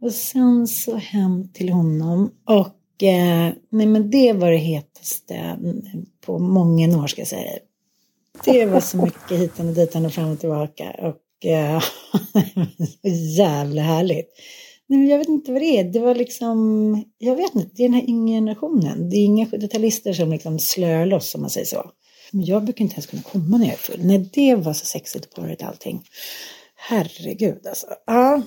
Och 0.00 0.12
sen 0.12 0.66
så 0.66 0.96
hem 0.96 1.48
till 1.52 1.68
honom. 1.68 2.30
Och 2.44 3.02
eh, 3.02 3.52
nej 3.68 3.86
men 3.86 4.10
det 4.10 4.32
var 4.32 4.50
det 4.50 4.56
hetaste 4.56 5.34
mm, 5.34 5.82
på 6.20 6.38
många 6.38 6.98
år 6.98 7.06
ska 7.06 7.20
jag 7.20 7.28
säga. 7.28 7.50
Det 8.44 8.66
var 8.66 8.80
så 8.80 8.96
mycket 8.96 9.38
hit 9.38 9.58
och 9.58 9.64
dit 9.64 9.94
och 9.94 10.12
fram 10.12 10.32
och 10.32 10.40
tillbaka. 10.40 10.90
Och 10.98 11.46
eh, 11.46 11.80
så 13.02 13.08
jävla 13.38 13.82
härligt. 13.82 14.28
Nej, 14.86 14.98
men 14.98 15.08
jag 15.08 15.18
vet 15.18 15.28
inte 15.28 15.52
vad 15.52 15.62
det 15.62 15.78
är. 15.80 15.84
Det 15.84 16.00
var 16.00 16.14
liksom, 16.14 17.04
jag 17.18 17.36
vet 17.36 17.54
inte, 17.54 17.70
det 17.72 17.82
är 17.82 17.88
den 17.88 18.00
här 18.00 18.08
yngre 18.08 18.34
generationen. 18.34 19.10
Det 19.10 19.16
är 19.16 19.24
inga 19.24 19.44
70-talister 19.44 20.12
som 20.12 20.30
liksom 20.30 20.58
slör 20.58 21.06
loss 21.06 21.34
om 21.34 21.40
man 21.40 21.50
säger 21.50 21.66
så. 21.66 21.90
Men 22.32 22.44
jag 22.44 22.64
brukar 22.64 22.82
inte 22.82 22.94
ens 22.94 23.06
kunna 23.06 23.22
komma 23.22 23.58
när 23.58 23.66
jag 23.66 23.74
är 23.74 23.78
full. 23.78 24.00
Nej, 24.04 24.30
det 24.32 24.54
var 24.54 24.72
så 24.72 24.86
sexigt 24.86 25.24
och 25.24 25.34
porrigt 25.34 25.62
allting. 25.62 26.02
Herregud 26.76 27.66
alltså. 27.66 27.86
Ja. 28.06 28.42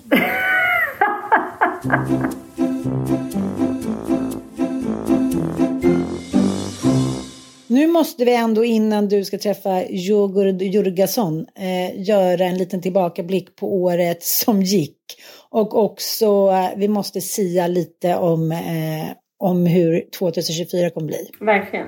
Nu 7.68 7.88
måste 7.88 8.26
vi 8.26 8.36
ändå 8.36 8.64
innan 8.64 9.08
du 9.08 9.24
ska 9.24 9.38
träffa 9.38 9.84
Jogurd 9.90 10.62
Jurgasson 10.62 11.46
eh, 11.56 12.02
göra 12.02 12.46
en 12.46 12.58
liten 12.58 12.82
tillbakablick 12.82 13.56
på 13.56 13.76
året 13.76 14.24
som 14.24 14.62
gick. 14.62 14.98
Och 15.50 15.84
också, 15.84 16.26
eh, 16.26 16.78
vi 16.78 16.88
måste 16.88 17.22
sia 17.22 17.68
lite 17.68 18.16
om, 18.16 18.52
eh, 18.52 19.12
om 19.38 19.66
hur 19.66 20.10
2024 20.20 20.90
kommer 20.90 21.08
bli. 21.08 21.30
Verkligen. 21.40 21.88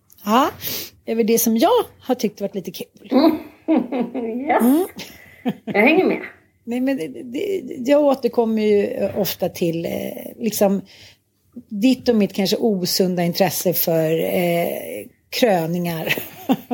Ja, 0.25 0.49
över 1.05 1.23
det 1.23 1.39
som 1.39 1.57
jag 1.57 1.85
har 1.99 2.15
tyckt 2.15 2.41
varit 2.41 2.55
lite 2.55 2.71
kul. 2.71 3.09
Yes. 4.23 4.87
Jag 5.65 5.81
hänger 5.81 6.05
med. 6.05 6.21
Nej, 6.63 6.81
men 6.81 6.97
det, 6.97 7.07
det, 7.07 7.61
jag 7.91 8.01
återkommer 8.01 8.61
ju 8.61 9.09
ofta 9.17 9.49
till 9.49 9.85
eh, 9.85 9.91
liksom 10.35 10.81
ditt 11.69 12.09
och 12.09 12.15
mitt 12.15 12.33
kanske 12.33 12.57
osunda 12.57 13.23
intresse 13.23 13.73
för 13.73 14.23
eh, 14.23 15.07
kröningar 15.39 16.13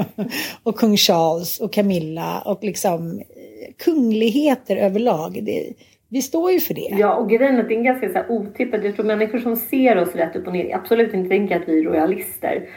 och 0.63 0.75
kung 0.75 0.97
Charles 0.97 1.59
och 1.59 1.73
Camilla 1.73 2.41
och 2.41 2.63
liksom 2.63 3.19
eh, 3.19 3.73
kungligheter 3.85 4.75
överlag. 4.77 5.39
Det, 5.43 5.73
vi 6.09 6.21
står 6.21 6.51
ju 6.51 6.59
för 6.59 6.73
det. 6.73 6.95
Ja, 6.99 7.15
och 7.15 7.29
grejen 7.29 7.55
är 7.55 7.59
att 7.59 7.69
det 7.69 7.75
är 7.75 7.83
ganska 7.83 8.07
så 8.07 8.13
här 8.13 8.31
otippad... 8.31 8.85
Jag 8.85 8.95
tror 8.95 9.05
människor 9.05 9.39
som 9.39 9.55
ser 9.55 9.97
oss 9.97 10.15
rätt 10.15 10.35
upp 10.35 10.47
och 10.47 10.53
ner 10.53 10.75
absolut 10.75 11.13
inte 11.13 11.29
tänker 11.29 11.55
att 11.55 11.67
vi 11.67 11.79
är 11.79 11.83
royalister. 11.83 12.69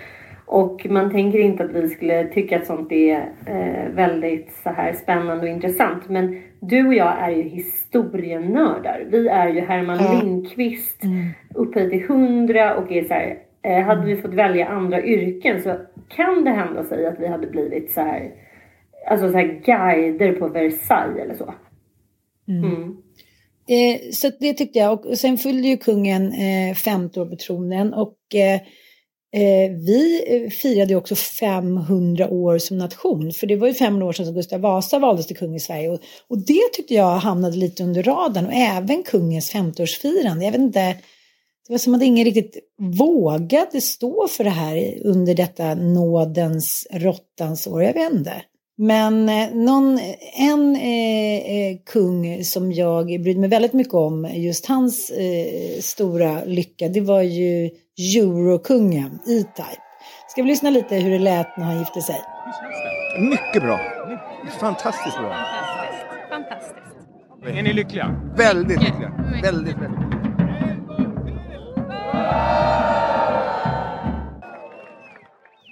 Och 0.52 0.86
man 0.90 1.10
tänker 1.10 1.38
inte 1.38 1.64
att 1.64 1.72
vi 1.72 1.88
skulle 1.88 2.24
tycka 2.24 2.58
att 2.58 2.66
sånt 2.66 2.92
är 2.92 3.32
eh, 3.46 3.94
väldigt 3.94 4.52
så 4.62 4.70
här 4.70 4.92
spännande 4.92 5.42
och 5.42 5.48
intressant. 5.48 6.08
Men 6.08 6.42
du 6.60 6.86
och 6.86 6.94
jag 6.94 7.18
är 7.18 7.30
ju 7.30 7.42
historienördar. 7.42 9.06
Vi 9.10 9.28
är 9.28 9.48
ju 9.48 9.60
Herman 9.60 9.98
Ja. 10.00 10.22
Lindqvist 10.22 11.02
upphöjt 11.54 11.90
till 11.90 12.06
hundra 12.08 12.76
och 12.76 12.92
är 12.92 13.04
så 13.04 13.14
här, 13.14 13.38
eh, 13.62 13.84
hade 13.84 14.06
vi 14.06 14.16
fått 14.16 14.34
välja 14.34 14.68
andra 14.68 15.04
yrken 15.04 15.62
så 15.62 15.76
kan 16.08 16.44
det 16.44 16.50
hända 16.50 16.84
sig 16.84 17.06
att 17.06 17.20
vi 17.20 17.26
hade 17.26 17.46
blivit 17.46 17.92
så 17.92 18.00
här, 18.00 18.30
alltså 19.10 19.30
så 19.30 19.36
här 19.36 19.60
guider 19.64 20.32
på 20.32 20.48
Versailles 20.48 21.18
eller 21.18 21.34
så. 21.34 21.54
Mm. 22.48 22.96
Eh, 23.68 24.10
så 24.12 24.30
det 24.40 24.52
tyckte 24.52 24.78
jag. 24.78 25.06
Och 25.06 25.18
sen 25.18 25.36
fyllde 25.36 25.68
ju 25.68 25.76
kungen 25.76 26.32
eh, 26.32 26.74
50 26.74 27.20
år 27.20 27.26
på 27.26 27.36
tronen. 27.36 27.94
Och 27.94 28.34
eh, 28.34 28.60
eh, 29.32 29.70
vi 29.70 30.24
eh, 30.26 30.50
firade 30.50 30.96
också 30.96 31.14
500 31.14 32.28
år 32.28 32.58
som 32.58 32.78
nation. 32.78 33.32
För 33.32 33.46
det 33.46 33.56
var 33.56 33.68
ju 33.68 33.74
500 33.74 34.06
år 34.06 34.12
sedan 34.12 34.26
som 34.26 34.34
Gustav 34.34 34.60
Vasa 34.60 34.98
valdes 34.98 35.26
till 35.26 35.36
kung 35.36 35.54
i 35.54 35.60
Sverige. 35.60 35.88
Och, 35.88 36.00
och 36.28 36.38
det 36.38 36.72
tyckte 36.72 36.94
jag 36.94 37.16
hamnade 37.16 37.56
lite 37.56 37.82
under 37.82 38.02
radarn. 38.02 38.46
Och 38.46 38.52
även 38.52 39.02
kungens 39.02 39.54
50-årsfirande. 39.54 40.44
Jag 40.44 40.52
vet 40.52 40.60
inte. 40.60 40.96
Det 41.66 41.74
var 41.74 41.78
som 41.78 41.94
att 41.94 42.02
ingen 42.02 42.24
riktigt 42.24 42.56
vågade 42.78 43.80
stå 43.80 44.28
för 44.28 44.44
det 44.44 44.50
här 44.50 44.98
under 45.04 45.34
detta 45.34 45.74
nådens 45.74 46.86
råttans 46.90 47.66
år. 47.66 47.82
Jag 47.82 47.94
vet 47.94 48.12
inte. 48.12 48.42
Men 48.82 49.28
eh, 49.28 49.50
någon, 49.54 49.98
en 50.32 50.76
eh, 50.76 51.36
eh, 51.36 51.76
kung 51.92 52.44
som 52.44 52.72
jag 52.72 53.06
brydde 53.06 53.40
mig 53.40 53.48
väldigt 53.48 53.72
mycket 53.72 53.94
om, 53.94 54.28
just 54.32 54.66
hans 54.66 55.10
eh, 55.10 55.80
stora 55.80 56.44
lycka, 56.44 56.88
det 56.88 57.00
var 57.00 57.22
ju 57.22 57.70
eurokungen 58.16 59.14
E-Type. 59.26 59.82
Ska 60.28 60.42
vi 60.42 60.48
lyssna 60.48 60.70
lite 60.70 60.96
hur 60.96 61.10
det 61.10 61.18
lät 61.18 61.56
när 61.56 61.64
han 61.64 61.78
gifte 61.78 62.02
sig? 62.02 62.20
Mycket 63.20 63.62
bra. 63.62 63.80
Fantastiskt 64.60 65.18
bra. 65.18 65.36
Fantastiskt. 66.30 66.74
Är 67.46 67.62
ni 67.62 67.72
lyckliga? 67.72 68.32
Väldigt 68.36 68.82
lyckliga. 68.82 69.12
Väldigt, 69.42 69.76
väldigt. 69.76 70.00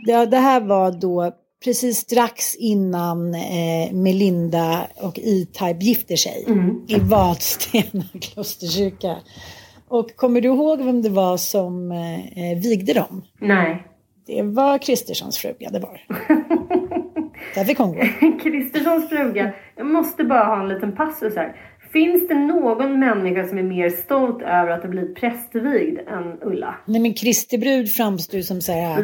Ja, 0.06 0.26
det 0.26 0.38
här 0.38 0.60
var 0.60 0.90
då 0.90 1.32
precis 1.64 1.98
strax 1.98 2.54
innan 2.54 3.34
eh, 3.34 3.92
Melinda 3.92 4.86
och 4.96 5.18
E-Type 5.18 5.78
gifter 5.84 6.16
sig 6.16 6.44
i 6.88 6.98
Vadstena 7.00 8.04
klosterkyrka. 8.20 9.16
Och 9.88 10.16
kommer 10.16 10.40
du 10.40 10.48
ihåg 10.48 10.82
vem 10.82 11.02
det 11.02 11.10
var 11.10 11.36
som 11.36 11.92
eh, 11.92 12.62
vigde 12.62 12.92
dem? 12.92 13.22
Nej. 13.40 13.86
Det 14.26 14.42
var 14.42 14.78
Kristerssons 14.78 15.38
fruga, 15.38 15.70
det 15.70 15.78
var 15.78 16.00
Där 17.54 17.64
fick 17.64 17.78
hon 17.78 17.94
gå. 17.94 18.00
Kristerssons 18.42 19.08
fruga. 19.08 19.52
Jag 19.76 19.86
måste 19.86 20.24
bara 20.24 20.44
ha 20.44 20.62
en 20.62 20.68
liten 20.68 20.96
passus 20.96 21.36
här. 21.36 21.56
Finns 21.92 22.28
det 22.28 22.34
någon 22.34 23.00
människa 23.00 23.48
som 23.48 23.58
är 23.58 23.62
mer 23.62 23.90
stolt 23.90 24.42
över 24.42 24.68
att 24.68 24.82
ha 24.82 24.88
blivit 24.88 25.14
prästvigd 25.14 25.98
än 25.98 26.38
Ulla? 26.42 26.74
Nej 26.86 27.00
men 27.00 27.14
Kristi 27.14 27.58
brud 27.58 27.90
framstår 27.90 28.36
ju 28.36 28.42
som 28.42 28.60
så 28.60 28.72
här 28.72 29.02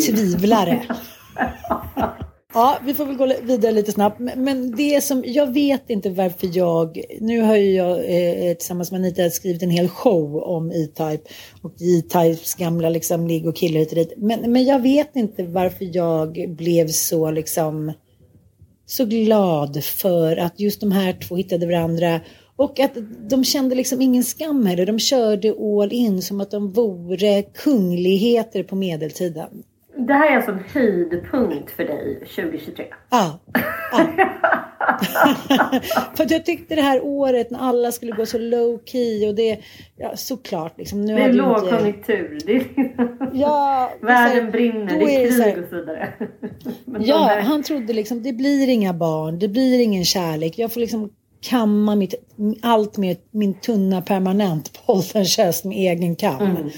tvivlare. 0.00 0.82
Ja, 2.54 2.78
vi 2.84 2.94
får 2.94 3.06
väl 3.06 3.16
gå 3.16 3.32
vidare 3.42 3.72
lite 3.72 3.92
snabbt. 3.92 4.18
Men- 4.18 4.44
Men 4.44 4.76
det 4.76 5.04
som, 5.04 5.24
jag 5.26 5.52
vet 5.52 5.90
inte 5.90 6.10
varför 6.10 6.50
jag, 6.52 7.00
nu 7.20 7.40
har 7.40 7.56
ju 7.56 7.74
jag 7.74 7.98
eh, 7.98 8.46
eh 8.46 8.56
tillsammans 8.56 8.90
med 8.92 8.98
Anita 9.00 9.30
skrivit 9.30 9.62
en 9.62 9.70
hel 9.70 9.88
show 9.88 10.36
om 10.36 10.70
E-Type 10.70 11.22
och 11.62 11.72
E-Types 11.82 12.54
gamla 12.54 12.88
liksom 12.88 13.26
ligg 13.26 13.46
och 13.46 13.56
killar 13.56 13.78
hit 13.80 13.88
och 13.88 13.94
dit. 13.96 14.12
Men, 14.16 14.52
men 14.52 14.64
jag 14.64 14.82
vet 14.82 15.16
inte 15.16 15.42
varför 15.42 15.88
jag 15.96 16.54
blev 16.56 16.88
så 16.88 17.30
liksom 17.30 17.92
så 18.86 19.04
glad 19.04 19.84
för 19.84 20.36
att 20.36 20.60
just 20.60 20.80
de 20.80 20.92
här 20.92 21.12
två 21.12 21.36
hittade 21.36 21.66
varandra 21.66 22.20
och 22.56 22.80
att 22.80 22.96
de 23.30 23.44
kände 23.44 23.74
liksom 23.74 24.00
ingen 24.00 24.24
skam 24.24 24.66
heller. 24.66 24.86
De 24.86 24.98
körde 24.98 25.50
all 25.50 25.92
in 25.92 26.22
som 26.22 26.40
att 26.40 26.50
de 26.50 26.72
vore 26.72 27.42
kungligheter 27.42 28.62
på 28.62 28.76
medeltiden. 28.76 29.62
Det 30.06 30.12
här 30.14 30.30
är 30.32 30.36
alltså 30.36 30.50
en 30.52 30.64
höjdpunkt 30.74 31.70
för 31.70 31.84
dig 31.84 32.18
2023. 32.36 32.84
Ja. 33.10 33.38
ja. 33.92 34.06
för 36.16 36.26
jag 36.32 36.44
tyckte 36.46 36.74
det 36.74 36.82
här 36.82 37.00
året 37.04 37.50
när 37.50 37.58
alla 37.58 37.92
skulle 37.92 38.12
gå 38.12 38.26
så 38.26 38.38
low 38.38 38.80
key 38.84 39.28
och 39.28 39.34
det, 39.34 39.58
ja 39.96 40.16
såklart 40.16 40.78
liksom. 40.78 41.04
Nu 41.04 41.14
Det 41.14 41.20
är 41.22 41.24
inte- 41.24 41.36
lågkonjunktur. 41.36 42.50
Är... 42.50 42.62
Ja, 43.32 43.92
Världen 44.02 44.46
så- 44.46 44.52
brinner, 44.52 44.98
det 44.98 45.24
är 45.24 45.30
så 45.30 45.42
här- 45.42 45.52
krig 45.52 45.62
och 45.64 45.70
så 45.70 45.76
vidare. 45.76 46.12
Ja, 47.00 47.18
här- 47.18 47.40
han 47.40 47.62
trodde 47.62 47.92
liksom 47.92 48.22
det 48.22 48.32
blir 48.32 48.68
inga 48.68 48.92
barn, 48.94 49.38
det 49.38 49.48
blir 49.48 49.80
ingen 49.80 50.04
kärlek. 50.04 50.58
Jag 50.58 50.72
får 50.72 50.80
liksom 50.80 51.10
kamma 51.42 51.94
mitt, 51.94 52.14
allt 52.62 52.96
med 52.96 53.16
min 53.30 53.54
tunna 53.54 54.02
permanent 54.02 54.80
pollenköst 54.86 55.64
med 55.64 55.76
egen 55.78 56.16
kam. 56.16 56.40
Mm. 56.40 56.70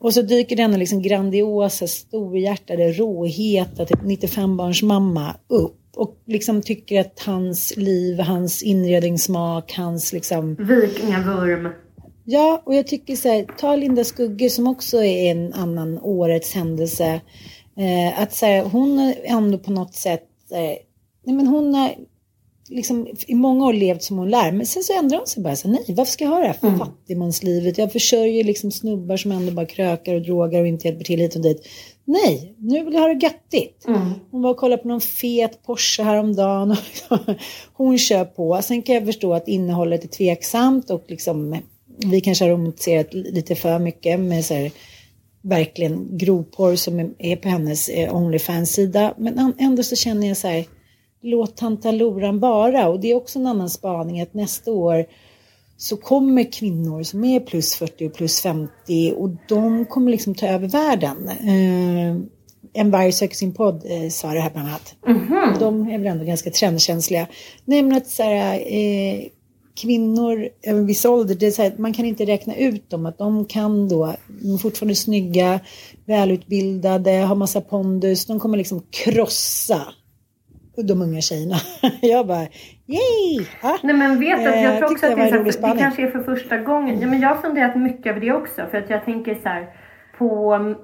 Och 0.00 0.14
så 0.14 0.22
dyker 0.22 0.56
denna 0.56 0.76
liksom 0.76 1.02
grandiosa, 1.02 1.86
storhjärtade, 1.86 2.92
råheta 2.92 3.84
typ 3.84 4.00
95-barns 4.00 4.82
mamma 4.82 5.36
upp 5.48 5.76
och 5.96 6.16
liksom 6.26 6.62
tycker 6.62 7.00
att 7.00 7.20
hans 7.26 7.76
liv, 7.76 8.20
hans 8.20 8.62
inredningssmak, 8.62 9.72
hans 9.76 10.12
liksom 10.12 10.54
Vikingavurm. 10.54 11.68
Ja, 12.24 12.62
och 12.66 12.74
jag 12.74 12.86
tycker 12.86 13.16
så 13.16 13.28
här, 13.28 13.46
ta 13.58 13.76
Linda 13.76 14.04
Skugge 14.04 14.50
som 14.50 14.66
också 14.66 15.04
är 15.04 15.30
en 15.30 15.52
annan 15.52 15.98
årets 15.98 16.54
händelse. 16.54 17.20
Eh, 17.76 18.22
att 18.22 18.32
så 18.32 18.46
här, 18.46 18.64
hon 18.64 18.98
är 18.98 19.14
ändå 19.24 19.58
på 19.58 19.72
något 19.72 19.94
sätt, 19.94 20.28
eh, 20.50 20.58
nej 21.26 21.36
men 21.36 21.46
hon 21.46 21.74
har 21.74 21.94
liksom 22.70 23.08
i 23.26 23.34
många 23.34 23.66
år 23.66 23.72
levt 23.72 24.02
som 24.02 24.18
hon 24.18 24.30
lär. 24.30 24.52
Men 24.52 24.66
sen 24.66 24.82
så 24.82 24.98
ändrar 24.98 25.18
hon 25.18 25.26
sig 25.26 25.42
bara 25.42 25.56
så 25.56 25.68
nej 25.68 25.84
varför 25.88 26.12
ska 26.12 26.24
jag 26.24 26.30
ha 26.30 26.40
det 26.40 26.46
här 26.46 26.56
Mm. 26.62 26.78
fattigmanslivet? 26.78 27.78
Jag 27.78 27.92
försörjer 27.92 28.44
liksom 28.44 28.70
snubbar 28.70 29.16
som 29.16 29.32
ändå 29.32 29.52
bara 29.52 29.66
krökar 29.66 30.14
och 30.14 30.22
drogar 30.22 30.60
och 30.60 30.66
inte 30.66 30.88
hjälper 30.88 31.04
till 31.04 31.20
hit 31.20 31.34
och 31.36 31.42
dit. 31.42 31.66
Nej, 32.04 32.54
nu 32.58 32.84
vill 32.84 32.94
jag 32.94 33.00
ha 33.00 33.08
det 33.14 33.22
göttigt. 33.26 33.84
Mm. 33.88 34.00
Hon 34.30 34.42
var 34.42 34.50
och 34.50 34.56
kollade 34.56 34.82
på 34.82 34.88
någon 34.88 35.00
fet 35.00 35.62
Porsche 35.66 36.02
häromdagen. 36.02 36.70
Och 37.08 37.18
hon 37.72 37.98
kör 37.98 38.24
på. 38.24 38.60
Sen 38.62 38.82
kan 38.82 38.94
jag 38.94 39.04
förstå 39.06 39.34
att 39.34 39.48
innehållet 39.48 40.04
är 40.04 40.08
tveksamt 40.08 40.90
och 40.90 41.04
liksom, 41.08 41.56
vi 42.06 42.20
kanske 42.20 42.44
har 42.44 42.50
romantiserat 42.50 43.14
lite 43.14 43.54
för 43.54 43.78
mycket 43.78 44.20
med 44.20 44.44
så 44.44 44.54
här, 44.54 44.70
verkligen 45.42 46.18
grovporr 46.18 46.76
som 46.76 47.14
är- 47.18 47.36
på 47.36 47.48
hennes 47.48 47.88
eh, 47.88 48.14
Onlyfans-sida. 48.16 49.14
Men 49.18 49.52
ändå 49.58 49.82
så 49.82 49.96
känner 49.96 50.28
jag 50.28 50.36
så 50.36 50.48
här, 50.48 50.64
låt 51.22 51.56
tanta 51.56 51.90
Loran 51.90 52.38
vara. 52.38 52.88
Och 52.88 53.00
det 53.00 53.10
är 53.10 53.14
också 53.14 53.38
en 53.38 53.46
annan 53.46 53.70
spaning 53.70 54.20
att 54.20 54.34
nästa 54.34 54.72
år 54.72 55.06
så 55.76 55.96
kommer 55.96 56.52
kvinnor 56.52 57.02
som 57.02 57.24
är 57.24 57.40
plus 57.40 57.74
40 57.74 58.06
och 58.06 58.14
plus 58.14 58.40
50 58.40 59.12
och 59.16 59.30
de 59.48 59.84
kommer 59.84 60.10
liksom 60.10 60.34
ta 60.34 60.46
över 60.46 60.68
världen. 60.68 61.28
Eh, 61.28 62.22
en 62.72 62.90
varg 62.90 63.12
söker 63.12 63.34
sin 63.34 63.54
podd 63.54 63.82
eh, 63.84 64.08
sa 64.08 64.32
det 64.32 64.40
här 64.40 64.50
bland 64.50 64.68
annat. 64.68 64.94
De 65.60 65.88
är 65.88 65.98
väl 65.98 66.06
ändå 66.06 66.24
ganska 66.24 66.50
trendkänsliga. 66.50 67.26
Nej 67.64 67.82
men 67.82 67.96
att 67.96 68.06
så 68.06 68.22
här, 68.22 68.54
eh, 68.54 69.26
kvinnor 69.80 70.48
över 70.62 70.80
en 70.80 70.86
viss 70.86 71.04
ålder, 71.04 71.34
det 71.34 71.46
är 71.46 71.50
så 71.50 71.62
här, 71.62 71.74
man 71.78 71.92
kan 71.92 72.04
inte 72.04 72.26
räkna 72.26 72.56
ut 72.56 72.90
dem. 72.90 73.06
Att 73.06 73.18
de 73.18 73.44
kan 73.44 73.88
då, 73.88 74.14
de 74.42 74.54
är 74.54 74.58
fortfarande 74.58 74.94
snygga, 74.94 75.60
välutbildade, 76.06 77.10
har 77.10 77.34
massa 77.34 77.60
pondus. 77.60 78.26
De 78.26 78.40
kommer 78.40 78.58
liksom 78.58 78.82
krossa 78.90 79.82
de 80.82 81.02
unga 81.02 81.20
tjejerna. 81.20 81.56
jag 82.02 82.26
bara, 82.26 82.46
yay! 82.86 83.46
Ja. 83.62 83.78
Nej 83.82 83.96
men 83.96 84.20
vet 84.20 84.48
att 84.48 84.54
Eh, 84.54 84.62
jag 84.62 84.78
tror 84.78 84.84
också 84.84 84.94
tyckte 84.94 85.06
att 85.06 85.16
det 85.16 85.38
det, 85.38 85.68
är 85.68 85.74
det 85.74 85.80
kanske 85.80 86.02
är 86.02 86.10
för 86.10 86.22
första 86.22 86.56
gången. 86.58 87.00
Ja, 87.00 87.06
men 87.06 87.20
jag 87.20 87.28
har 87.28 87.36
funderat 87.36 87.76
mycket 87.76 88.06
över 88.06 88.20
det 88.20 88.32
också. 88.32 88.62
För 88.70 88.78
att 88.78 88.90
jag 88.90 89.04
tänker 89.04 89.34
så 89.34 89.48
här 89.48 89.68
på 90.18 90.54
mm, 90.54 90.76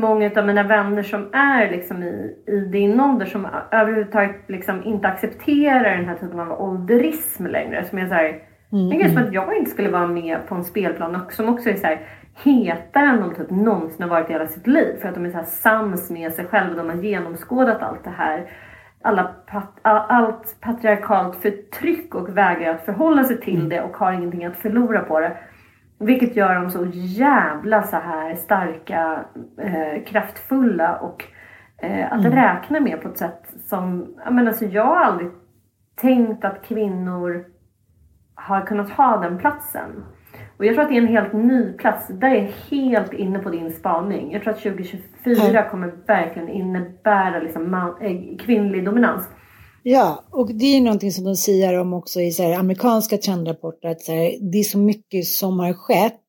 många 0.00 0.30
av 0.36 0.46
mina 0.46 0.62
vänner 0.62 1.02
som 1.02 1.28
är 1.32 1.70
liksom 1.70 2.02
i, 2.02 2.36
i 2.46 2.60
din 2.60 3.00
ålder 3.00 3.26
som 3.26 3.48
överhuvudtaget 3.72 4.36
liksom 4.48 4.84
inte 4.84 5.08
accepterar 5.08 5.96
den 5.96 6.06
här 6.06 6.14
typen 6.14 6.40
av 6.40 6.62
ålderism 6.62 7.46
längre. 7.46 7.84
Som 7.84 7.98
är 7.98 8.08
så 8.08 8.14
här, 8.14 8.42
Mm, 8.72 8.88
det 8.88 9.04
är 9.04 9.08
som 9.08 9.18
att 9.18 9.32
jag 9.32 9.56
inte 9.56 9.70
skulle 9.70 9.90
vara 9.90 10.06
med 10.06 10.46
på 10.48 10.54
en 10.54 10.64
spelplan 10.64 11.16
och 11.16 11.32
som 11.32 11.48
också 11.48 11.70
är 11.70 11.76
så 11.76 11.86
här 11.86 12.06
hetare 12.44 13.06
än 13.06 13.20
de 13.20 13.34
typ 13.34 13.50
någonsin 13.50 14.02
har 14.02 14.08
varit 14.08 14.30
i 14.30 14.32
hela 14.32 14.46
sitt 14.46 14.66
liv. 14.66 14.96
För 15.00 15.08
att 15.08 15.14
de 15.14 15.24
är 15.24 15.30
så 15.30 15.36
här 15.36 15.44
sams 15.44 16.10
med 16.10 16.32
sig 16.32 16.44
själva. 16.44 16.74
De 16.74 16.88
har 16.88 16.96
genomskådat 16.96 17.82
allt 17.82 18.04
det 18.04 18.10
här. 18.10 18.50
Alla 19.02 19.24
pat, 19.24 19.68
all, 19.82 19.96
allt 20.08 20.56
patriarkalt 20.60 21.36
förtryck 21.36 22.14
och 22.14 22.36
vägrar 22.36 22.74
att 22.74 22.84
förhålla 22.84 23.24
sig 23.24 23.40
till 23.40 23.68
det 23.68 23.80
och 23.82 23.96
har 23.96 24.12
ingenting 24.12 24.44
att 24.44 24.56
förlora 24.56 25.00
på 25.00 25.20
det. 25.20 25.36
Vilket 25.98 26.36
gör 26.36 26.54
dem 26.54 26.70
så 26.70 26.84
jävla 26.94 27.82
så 27.82 27.96
här 27.96 28.34
starka, 28.34 29.24
eh, 29.58 30.04
kraftfulla 30.06 30.96
och 30.96 31.24
eh, 31.78 32.12
att 32.12 32.20
Mm. 32.24 32.32
räkna 32.32 32.80
med 32.80 33.02
på 33.02 33.08
ett 33.08 33.18
sätt 33.18 33.54
som, 33.66 34.14
jag 34.24 34.32
menar 34.34 34.48
alltså 34.48 34.64
jag 34.64 34.84
har 34.84 34.96
aldrig 34.96 35.30
tänkt 35.96 36.44
att 36.44 36.62
kvinnor 36.64 37.44
har 38.34 38.60
kunnat 38.66 38.90
ha 38.90 39.16
den 39.16 39.38
platsen. 39.38 40.04
Och 40.58 40.66
jag 40.66 40.74
tror 40.74 40.82
att 40.84 40.90
det 40.90 40.96
är 40.96 41.02
en 41.02 41.08
helt 41.08 41.32
ny 41.32 41.72
plats. 41.72 42.08
Där 42.08 42.30
är 42.30 42.34
jag 42.34 42.78
helt 42.78 43.12
inne 43.12 43.38
på 43.38 43.50
din 43.50 43.72
spaning. 43.72 44.32
Jag 44.32 44.42
tror 44.42 44.54
att 44.54 44.62
2024 44.62 45.62
kommer 45.70 45.92
verkligen 46.06 46.48
innebära 46.48 47.40
liksom 47.40 47.70
man, 47.70 47.94
eh, 48.00 48.36
kvinnlig 48.38 48.84
dominans. 48.84 49.28
Ja, 49.90 50.24
och 50.32 50.54
det 50.54 50.76
är 50.76 50.80
någonting 50.80 51.12
som 51.12 51.24
de 51.24 51.36
säger 51.36 51.78
om 51.78 51.92
också 51.92 52.20
i 52.20 52.32
så 52.32 52.42
här, 52.42 52.52
amerikanska 52.52 53.18
trendrapporter. 53.18 53.88
Att 53.88 54.00
så 54.00 54.12
här, 54.12 54.50
det 54.52 54.58
är 54.58 54.64
så 54.64 54.78
mycket 54.78 55.26
som 55.26 55.58
har 55.58 55.72
skett 55.72 56.20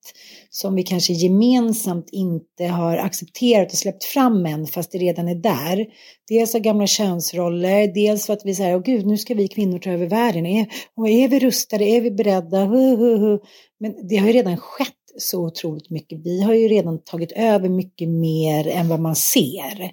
som 0.50 0.76
vi 0.76 0.84
kanske 0.84 1.14
gemensamt 1.14 2.10
inte 2.12 2.66
har 2.66 2.98
accepterat 2.98 3.72
och 3.72 3.78
släppt 3.78 4.04
fram 4.04 4.46
än 4.46 4.68
fast 4.68 4.92
det 4.92 4.98
redan 4.98 5.28
är 5.28 5.36
där. 5.36 5.86
Dels 6.28 6.56
av 6.56 6.62
gamla 6.62 6.88
könsroller, 6.88 7.94
dels 7.94 8.26
för 8.26 8.34
att 8.34 8.46
vi 8.46 8.56
säger, 8.56 8.76
åh 8.76 8.82
gud, 8.82 9.06
nu 9.06 9.18
ska 9.18 9.34
vi 9.34 9.48
kvinnor 9.48 9.80
ta 9.80 9.90
över 9.90 10.06
världen. 10.08 10.46
Är, 10.46 10.68
och 10.96 11.10
är 11.10 11.28
vi 11.28 11.40
rustade, 11.40 11.84
är 11.84 12.02
vi 12.02 12.12
beredda? 12.12 12.66
Hu, 12.66 12.96
hu, 12.96 13.18
hu. 13.18 13.40
Men 13.80 14.08
det 14.10 14.16
har 14.16 14.28
ju 14.28 14.34
redan 14.34 14.58
skett 14.58 14.94
så 15.18 15.46
otroligt 15.46 15.90
mycket. 15.90 16.20
Vi 16.26 16.42
har 16.42 16.54
ju 16.54 16.68
redan 16.68 17.04
tagit 17.04 17.32
över 17.32 17.70
mycket 17.70 18.10
mer 18.10 18.68
än 18.68 18.88
vad 18.88 19.00
man 19.00 19.16
ser. 19.16 19.92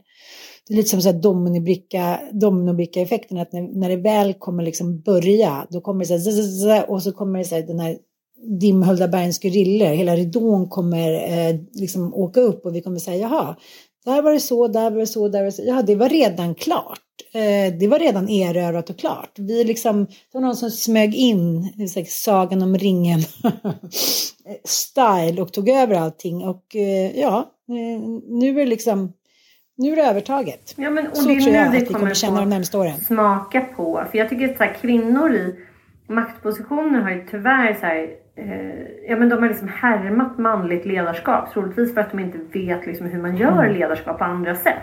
Det 0.69 0.75
är 0.75 0.77
lite 0.77 0.89
som 0.89 1.03
så 1.03 1.13
här 1.13 1.21
dominobricka, 1.21 2.21
dominobricka-effekten, 2.33 3.39
att 3.39 3.53
när, 3.53 3.63
när 3.63 3.89
det 3.89 3.97
väl 3.97 4.35
kommer 4.35 4.63
liksom 4.63 5.01
börja, 5.01 5.67
då 5.71 5.81
kommer 5.81 6.01
det 6.01 6.07
så 6.07 6.13
här, 6.13 6.21
zzz, 6.21 6.61
zzz, 6.61 6.89
och 6.89 7.03
så 7.03 7.13
kommer 7.13 7.39
det 7.39 7.45
så 7.45 7.55
här, 7.55 7.63
den 7.63 7.81
här 7.81 7.99
dimhöljda 8.61 9.09
bergens 9.09 9.39
gorillor, 9.39 9.87
hela 9.87 10.17
ridån 10.17 10.69
kommer 10.69 11.13
eh, 11.13 11.57
liksom 11.73 12.15
åka 12.15 12.41
upp 12.41 12.67
och 12.67 12.77
vi 12.77 12.81
kommer 12.81 12.99
säga, 12.99 13.17
jaha, 13.17 13.57
där 14.05 14.23
var 14.23 14.33
det 14.33 14.41
så, 14.41 14.69
där 14.69 14.91
var 14.91 14.99
det 14.99 15.07
så, 15.07 15.29
där 15.29 15.39
var 15.39 15.45
det 15.45 15.53
så, 15.53 15.63
ja 15.67 15.83
det 15.83 15.95
var 15.95 16.09
redan 16.09 16.55
klart. 16.55 17.01
Eh, 17.33 17.79
det 17.79 17.89
var 17.89 17.99
redan 17.99 18.29
erövrat 18.29 18.91
och 18.91 18.99
klart. 18.99 19.39
Vi 19.39 19.65
liksom, 19.65 20.05
det 20.05 20.35
var 20.35 20.41
någon 20.41 20.57
som 20.57 20.71
smög 20.71 21.15
in 21.15 21.73
det 21.77 22.09
Sagan 22.09 22.63
om 22.63 22.79
ringen 22.79 23.21
style 24.65 25.43
och 25.43 25.53
tog 25.53 25.69
över 25.69 25.95
allting 25.95 26.45
och 26.45 26.77
eh, 26.77 27.21
ja, 27.21 27.51
eh, 27.69 28.03
nu 28.29 28.49
är 28.49 28.65
det 28.65 28.67
liksom 28.67 29.13
nu 29.77 29.93
är 29.93 29.97
det 29.97 30.03
övertaget. 30.03 30.75
Ja, 30.77 30.91
men, 30.91 31.07
och 31.09 31.17
så 31.17 31.29
det 31.29 31.35
är 31.37 31.41
tror 31.41 31.55
jag 31.55 31.67
att 31.69 31.75
vi 31.75 31.87
kommer 31.87 31.99
kommer 31.99 32.15
känna 32.15 32.41
de 32.41 32.49
närmaste 32.49 32.77
åren. 32.79 32.93
smaka 32.99 33.61
på. 33.77 34.03
För 34.11 34.19
jag 34.19 34.29
tycker 34.29 34.49
att 34.51 34.57
så 34.57 34.65
här, 34.65 34.73
kvinnor 34.75 35.33
i 35.33 35.55
maktpositioner 36.09 37.01
har 37.01 37.11
ju 37.11 37.25
tyvärr 37.31 37.75
så 37.75 37.87
här, 37.87 38.09
eh, 38.37 39.09
ja 39.09 39.17
men 39.17 39.29
de 39.29 39.43
har 39.43 39.49
liksom 39.49 39.69
härmat 39.69 40.39
manligt 40.39 40.87
ledarskap. 40.87 41.53
Troligtvis 41.53 41.95
för 41.95 42.01
att 42.01 42.11
de 42.11 42.19
inte 42.21 42.39
vet 42.53 42.87
liksom 42.87 43.07
hur 43.07 43.23
man 43.23 43.37
gör 43.37 43.65
Mm. 43.65 43.73
ledarskap 43.75 44.19
på 44.19 44.25
andra 44.25 44.55
sätt. 44.55 44.83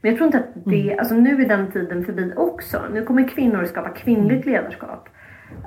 Men 0.00 0.10
jag 0.10 0.18
tror 0.18 0.26
inte 0.26 0.38
att 0.38 0.64
det, 0.66 0.96
alltså 0.98 1.14
nu 1.14 1.42
är 1.44 1.48
den 1.48 1.70
tiden 1.72 2.04
förbi 2.04 2.32
också. 2.36 2.82
Nu 2.92 3.02
kommer 3.04 3.28
kvinnor 3.28 3.64
skapa 3.64 3.88
kvinnligt 3.88 4.46
Mm. 4.46 4.54
ledarskap. 4.54 5.08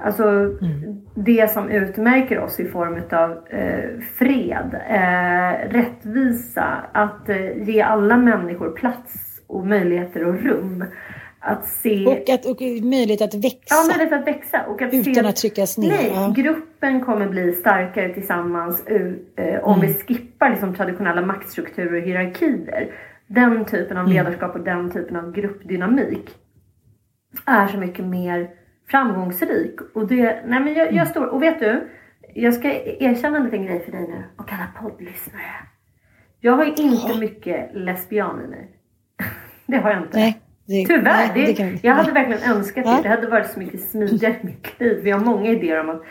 Alltså 0.04 0.50
det 1.16 1.52
som 1.52 1.70
utmärker 1.70 2.40
oss 2.40 2.60
i 2.60 2.66
form 2.66 3.02
av 3.12 3.32
eh, 3.50 4.00
fred, 4.18 4.82
eh, 4.90 5.70
rättvisa, 5.72 6.86
att 6.92 7.30
eh, 7.30 7.64
ge 7.68 7.82
alla 7.82 8.18
människor 8.18 8.72
plats 8.72 9.14
och 9.48 9.68
möjligheter 9.68 10.26
och 10.28 10.40
rum. 10.44 10.86
Att 11.46 11.66
se... 11.68 12.06
Och, 12.06 12.30
att, 12.30 12.46
och 12.46 12.62
möjlighet 12.84 13.22
att 13.22 13.34
växa. 13.36 13.76
Ja, 13.76 13.88
möjlighet 13.98 14.22
att 14.22 14.28
växa. 14.28 14.64
Och 14.68 14.82
att 14.82 14.94
Utan 14.94 15.14
se... 15.14 15.28
att 15.28 15.36
tryckas 15.36 15.78
ner. 15.78 15.90
Nej, 15.90 16.12
Ja. 16.16 16.34
gruppen 16.36 17.02
kommer 17.02 17.28
bli 17.30 17.54
starkare 17.54 18.14
tillsammans 18.14 18.88
eh, 18.88 19.64
om 19.64 19.74
Mm. 19.80 19.88
vi 19.88 19.94
skippar 19.94 20.50
liksom 20.50 20.76
traditionella 20.76 21.22
maktstrukturer 21.22 21.94
och 22.02 22.08
hierarkier. 22.08 22.92
Den 23.28 23.66
typen 23.66 23.98
av 23.98 24.04
Mm. 24.06 24.16
ledarskap 24.18 24.56
och 24.56 24.64
den 24.64 24.92
typen 24.92 25.16
av 25.16 25.32
gruppdynamik 25.32 26.30
är 27.46 27.68
så 27.68 27.78
mycket 27.78 28.06
mer 28.06 28.50
framgångsrik. 28.98 29.76
Och 29.94 30.08
det, 30.08 30.24
nej 30.46 30.60
men 30.60 30.74
jag, 30.74 30.88
Mm. 30.88 30.96
jag 30.96 31.08
står, 31.08 31.26
och 31.28 31.44
vet 31.44 31.60
du, 31.60 31.90
jag 32.34 32.54
ska 32.54 32.68
erkänna 33.00 33.38
en 33.38 33.44
liten 33.44 33.66
grej 33.66 33.80
för 33.86 33.92
dig 33.92 34.02
nu 34.02 34.24
och 34.38 34.52
alla 34.54 34.68
poddlyssnare. 34.82 35.44
Jag 36.40 36.54
har 36.54 36.66
ju 36.66 36.74
inte 36.74 37.18
mycket 37.20 37.70
lesbian 37.74 38.42
i 38.46 38.48
mig. 38.48 38.70
Det 39.66 39.78
har 39.78 39.90
jag 39.90 40.00
inte. 40.02 40.18
Nej, 40.18 40.40
det, 40.66 40.86
Tyvärr. 40.88 41.04
nej, 41.04 41.32
det, 41.58 41.64
det 41.64 41.84
jag 41.84 41.94
hade 41.96 42.12
verkligen 42.12 42.56
önskat 42.56 42.86
det. 42.86 43.00
Det 43.04 43.10
hade 43.10 43.28
varit 43.28 43.48
så 43.52 43.60
mycket 43.60 43.82
smidigare 43.82 44.34
i 44.42 44.46
mitt 44.46 44.80
liv. 44.80 45.00
Vi 45.04 45.12
har 45.12 45.20
många 45.20 45.50
idéer 45.50 45.80
om 45.80 45.90
att 45.90 46.04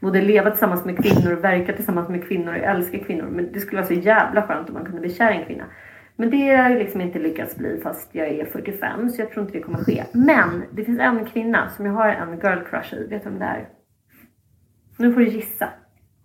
både 0.00 0.20
leva 0.22 0.50
tillsammans 0.50 0.84
med 0.84 1.02
kvinnor 1.02 1.32
och 1.36 1.44
verka 1.44 1.72
tillsammans 1.72 2.08
med 2.08 2.28
kvinnor 2.28 2.52
och 2.52 2.64
älska 2.64 2.98
kvinnor. 2.98 3.26
Men 3.30 3.52
det 3.52 3.60
skulle 3.60 3.80
vara 3.80 3.88
så 3.88 3.94
jävla 3.94 4.42
skönt 4.42 4.68
om 4.68 4.74
man 4.74 4.84
kunde 4.84 5.00
bli 5.00 5.10
kär 5.14 5.32
i 5.32 5.36
en 5.36 5.44
kvinna. 5.44 5.64
Men 6.20 6.30
det 6.30 6.36
har 6.36 6.70
jag 6.70 6.78
liksom 6.78 7.00
inte 7.00 7.18
lyckats 7.18 7.56
bli 7.56 7.80
fast 7.82 8.08
jag 8.12 8.28
är 8.28 8.44
45 8.44 9.10
så 9.10 9.20
jag 9.20 9.30
tror 9.32 9.46
inte 9.46 9.58
det 9.58 9.62
kommer 9.62 9.84
ske. 9.84 10.04
Men 10.12 10.64
det 10.72 10.84
finns 10.84 11.00
en 11.00 11.26
kvinna 11.26 11.70
som 11.76 11.86
jag 11.86 11.92
har 11.92 12.08
en 12.08 12.30
girl 12.40 12.64
crush 12.70 12.94
i. 12.94 13.06
Vet 13.06 13.24
du 13.24 13.30
vem 13.30 13.38
det 13.38 13.44
är? 13.44 13.68
Nu 14.98 15.12
får 15.12 15.20
du 15.20 15.28
gissa. 15.28 15.68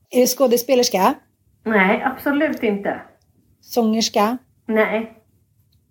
Är 0.10 0.22
det 0.22 0.28
skådespelerska? 0.28 1.14
Nej, 1.64 2.02
absolut 2.04 2.64
inte. 2.64 3.02
Sångerska? 3.62 4.38
Nej. 4.66 5.14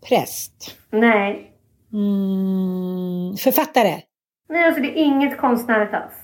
Präst? 0.09 0.79
Nej. 0.91 1.53
Mm, 1.93 3.37
författare? 3.37 4.03
Nej, 4.49 4.65
alltså 4.65 4.83
det 4.83 4.89
är 4.89 5.05
inget 5.05 5.39
konstnärligt 5.39 5.95
alls. 5.95 6.15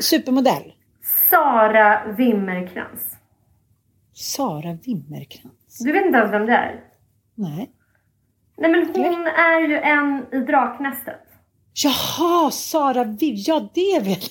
Supermodell? 0.00 0.72
Sara 1.30 2.12
Wimmerkrans. 2.16 3.16
Sara 4.12 4.78
Wimmerkrans? 4.86 5.61
Du 5.80 5.92
vet 5.92 6.06
inte 6.06 6.18
ens 6.18 6.32
vem 6.32 6.46
det 6.46 6.52
är? 6.52 6.80
Nej. 7.34 7.70
Nej 8.56 8.70
men 8.70 8.86
hon 8.94 9.26
är 9.26 9.60
ju 9.60 9.78
en 9.78 10.26
i 10.32 10.38
Draknästet. 10.38 11.20
Jaha, 11.84 12.50
Sara 12.50 13.04
Viv. 13.04 13.34
Ja, 13.38 13.68
det 13.74 14.00
vet 14.04 14.22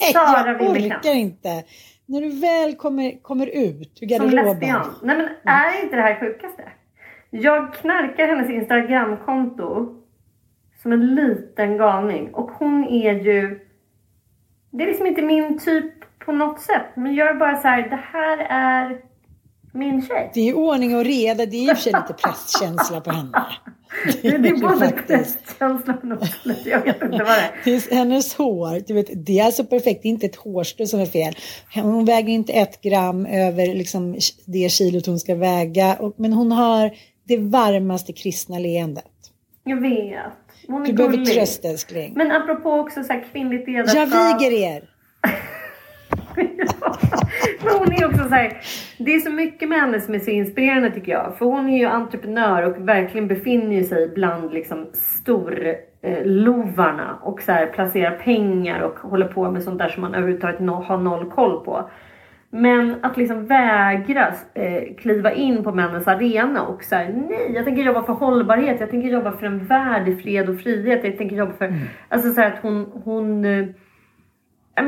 jag. 0.00 0.12
Sara 0.12 0.52
Jag 0.52 0.70
orkar 0.70 1.14
inte. 1.14 1.64
När 2.06 2.20
du 2.20 2.40
väl 2.40 2.76
kommer, 2.76 3.22
kommer 3.22 3.46
ut 3.46 3.98
ur 4.02 4.08
Som 4.08 4.26
garderoben. 4.26 4.44
lesbian. 4.44 4.94
Nej 5.02 5.16
men 5.16 5.28
är 5.44 5.82
inte 5.82 5.96
det 5.96 6.02
här 6.02 6.20
sjukaste? 6.20 6.62
Jag 7.30 7.74
knarkar 7.74 8.26
hennes 8.26 8.50
Instagramkonto 8.50 9.96
som 10.82 10.92
en 10.92 11.14
liten 11.14 11.76
galning. 11.76 12.34
Och 12.34 12.50
hon 12.50 12.84
är 12.84 13.12
ju... 13.12 13.66
Det 14.70 14.82
är 14.82 14.86
liksom 14.86 15.06
inte 15.06 15.22
min 15.22 15.58
typ 15.58 16.18
på 16.18 16.32
något 16.32 16.60
sätt. 16.60 16.86
Men 16.96 17.14
jag 17.14 17.28
är 17.28 17.34
bara 17.34 17.56
så 17.56 17.68
här, 17.68 17.88
det 17.88 18.00
här 18.12 18.38
är 18.48 19.00
min 19.72 20.06
tjej. 20.06 20.30
Det 20.34 20.48
är 20.48 20.54
ordning 20.54 20.96
och 20.96 21.04
reda. 21.04 21.46
Det 21.46 21.56
är 21.56 21.62
i 21.62 21.72
och 21.72 21.76
för 21.76 21.82
sig 21.82 21.92
lite 21.92 22.22
prästkänsla 22.22 23.00
på 23.00 23.10
henne. 23.10 23.30
Det 24.22 24.28
är 24.28 24.38
ju 24.38 24.56
både 24.56 24.76
faktiskt. 24.78 25.44
prästkänsla 25.46 25.94
och 25.94 26.04
något. 26.04 26.28
Jag 26.64 26.82
vet 26.84 27.02
inte 27.02 27.08
vad 27.18 27.26
det 27.26 27.32
är. 27.32 27.50
Det 27.64 27.72
är 27.74 27.94
hennes 27.94 28.34
hår, 28.34 28.82
du 28.86 28.94
vet, 28.94 29.06
det 29.26 29.38
är 29.38 29.44
alltså 29.44 29.64
perfekt, 29.64 30.02
det 30.02 30.08
är 30.08 30.10
inte 30.10 30.26
ett 30.26 30.36
hårstrå 30.36 30.86
som 30.86 31.00
är 31.00 31.06
fel. 31.06 31.34
Hon 31.74 32.04
väger 32.04 32.28
inte 32.28 32.52
ett 32.52 32.80
gram 32.80 33.26
över 33.26 33.66
liksom, 33.66 34.18
det 34.44 34.68
kilot 34.68 35.06
hon 35.06 35.20
ska 35.20 35.34
väga. 35.34 35.96
Men 36.16 36.32
hon 36.32 36.52
har 36.52 36.90
det 37.24 37.36
varmaste 37.36 38.12
kristna 38.12 38.58
leendet. 38.58 39.04
Jag 39.64 39.80
vet. 39.80 40.22
Hon 40.66 40.82
är 40.82 40.86
Du 40.86 40.92
behöver 40.92 41.16
gullig. 41.16 41.34
tröst 41.34 41.64
älskling. 41.64 42.12
Men 42.16 42.32
apropå 42.32 42.70
också 42.72 43.04
så 43.04 43.12
här 43.12 43.24
kvinnligt 43.32 43.68
ledarskap. 43.68 44.08
Jag 44.12 44.38
viger 44.40 44.58
er! 44.68 44.90
Men 47.64 47.74
hon 47.78 47.92
är 47.92 48.06
också 48.06 48.28
så 48.28 48.34
här, 48.34 48.52
det 48.98 49.14
är 49.14 49.20
så 49.20 49.30
mycket 49.30 49.68
med 49.68 49.80
henne 49.80 50.00
som 50.00 50.14
är 50.14 50.18
så 50.18 50.30
inspirerande 50.30 50.90
tycker 50.90 51.12
jag. 51.12 51.34
För 51.38 51.46
hon 51.46 51.68
är 51.68 51.78
ju 51.78 51.86
entreprenör 51.86 52.62
och 52.62 52.88
verkligen 52.88 53.28
befinner 53.28 53.82
sig 53.82 54.08
bland 54.14 54.52
liksom 54.52 54.86
storlovarna 54.92 57.18
och 57.22 57.40
så 57.40 57.52
här 57.52 57.66
placerar 57.66 58.16
pengar 58.16 58.80
och 58.80 58.98
håller 58.98 59.26
på 59.26 59.50
med 59.50 59.62
sånt 59.62 59.78
där 59.78 59.88
som 59.88 60.00
man 60.00 60.14
överhuvudtaget 60.14 60.60
no, 60.60 60.70
har 60.70 60.98
noll 60.98 61.30
koll 61.30 61.64
på. 61.64 61.90
Men 62.52 62.96
att 63.02 63.16
liksom 63.16 63.46
vägra 63.46 64.34
eh, 64.54 64.82
kliva 64.98 65.32
in 65.32 65.64
på 65.64 65.72
männens 65.72 66.08
arena 66.08 66.66
och 66.66 66.84
säga 66.84 67.10
nej, 67.28 67.52
jag 67.54 67.64
tänker 67.64 67.82
jobba 67.82 68.02
för 68.02 68.12
hållbarhet, 68.12 68.80
jag 68.80 68.90
tänker 68.90 69.08
jobba 69.08 69.32
för 69.32 69.46
en 69.46 69.64
värld 69.64 70.08
i 70.08 70.16
fred 70.16 70.48
och 70.48 70.60
frihet, 70.60 71.04
jag 71.04 71.18
tänker 71.18 71.36
jobba 71.36 71.52
för, 71.52 71.74
alltså 72.08 72.32
så 72.32 72.40
här 72.40 72.52
att 72.52 72.62
hon, 72.62 73.02
hon 73.04 73.44
eh, 73.44 73.66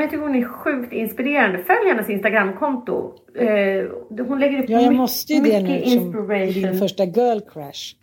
jag 0.01 0.11
tycker 0.11 0.23
hon 0.23 0.35
är 0.35 0.45
sjukt 0.45 0.93
inspirerande. 0.93 1.59
Följ 1.59 1.89
hennes 1.89 2.11
Instagramkonto. 2.11 3.15
Eh, 3.39 4.25
hon 4.29 4.41
lägger 4.41 4.63
upp 4.63 4.71
Ja, 4.71 4.81
jag 4.81 4.95
måste 4.95 5.33
ju 5.33 5.41
det 5.41 5.63
nu 5.63 5.69
mycket 5.69 5.87
är 5.87 5.91
din 5.91 6.03
inspiration. 6.03 6.79
första 6.79 7.05
girl 7.05 7.41
crush. 7.53 7.97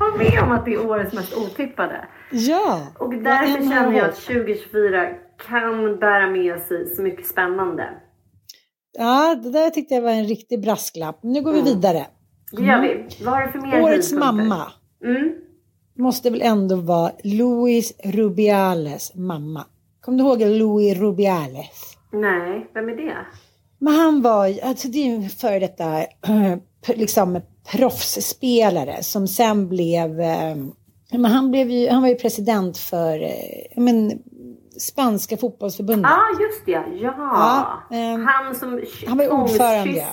Var 0.00 0.18
med 0.18 0.42
om 0.42 0.52
att 0.52 0.64
det 0.64 0.74
är 0.74 0.86
årets 0.86 1.12
mest 1.14 1.36
otippade. 1.36 2.04
Ja! 2.32 2.80
Och 2.98 3.14
därför 3.14 3.62
känner 3.70 3.92
jag 3.98 4.08
att 4.08 4.16
2024 4.16 5.08
kan 5.48 5.98
bära 5.98 6.26
med 6.30 6.58
sig 6.60 6.86
så 6.86 7.02
mycket 7.02 7.26
spännande. 7.26 7.88
Ja, 8.98 9.34
det 9.42 9.50
där 9.50 9.70
tyckte 9.70 9.94
jag 9.94 10.02
var 10.02 10.10
en 10.10 10.24
riktig 10.24 10.62
brasklapp. 10.62 11.18
Nu 11.22 11.40
går 11.42 11.52
vi 11.52 11.60
Mm. 11.60 11.72
vidare. 11.74 12.06
Det 12.52 12.62
gör 12.62 12.80
vi. 12.80 13.06
Vad 13.24 13.34
har 13.34 13.42
du 13.46 13.52
för 13.52 13.58
mer 13.58 13.82
Årets 13.82 14.12
mamma 14.12 14.72
Mm. 15.04 15.32
Måste 16.02 16.30
väl 16.30 16.42
ändå 16.42 16.76
vara 16.76 17.12
Louis 17.24 17.92
Rubiales 18.04 19.14
mamma. 19.14 19.64
Kommer 20.00 20.18
du 20.18 20.24
ihåg 20.24 20.40
Louis 20.40 20.98
Rubiales? 20.98 21.96
Nej, 22.12 22.70
vem 22.74 22.88
är 22.88 22.96
det? 22.96 23.16
Men 23.78 23.94
han 23.94 24.22
var 24.22 24.46
ju- 24.46 24.60
alltså 24.60 24.88
det 24.88 24.98
är 24.98 25.04
ju 25.06 25.14
en 25.14 25.30
före 25.30 25.58
detta 25.58 26.04
liksom 26.94 27.40
proffsspelare 27.72 29.02
som 29.02 29.28
sen 29.28 29.68
blev, 29.68 30.20
eh, 30.20 30.56
men 31.12 31.24
han 31.24 31.50
blev 31.50 31.70
ju, 31.70 31.88
han 31.88 32.02
var 32.02 32.08
ju 32.08 32.14
president 32.14 32.78
för, 32.78 33.22
eh, 33.22 33.30
men, 33.82 34.22
spanska 34.80 35.36
fotbollsförbundet. 35.36 36.10
Ja, 36.10 36.16
ah, 36.16 36.42
just 36.42 36.66
det. 36.66 36.96
Ja. 37.02 37.14
Ja, 37.90 37.96
ehm, 37.96 38.26
han 38.26 38.54
som 38.54 38.82
han 39.06 39.18
var 39.18 39.28
ordförande, 39.32 40.06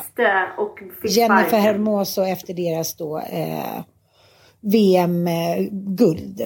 och 0.57 0.79
fick 1.01 1.11
Jennifer. 1.11 1.57
Hermoso 1.57 2.21
efter 2.21 2.53
deras 2.53 2.95
då 2.95 3.17
eh, 3.17 3.81
VM-guld. 4.63 6.37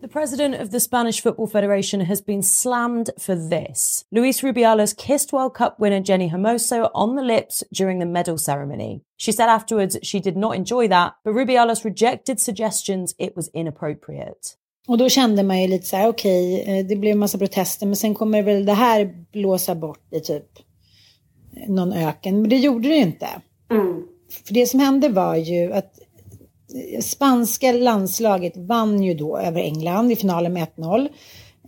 The 0.00 0.08
president 0.08 0.54
of 0.54 0.70
the 0.70 0.80
Spanish 0.80 1.20
Football 1.20 1.46
Federation 1.46 2.00
has 2.00 2.20
been 2.20 2.42
slammed 2.42 3.10
for 3.18 3.34
this. 3.34 4.04
Luis 4.12 4.42
Rubiales 4.42 4.96
kissed 4.96 5.32
World 5.32 5.54
Cup 5.54 5.78
winner 5.78 6.00
Jenny 6.00 6.30
Hermoso 6.30 6.90
on 6.94 7.16
the 7.16 7.22
lips 7.22 7.64
during 7.72 7.98
the 7.98 8.06
medal 8.06 8.38
ceremony. 8.38 9.02
She 9.16 9.32
said 9.32 9.48
afterwards 9.48 9.98
she 10.02 10.20
did 10.20 10.36
not 10.36 10.56
enjoy 10.56 10.88
that, 10.88 11.14
but 11.24 11.34
Rubiales 11.34 11.84
rejected 11.84 12.40
suggestions 12.40 13.14
it 13.18 13.36
was 13.36 13.50
inappropriate. 13.52 14.56
Och 14.88 14.98
då 14.98 15.08
kände 15.08 15.42
man 15.42 15.62
ju 15.62 15.68
lite 15.68 15.86
så 15.86 15.96
här, 15.96 16.08
okej, 16.08 16.62
eh, 16.66 16.86
det 16.86 16.96
blev 16.96 17.12
en 17.12 17.18
massa 17.18 17.38
protester, 17.38 17.86
men 17.86 17.96
sen 17.96 18.14
kommer 18.14 18.42
väl 18.42 18.64
det 18.64 18.72
här 18.72 19.14
blåsa 19.32 19.74
bort 19.74 20.12
i 20.12 20.20
typ 20.20 20.46
någon 21.68 21.92
öken. 21.92 22.40
Men 22.40 22.50
det 22.50 22.56
gjorde 22.56 22.88
det 22.88 22.94
ju 22.94 23.02
inte. 23.02 23.28
Mm. 23.70 24.02
För 24.46 24.54
det 24.54 24.66
som 24.66 24.80
hände 24.80 25.08
var 25.08 25.36
ju 25.36 25.72
att 25.72 25.98
spanska 27.02 27.72
landslaget 27.72 28.56
vann 28.56 29.02
ju 29.02 29.14
då 29.14 29.38
över 29.38 29.60
England 29.60 30.12
i 30.12 30.16
finalen 30.16 30.52
med 30.52 30.66
1-0. 30.76 31.08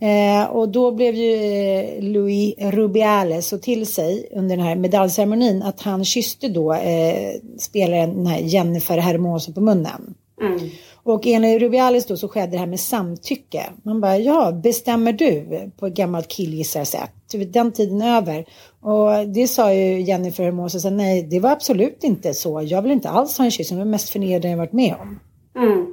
Eh, 0.01 0.49
och 0.49 0.69
då 0.69 0.91
blev 0.91 1.15
ju 1.15 1.33
eh, 1.33 2.03
Louis 2.03 2.55
Rubiales 2.57 3.47
så 3.47 3.57
till 3.57 3.85
sig 3.87 4.29
under 4.31 4.57
den 4.57 4.65
här 4.65 4.75
medaljceremonin 4.75 5.63
att 5.63 5.81
han 5.81 6.05
kysste 6.05 6.47
då 6.47 6.73
eh, 6.73 7.31
spelaren 7.59 8.15
den 8.15 8.27
här 8.27 8.39
Jennifer 8.39 8.97
Hermoso 8.97 9.53
på 9.53 9.61
munnen. 9.61 10.15
Mm. 10.41 10.69
Och 11.03 11.27
enligt 11.27 11.61
Rubiales 11.61 12.05
då 12.05 12.17
så 12.17 12.27
skedde 12.27 12.51
det 12.51 12.57
här 12.57 12.65
med 12.65 12.79
samtycke. 12.79 13.63
Man 13.83 14.01
bara, 14.01 14.17
ja, 14.17 14.51
bestämmer 14.51 15.13
du 15.13 15.45
på 15.79 15.87
ett 15.87 15.93
gammalt 15.93 16.27
killgissarsätt? 16.27 17.11
Vet, 17.37 17.53
Den 17.53 17.71
tiden 17.71 18.01
över. 18.01 18.45
Och 18.81 19.27
det 19.27 19.47
sa 19.47 19.73
ju 19.73 20.01
Jennifer 20.01 20.43
Hermoso, 20.43 20.79
så 20.79 20.89
nej, 20.89 21.27
det 21.29 21.39
var 21.39 21.49
absolut 21.49 22.03
inte 22.03 22.33
så. 22.33 22.61
Jag 22.61 22.81
vill 22.81 22.91
inte 22.91 23.09
alls 23.09 23.37
ha 23.37 23.45
en 23.45 23.51
kyss, 23.51 23.69
det 23.69 23.75
var 23.75 23.85
mest 23.85 24.09
förnedrande 24.09 24.49
jag 24.49 24.57
varit 24.57 24.73
med 24.73 24.95
om. 25.01 25.19
Mm. 25.55 25.85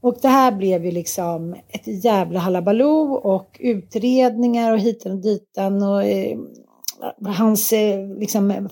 Och 0.00 0.18
det 0.22 0.28
här 0.28 0.52
blev 0.52 0.84
ju 0.84 0.90
liksom 0.90 1.56
ett 1.68 2.04
jävla 2.04 2.40
halabaloo 2.40 3.14
och 3.14 3.56
utredningar 3.60 4.72
och 4.72 4.78
hitan 4.78 5.12
och 5.12 5.18
ditan 5.18 5.82
och 5.82 6.04
eh, 6.04 6.38
hans 7.26 7.72
eh, 7.72 8.18
liksom 8.18 8.68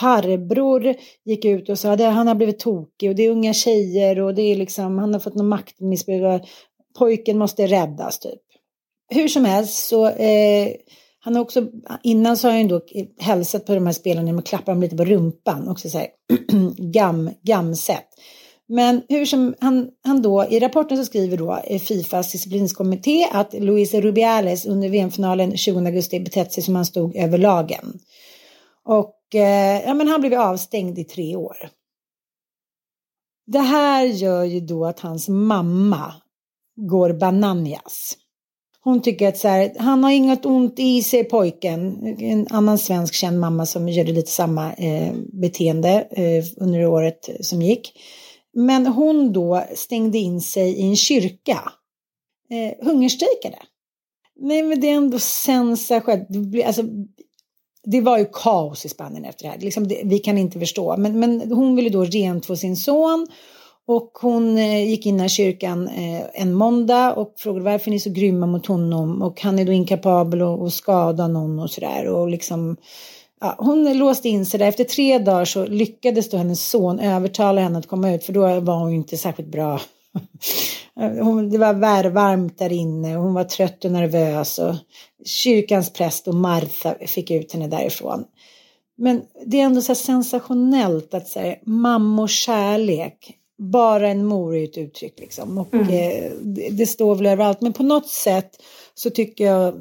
farbror 0.00 0.94
gick 1.24 1.44
ut 1.44 1.68
och 1.68 1.78
sa 1.78 1.92
att 1.92 2.00
han 2.00 2.26
har 2.26 2.34
blivit 2.34 2.58
tokig 2.58 3.10
och 3.10 3.16
det 3.16 3.22
är 3.22 3.30
unga 3.30 3.52
tjejer 3.52 4.20
och 4.20 4.34
det 4.34 4.42
är 4.42 4.56
liksom, 4.56 4.98
han 4.98 5.12
har 5.12 5.20
fått 5.20 5.34
någon 5.34 5.48
maktmissbruk. 5.48 6.42
pojken 6.98 7.38
måste 7.38 7.66
räddas 7.66 8.18
typ. 8.18 8.40
Hur 9.08 9.28
som 9.28 9.44
helst 9.44 9.88
så 9.88 10.08
eh, 10.08 10.68
han 11.20 11.34
har 11.34 11.42
också, 11.42 11.66
innan 12.02 12.36
så 12.36 12.48
har 12.48 12.56
han 12.56 12.68
då 12.68 12.80
hälsat 13.18 13.66
på 13.66 13.74
de 13.74 13.86
här 13.86 13.92
spelarna 13.92 14.26
genom 14.26 14.38
att 14.38 14.46
klappa 14.46 14.72
dem 14.72 14.80
lite 14.80 14.96
på 14.96 15.04
rumpan, 15.04 15.68
också 15.68 15.90
så 15.90 15.98
här 15.98 16.08
gam, 16.92 17.30
gamset. 17.42 18.04
Men 18.68 19.02
hur 19.08 19.26
som 19.26 19.54
han, 19.60 19.88
han 20.04 20.22
då, 20.22 20.46
i 20.50 20.60
rapporten 20.60 20.96
så 20.96 21.04
skriver 21.04 21.36
då 21.36 21.60
eh, 21.64 21.78
Fifas 21.78 22.32
disciplinskommitté 22.32 23.28
att 23.32 23.54
Luis 23.54 23.94
Rubiales 23.94 24.66
under 24.66 24.88
VM-finalen 24.88 25.56
20 25.56 25.78
augusti 25.78 26.20
betett 26.20 26.52
sig 26.52 26.62
som 26.62 26.76
han 26.76 26.86
stod 26.86 27.16
över 27.16 27.38
lagen. 27.38 27.98
Och 28.84 29.34
eh, 29.34 29.82
ja, 29.86 29.94
men 29.94 30.08
han 30.08 30.20
blev 30.20 30.34
avstängd 30.34 30.98
i 30.98 31.04
tre 31.04 31.36
år. 31.36 31.56
Det 33.46 33.58
här 33.58 34.04
gör 34.04 34.44
ju 34.44 34.60
då 34.60 34.86
att 34.86 35.00
hans 35.00 35.28
mamma 35.28 36.14
går 36.76 37.12
bananjas. 37.12 38.16
Hon 38.88 39.02
tycker 39.02 39.28
att 39.28 39.38
så 39.38 39.48
här, 39.48 39.72
han 39.78 40.04
har 40.04 40.10
inget 40.10 40.46
ont 40.46 40.78
i 40.78 41.02
sig 41.02 41.24
pojken. 41.24 42.06
En 42.18 42.46
annan 42.50 42.78
svensk 42.78 43.14
känd 43.14 43.40
mamma 43.40 43.66
som 43.66 43.88
gjorde 43.88 44.12
lite 44.12 44.30
samma 44.30 44.72
eh, 44.72 45.12
beteende 45.32 46.08
eh, 46.10 46.44
under 46.56 46.86
året 46.86 47.28
som 47.40 47.62
gick. 47.62 47.92
Men 48.54 48.86
hon 48.86 49.32
då 49.32 49.64
stängde 49.74 50.18
in 50.18 50.40
sig 50.40 50.72
i 50.72 50.82
en 50.82 50.96
kyrka. 50.96 51.72
Eh, 52.50 52.86
hungerstrejkade. 52.86 53.58
Nej 54.40 54.62
men 54.62 54.80
det 54.80 54.88
är 54.88 54.94
ändå 54.94 55.18
sensationellt. 55.18 56.28
Alltså, 56.66 56.82
det 57.84 58.00
var 58.00 58.18
ju 58.18 58.26
kaos 58.32 58.84
i 58.84 58.88
Spanien 58.88 59.24
efter 59.24 59.44
det 59.44 59.50
här. 59.50 59.58
Liksom 59.58 59.88
det, 59.88 60.00
vi 60.04 60.18
kan 60.18 60.38
inte 60.38 60.58
förstå. 60.58 60.96
Men, 60.96 61.20
men 61.20 61.52
hon 61.52 61.76
ville 61.76 61.90
då 61.90 62.04
rent 62.04 62.46
få 62.46 62.56
sin 62.56 62.76
son. 62.76 63.26
Och 63.88 64.18
hon 64.20 64.58
eh, 64.58 64.88
gick 64.88 65.06
in 65.06 65.20
i 65.20 65.28
kyrkan 65.28 65.88
eh, 65.88 66.22
en 66.34 66.54
måndag 66.54 67.12
och 67.12 67.34
frågade 67.36 67.64
varför 67.64 67.90
ni 67.90 67.96
är 67.96 68.00
så 68.00 68.10
grymma 68.10 68.46
mot 68.46 68.66
honom. 68.66 69.22
Och 69.22 69.40
han 69.40 69.58
är 69.58 69.64
då 69.64 69.72
inkapabel 69.72 70.42
att 70.42 70.72
skada 70.72 71.28
någon 71.28 71.58
och 71.58 71.70
sådär. 71.70 72.08
Och 72.08 72.28
liksom, 72.28 72.76
ja, 73.40 73.54
hon 73.58 73.98
låste 73.98 74.28
in 74.28 74.46
sig 74.46 74.58
där. 74.58 74.66
Efter 74.66 74.84
tre 74.84 75.18
dagar 75.18 75.44
så 75.44 75.66
lyckades 75.66 76.30
då 76.30 76.36
hennes 76.36 76.70
son 76.70 77.00
övertala 77.00 77.60
henne 77.60 77.78
att 77.78 77.86
komma 77.86 78.14
ut. 78.14 78.24
För 78.24 78.32
då 78.32 78.60
var 78.60 78.78
hon 78.78 78.92
inte 78.92 79.16
särskilt 79.16 79.48
bra. 79.48 79.80
det 81.50 81.58
var 81.58 82.10
varmt 82.10 82.58
där 82.58 82.72
inne 82.72 83.16
och 83.16 83.22
hon 83.22 83.34
var 83.34 83.44
trött 83.44 83.84
och 83.84 83.92
nervös. 83.92 84.58
Och 84.58 84.74
kyrkans 85.24 85.92
präst 85.92 86.28
och 86.28 86.34
Martha 86.34 86.94
fick 87.06 87.30
ut 87.30 87.52
henne 87.52 87.68
därifrån. 87.68 88.24
Men 88.98 89.22
det 89.46 89.60
är 89.60 89.64
ändå 89.64 89.80
så 89.80 89.94
sensationellt 89.94 91.14
att 91.14 91.28
säga 91.28 91.56
mammors 91.62 92.38
kärlek 92.38 93.34
bara 93.58 94.08
en 94.08 94.24
mor 94.24 94.56
är 94.56 94.64
ett 94.64 94.78
uttryck 94.78 95.20
liksom. 95.20 95.58
Och 95.58 95.74
mm. 95.74 95.88
eh, 95.88 96.32
det, 96.40 96.68
det 96.70 96.86
står 96.86 97.14
väl 97.14 97.26
överallt. 97.26 97.60
Men 97.60 97.72
på 97.72 97.82
något 97.82 98.08
sätt 98.08 98.62
så 98.94 99.10
tycker 99.10 99.44
jag 99.44 99.74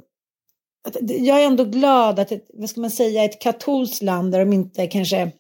att 0.88 0.98
jag 1.02 1.42
är 1.42 1.46
ändå 1.46 1.64
glad 1.64 2.20
att, 2.20 2.32
ett, 2.32 2.48
vad 2.54 2.70
ska 2.70 2.82
man 2.82 2.92
säga, 2.92 3.24
ett 3.24 3.42
katolskt 3.42 4.02
land 4.02 4.32
där 4.32 4.40
de 4.40 4.54
inte 4.54 4.88
kanske 4.88 5.32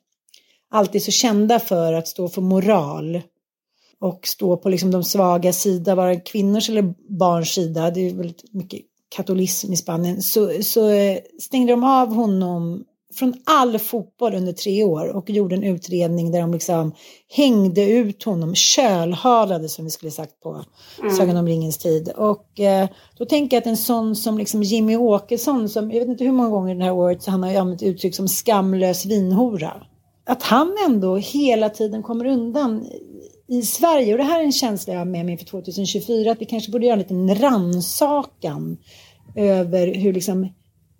alltid 0.70 1.02
är 1.02 1.06
så 1.06 1.12
kända 1.12 1.60
för 1.60 1.94
att 1.94 2.08
stå 2.08 2.30
för 2.30 2.42
moral 2.42 3.22
och 4.00 4.28
stå 4.28 4.58
på 4.58 4.70
liksom 4.70 4.92
de 4.92 5.04
svaga 5.04 5.54
sida, 5.54 5.96
vara 5.96 6.20
kvinnors 6.20 6.70
eller 6.70 6.94
barns 7.10 7.54
sida. 7.54 7.92
Det 7.92 8.00
är 8.02 8.14
väldigt 8.14 8.54
mycket 8.54 8.82
katolism 9.10 9.74
i 9.74 9.78
Spanien. 9.78 10.22
Så, 10.22 10.64
så 10.64 10.90
eh, 10.90 11.20
stängde 11.40 11.74
de 11.74 11.84
av 11.84 12.14
honom 12.14 12.84
från 13.18 13.34
all 13.43 13.80
fotboll 13.80 14.36
under 14.36 14.53
tre 14.53 14.84
år 14.84 15.15
och 15.15 15.30
gjorde 15.30 15.55
en 15.55 15.63
utredning 15.63 16.32
där 16.32 16.41
de 16.41 16.53
liksom 16.53 16.93
hängde 17.30 17.89
ut 17.89 18.24
honom, 18.24 18.55
kölhalade 18.55 19.70
som 19.70 19.86
vi 19.86 19.91
skulle 19.91 20.11
sagt 20.11 20.39
på 20.39 20.63
mm. 20.99 21.15
Sagan 21.15 21.38
om 21.38 21.47
ringens 21.47 21.78
tid. 21.78 22.09
Och 22.09 22.59
eh, 22.59 22.88
då 23.18 23.26
tänker 23.26 23.57
jag 23.57 23.61
att 23.61 23.68
en 23.68 23.78
sån 23.78 24.15
som 24.15 24.38
liksom 24.38 24.63
Jimmy 24.63 24.95
Åkesson, 24.95 25.70
som 25.70 25.91
jag 25.91 25.99
vet 25.99 26.09
inte 26.09 26.24
hur 26.24 26.32
många 26.32 26.49
gånger 26.49 26.76
det 26.76 26.84
här 26.84 26.93
året 26.93 27.24
så 27.24 27.32
han 27.32 27.43
har 27.43 27.55
använt 27.55 27.84
uttryck 27.84 28.15
som 28.15 28.28
skamlös 28.28 29.05
vinhora. 29.05 29.74
Att 30.26 30.43
han 30.43 30.76
ändå 30.88 31.15
hela 31.15 31.70
tiden 31.70 32.03
kommer 32.03 32.26
undan 32.26 32.86
i 33.47 33.61
Sverige, 33.61 34.13
och 34.13 34.18
det 34.18 34.24
här 34.24 34.39
är 34.39 34.43
en 34.43 34.51
känsla 34.51 34.93
jag 34.93 34.99
har 34.99 35.05
med 35.05 35.26
mig 35.26 35.32
inför 35.32 35.45
2024, 35.45 36.32
att 36.32 36.41
vi 36.41 36.45
kanske 36.45 36.72
borde 36.72 36.86
göra 36.86 36.93
en 36.93 36.99
liten 36.99 37.36
ransakan 37.36 38.78
över 39.36 39.93
hur 39.95 40.13
liksom 40.13 40.47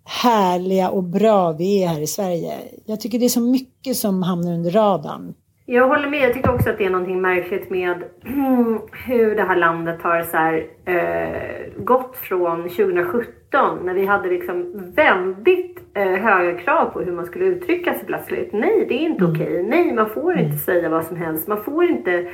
härliga 0.08 0.90
och 0.90 1.04
bra 1.04 1.52
vi 1.52 1.84
är 1.84 1.88
här 1.88 2.00
i 2.00 2.06
Sverige. 2.06 2.54
Jag 2.86 3.00
tycker 3.00 3.18
det 3.18 3.24
är 3.24 3.28
så 3.28 3.40
mycket 3.40 3.96
som 3.96 4.22
hamnar 4.22 4.54
under 4.54 4.70
radarn. 4.70 5.34
Jag 5.70 5.88
håller 5.88 6.08
med. 6.08 6.20
Jag 6.20 6.34
tycker 6.34 6.54
också 6.54 6.70
att 6.70 6.78
det 6.78 6.84
är 6.84 6.90
någonting 6.90 7.20
märkligt 7.20 7.70
med 7.70 8.02
hur 9.06 9.36
det 9.36 9.42
här 9.42 9.56
landet 9.56 10.02
har 10.02 10.22
så 10.22 10.36
här, 10.36 10.66
eh, 10.84 11.82
gått 11.84 12.16
från 12.16 12.62
2017 12.62 13.78
när 13.84 13.94
vi 13.94 14.06
hade 14.06 14.28
liksom 14.28 14.72
väldigt 14.96 15.78
eh, 15.94 16.02
höga 16.02 16.58
krav 16.58 16.84
på 16.84 17.00
hur 17.00 17.12
man 17.12 17.26
skulle 17.26 17.44
uttrycka 17.44 17.94
sig 17.94 18.06
plötsligt. 18.06 18.52
Nej, 18.52 18.86
det 18.88 18.94
är 18.94 19.06
inte 19.06 19.24
mm. 19.24 19.32
okej. 19.32 19.62
Nej, 19.62 19.92
man 19.92 20.10
får 20.10 20.32
inte 20.32 20.44
mm. 20.44 20.58
säga 20.58 20.88
vad 20.88 21.04
som 21.04 21.16
helst. 21.16 21.48
Man 21.48 21.64
får 21.64 21.84
inte 21.84 22.28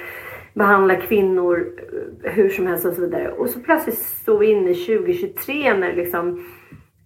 behandla 0.55 0.97
kvinnor 0.97 1.67
eh, 2.25 2.33
hur 2.33 2.49
som 2.49 2.67
helst 2.67 2.87
och 2.87 2.95
så 2.95 3.01
vidare. 3.01 3.29
Och 3.29 3.49
så 3.49 3.61
plötsligt 3.61 3.99
står 3.99 4.39
vi 4.39 4.51
inne 4.51 4.71
i 4.71 4.75
2023 4.75 5.75
när 5.75 5.93
liksom 5.93 6.45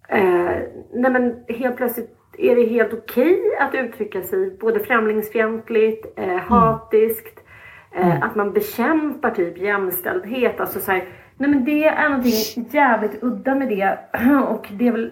Eh, 0.09 0.57
nej 0.93 1.11
men 1.11 1.43
helt 1.47 1.77
plötsligt 1.77 2.15
är 2.37 2.55
det 2.55 2.65
helt 2.65 2.93
okej 2.93 3.41
okay 3.41 3.67
att 3.67 3.85
uttrycka 3.85 4.21
sig 4.21 4.57
både 4.59 4.79
främlingsfientligt, 4.79 6.19
eh, 6.19 6.23
mm. 6.23 6.39
hatiskt, 6.39 7.39
eh, 7.95 8.07
mm. 8.07 8.23
att 8.23 8.35
man 8.35 8.53
bekämpar 8.53 9.31
typ 9.31 9.57
jämställdhet. 9.57 10.59
Alltså 10.59 10.79
så 10.79 10.91
här, 10.91 11.03
nej 11.37 11.49
men 11.49 11.65
det 11.65 11.85
är 11.85 12.09
någonting 12.09 12.65
jävligt 12.71 13.23
udda 13.23 13.55
med 13.55 13.69
det. 13.69 13.99
Och 14.47 14.67
det 14.71 14.87
är 14.87 14.91
väl, 14.91 15.11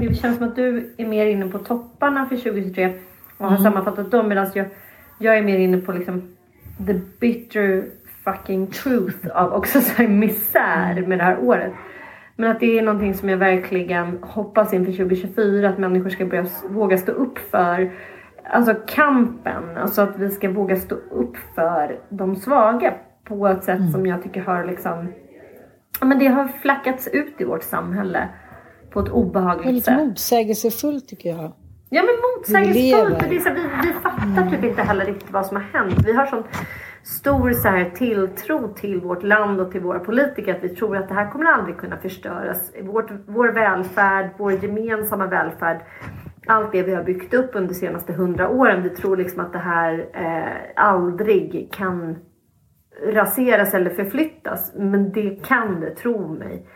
det 0.00 0.14
känns 0.14 0.36
som 0.36 0.48
att 0.48 0.56
du 0.56 0.94
är 0.96 1.06
mer 1.06 1.26
inne 1.26 1.48
på 1.48 1.58
topparna 1.58 2.26
för 2.26 2.36
2023 2.36 2.92
och 3.38 3.44
har 3.44 3.56
mm. 3.56 3.62
sammanfattat 3.62 4.10
dem 4.10 4.28
medan 4.28 4.46
jag, 4.54 4.66
jag 5.18 5.38
är 5.38 5.42
mer 5.42 5.58
inne 5.58 5.78
på 5.78 5.92
liksom 5.92 6.36
the 6.86 7.00
bitter 7.20 7.84
fucking 8.24 8.66
truth 8.66 9.28
av 9.34 9.52
också 9.52 9.80
så 9.80 10.02
här 10.02 10.08
misär 10.08 11.06
med 11.06 11.18
det 11.18 11.24
här 11.24 11.38
året. 11.38 11.72
Men 12.36 12.50
att 12.50 12.60
det 12.60 12.78
är 12.78 12.82
någonting 12.82 13.14
som 13.14 13.28
jag 13.28 13.36
verkligen 13.36 14.18
hoppas 14.22 14.72
inför 14.72 14.92
2024 14.92 15.68
att 15.68 15.78
människor 15.78 16.10
ska 16.10 16.26
börja 16.26 16.46
våga 16.68 16.98
stå 16.98 17.12
upp 17.12 17.38
för. 17.38 17.92
Alltså 18.50 18.74
kampen, 18.86 19.76
alltså 19.76 20.02
att 20.02 20.18
vi 20.18 20.30
ska 20.30 20.50
våga 20.50 20.76
stå 20.76 20.94
upp 20.94 21.36
för 21.54 21.98
de 22.08 22.36
svaga 22.36 22.94
på 23.24 23.48
ett 23.48 23.64
sätt 23.64 23.78
mm. 23.78 23.92
som 23.92 24.06
jag 24.06 24.22
tycker 24.22 24.40
har 24.40 24.64
liksom, 24.64 25.12
men 26.00 26.18
det 26.18 26.26
har 26.26 26.48
flackats 26.48 27.08
ut 27.08 27.40
i 27.40 27.44
vårt 27.44 27.62
samhälle 27.62 28.28
på 28.90 29.00
ett 29.00 29.08
obehagligt 29.08 29.84
sätt. 29.84 29.84
Det 29.84 29.90
är 29.90 29.96
lite 29.96 30.08
motsägelsefullt 30.08 31.08
tycker 31.08 31.28
jag. 31.28 31.52
Ja 31.90 32.02
men 32.02 32.14
motsägelsefullt. 32.36 33.22
Vi, 33.22 33.28
vi, 33.28 33.38
vi 33.82 33.92
fattar 34.02 34.42
mm. 34.42 34.50
typ 34.50 34.64
inte 34.64 34.82
heller 34.82 35.04
riktigt 35.04 35.30
vad 35.30 35.46
som 35.46 35.56
har 35.56 35.64
hänt. 35.64 35.94
Vi 36.06 36.12
har 36.12 36.26
sån 36.26 36.44
stor 37.04 37.52
så 37.52 37.68
här, 37.68 37.90
tilltro 37.90 38.74
till 38.74 39.00
vårt 39.00 39.22
land 39.22 39.60
och 39.60 39.72
till 39.72 39.80
våra 39.80 39.98
politiker 39.98 40.54
att 40.54 40.64
vi 40.64 40.68
tror 40.68 40.96
att 40.96 41.08
det 41.08 41.14
här 41.14 41.30
kommer 41.30 41.44
aldrig 41.44 41.76
kunna 41.76 41.96
förstöras. 41.96 42.72
Vårt, 42.82 43.10
vår 43.26 43.48
välfärd, 43.48 44.30
vår 44.38 44.52
gemensamma 44.52 45.26
välfärd, 45.26 45.80
allt 46.46 46.72
det 46.72 46.82
vi 46.82 46.94
har 46.94 47.04
byggt 47.04 47.34
upp 47.34 47.50
under 47.54 47.68
de 47.68 47.74
senaste 47.74 48.12
hundra 48.12 48.48
åren. 48.48 48.82
Vi 48.82 48.90
tror 48.90 49.16
liksom 49.16 49.40
att 49.40 49.52
det 49.52 49.58
här 49.58 50.08
eh, 50.14 50.84
aldrig 50.84 51.72
kan 51.72 52.16
raseras 53.06 53.74
eller 53.74 53.90
förflyttas. 53.90 54.72
Men 54.74 55.12
det 55.12 55.46
kan 55.46 55.80
det, 55.80 55.90
tro 55.90 56.28
mig. 56.28 56.66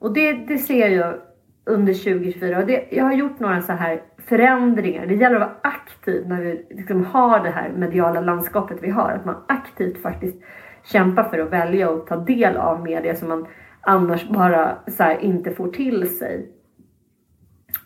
Och 0.00 0.14
det, 0.14 0.32
det 0.32 0.58
ser 0.58 0.88
jag 0.88 1.14
under 1.66 1.94
2024. 1.94 2.58
Och 2.58 2.66
det, 2.66 2.88
jag 2.90 3.04
har 3.04 3.12
gjort 3.12 3.40
några 3.40 3.62
så 3.62 3.72
här 3.72 4.02
förändringar. 4.26 5.06
Det 5.06 5.14
gäller 5.14 5.36
att 5.36 5.42
vara 5.42 5.56
aktiv 5.62 6.28
när 6.28 6.40
vi 6.40 6.66
liksom 6.70 7.04
har 7.04 7.40
det 7.40 7.50
här 7.50 7.68
mediala 7.68 8.20
landskapet 8.20 8.78
vi 8.80 8.90
har. 8.90 9.10
Att 9.10 9.24
man 9.24 9.44
aktivt 9.48 10.02
faktiskt 10.02 10.42
kämpar 10.84 11.24
för 11.24 11.38
att 11.38 11.52
välja 11.52 11.90
och 11.90 12.06
ta 12.06 12.16
del 12.16 12.56
av 12.56 12.82
media 12.82 13.14
som 13.14 13.28
man 13.28 13.46
annars 13.80 14.28
bara 14.28 14.78
så 14.86 15.10
inte 15.20 15.50
får 15.50 15.68
till 15.68 16.18
sig. 16.18 16.50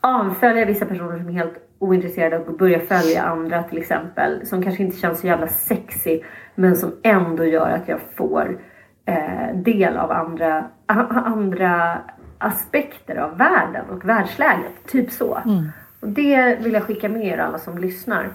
Avfölja 0.01 0.65
vissa 0.65 0.87
personer 0.87 1.19
som 1.19 1.29
är 1.29 1.33
helt 1.33 1.69
ointresserade 1.79 2.39
och 2.39 2.57
börja 2.57 2.81
följa 2.81 3.23
andra 3.23 3.63
till 3.63 3.79
exempel. 3.79 4.47
Som 4.47 4.63
kanske 4.63 4.83
inte 4.83 4.97
känns 4.97 5.21
så 5.21 5.27
jävla 5.27 5.47
sexy 5.47 6.21
men 6.55 6.77
som 6.77 6.93
ändå 7.03 7.45
gör 7.45 7.71
att 7.71 7.89
jag 7.89 8.01
får 8.17 8.61
eh, 9.07 9.57
del 9.57 9.97
av 9.97 10.11
andra, 10.11 10.65
andra 11.11 11.99
aspekter 12.39 13.17
av 13.17 13.39
världen 13.39 13.91
och 13.91 14.09
världsläget. 14.09 14.87
Typ 14.87 15.11
så. 15.11 15.39
Mm. 15.45 15.65
Och 16.01 16.09
det 16.09 16.59
vill 16.61 16.73
jag 16.73 16.83
skicka 16.83 17.09
med 17.09 17.27
er 17.27 17.39
alla 17.39 17.59
som 17.59 17.79
lyssnar. 17.79 18.35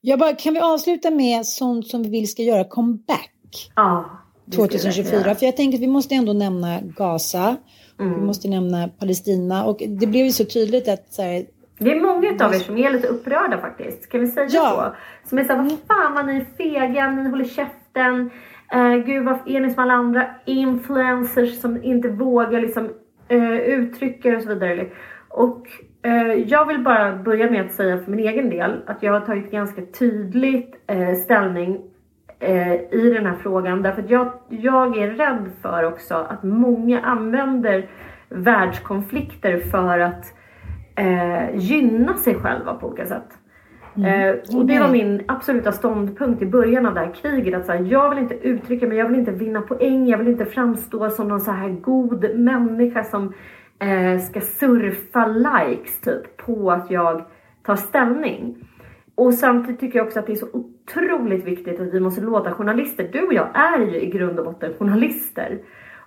Jag 0.00 0.18
bara, 0.18 0.32
kan 0.32 0.54
vi 0.54 0.60
avsluta 0.60 1.10
med 1.10 1.46
sånt 1.46 1.88
som 1.88 2.02
vi 2.02 2.08
vill 2.08 2.30
ska 2.30 2.42
göra 2.42 2.64
comeback? 2.64 3.72
Ja. 3.76 4.10
2024. 4.54 5.34
För 5.34 5.46
jag 5.46 5.56
tänker 5.56 5.78
att 5.78 5.82
vi 5.82 5.86
måste 5.86 6.14
ändå 6.14 6.32
nämna 6.32 6.80
Gaza. 6.80 7.56
Mm. 8.00 8.20
Vi 8.20 8.26
måste 8.26 8.48
nämna 8.48 8.88
Palestina. 8.88 9.64
Och 9.64 9.82
det 9.88 10.06
blev 10.06 10.24
ju 10.24 10.32
så 10.32 10.44
tydligt 10.44 10.88
att 10.88 11.12
så 11.12 11.22
här, 11.22 11.44
det 11.78 11.90
är 11.90 12.00
många 12.00 12.44
av 12.44 12.54
er 12.54 12.58
som 12.58 12.78
är 12.78 12.90
lite 12.90 13.08
upprörda 13.08 13.58
faktiskt. 13.58 14.02
Ska 14.02 14.18
vi 14.18 14.26
säga 14.26 14.48
ja. 14.50 14.94
så? 15.22 15.28
Som 15.28 15.38
är 15.38 15.44
såhär, 15.44 15.62
vad 15.62 15.78
fan 15.88 16.14
vad 16.14 16.26
ni 16.26 16.36
är 16.36 16.46
fega, 16.56 17.10
ni 17.10 17.30
håller 17.30 17.44
käften. 17.44 18.30
Eh, 18.72 18.94
gud 19.06 19.24
vad 19.24 19.38
är 19.46 19.60
ni 19.60 19.70
som 19.70 19.82
alla 19.82 19.94
andra 19.94 20.26
influencers 20.46 21.60
som 21.60 21.84
inte 21.84 22.08
vågar 22.08 22.60
liksom 22.60 22.90
eh, 23.28 23.52
uttrycka 23.52 24.36
och 24.36 24.42
så 24.42 24.48
vidare. 24.48 24.86
Och 25.28 25.66
jag 26.46 26.66
vill 26.66 26.78
bara 26.78 27.16
börja 27.16 27.50
med 27.50 27.64
att 27.64 27.72
säga 27.72 27.98
för 27.98 28.10
min 28.10 28.20
egen 28.20 28.50
del 28.50 28.82
att 28.86 29.02
jag 29.02 29.12
har 29.12 29.20
tagit 29.20 29.50
ganska 29.50 29.82
tydligt 29.98 30.74
eh, 30.86 31.14
ställning 31.14 31.80
eh, 32.38 32.72
i 32.74 33.12
den 33.14 33.26
här 33.26 33.36
frågan. 33.42 33.82
Därför 33.82 34.02
att 34.02 34.10
jag, 34.10 34.32
jag 34.48 34.98
är 34.98 35.10
rädd 35.10 35.50
för 35.62 35.84
också 35.84 36.14
att 36.14 36.42
många 36.42 37.00
använder 37.00 37.86
världskonflikter 38.28 39.58
för 39.58 39.98
att 39.98 40.24
eh, 40.96 41.56
gynna 41.56 42.14
sig 42.14 42.34
själva 42.34 42.74
på 42.74 42.86
olika 42.86 43.06
sätt. 43.06 43.38
Mm. 43.96 44.30
Eh, 44.30 44.56
och 44.56 44.66
det 44.66 44.80
var 44.80 44.88
min 44.88 45.22
absoluta 45.28 45.72
ståndpunkt 45.72 46.42
i 46.42 46.46
början 46.46 46.86
av 46.86 46.94
det 46.94 47.00
här 47.00 47.14
kriget. 47.14 47.54
Att 47.54 47.66
så 47.66 47.72
här, 47.72 47.80
jag 47.80 48.10
vill 48.10 48.18
inte 48.18 48.34
uttrycka 48.34 48.86
mig, 48.86 48.98
jag 48.98 49.08
vill 49.08 49.18
inte 49.18 49.32
vinna 49.32 49.60
poäng, 49.60 50.08
jag 50.08 50.18
vill 50.18 50.28
inte 50.28 50.44
framstå 50.44 51.10
som 51.10 51.28
någon 51.28 51.40
så 51.40 51.50
här 51.50 51.68
god 51.68 52.38
människa 52.38 53.04
som 53.04 53.32
eh, 53.78 54.20
ska 54.20 54.40
surfa 54.40 55.26
likes 55.26 56.00
typ 56.00 56.36
på 56.36 56.70
att 56.70 56.90
jag 56.90 57.24
tar 57.62 57.76
ställning. 57.76 58.68
Och 59.14 59.34
samtidigt 59.34 59.80
tycker 59.80 59.98
jag 59.98 60.06
också 60.06 60.18
att 60.18 60.26
det 60.26 60.32
är 60.32 60.36
så 60.36 60.48
otroligt 60.52 61.44
viktigt 61.44 61.80
att 61.80 61.94
vi 61.94 62.00
måste 62.00 62.20
låta 62.20 62.52
journalister, 62.52 63.08
du 63.12 63.26
och 63.26 63.34
jag 63.34 63.48
är 63.54 63.78
ju 63.78 64.00
i 64.00 64.10
grund 64.10 64.38
och 64.38 64.44
botten 64.44 64.74
journalister. 64.78 65.58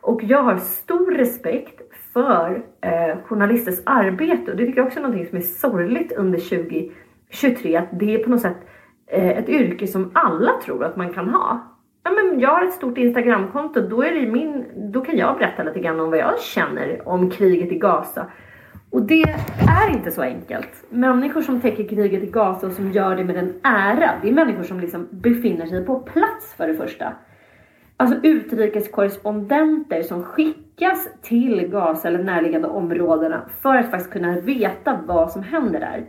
Och 0.01 0.23
jag 0.23 0.43
har 0.43 0.57
stor 0.57 1.11
respekt 1.11 1.81
för 2.13 2.63
eh, 2.81 3.17
journalisters 3.25 3.79
arbete 3.85 4.51
och 4.51 4.57
det 4.57 4.65
tycker 4.65 4.79
jag 4.79 4.87
också 4.87 4.99
är 4.99 5.03
någonting 5.03 5.27
som 5.27 5.37
är 5.37 5.41
sorgligt 5.41 6.11
under 6.11 6.39
2023 6.39 7.75
att 7.75 7.99
det 7.99 8.15
är 8.15 8.23
på 8.23 8.29
något 8.29 8.41
sätt 8.41 8.57
eh, 9.07 9.29
ett 9.29 9.49
yrke 9.49 9.87
som 9.87 10.11
alla 10.13 10.51
tror 10.65 10.83
att 10.83 10.95
man 10.95 11.13
kan 11.13 11.29
ha. 11.29 11.76
Ja, 12.07 12.13
men 12.13 12.39
jag 12.39 12.49
har 12.49 12.63
ett 12.63 12.73
stort 12.73 12.97
Instagramkonto, 12.97 13.81
då, 13.81 14.03
är 14.03 14.11
det 14.11 14.27
min, 14.27 14.65
då 14.75 15.01
kan 15.01 15.17
jag 15.17 15.37
berätta 15.37 15.63
lite 15.63 15.79
grann 15.79 15.99
om 15.99 16.09
vad 16.09 16.19
jag 16.19 16.39
känner 16.39 17.07
om 17.07 17.29
kriget 17.29 17.71
i 17.71 17.75
Gaza. 17.75 18.25
Och 18.89 19.01
det 19.01 19.23
är 19.67 19.89
inte 19.89 20.11
så 20.11 20.21
enkelt. 20.21 20.85
Människor 20.89 21.41
som 21.41 21.61
täcker 21.61 21.87
kriget 21.87 22.23
i 22.23 22.25
Gaza 22.25 22.67
och 22.67 22.73
som 22.73 22.91
gör 22.91 23.15
det 23.15 23.23
med 23.23 23.37
en 23.37 23.53
ära, 23.63 24.11
det 24.21 24.29
är 24.29 24.33
människor 24.33 24.63
som 24.63 24.79
liksom 24.79 25.07
befinner 25.11 25.65
sig 25.65 25.85
på 25.85 25.99
plats 25.99 26.53
för 26.57 26.67
det 26.67 26.75
första. 26.75 27.13
Alltså 27.97 28.17
utrikeskorrespondenter 28.23 30.01
som 30.01 30.23
skickas 30.23 31.07
till 31.21 31.67
Gaza 31.67 32.07
eller 32.07 32.23
närliggande 32.23 32.67
områdena 32.67 33.41
för 33.61 33.75
att 33.75 33.91
faktiskt 33.91 34.13
kunna 34.13 34.39
veta 34.39 34.99
vad 35.07 35.31
som 35.31 35.43
händer 35.43 35.79
där. 35.79 36.05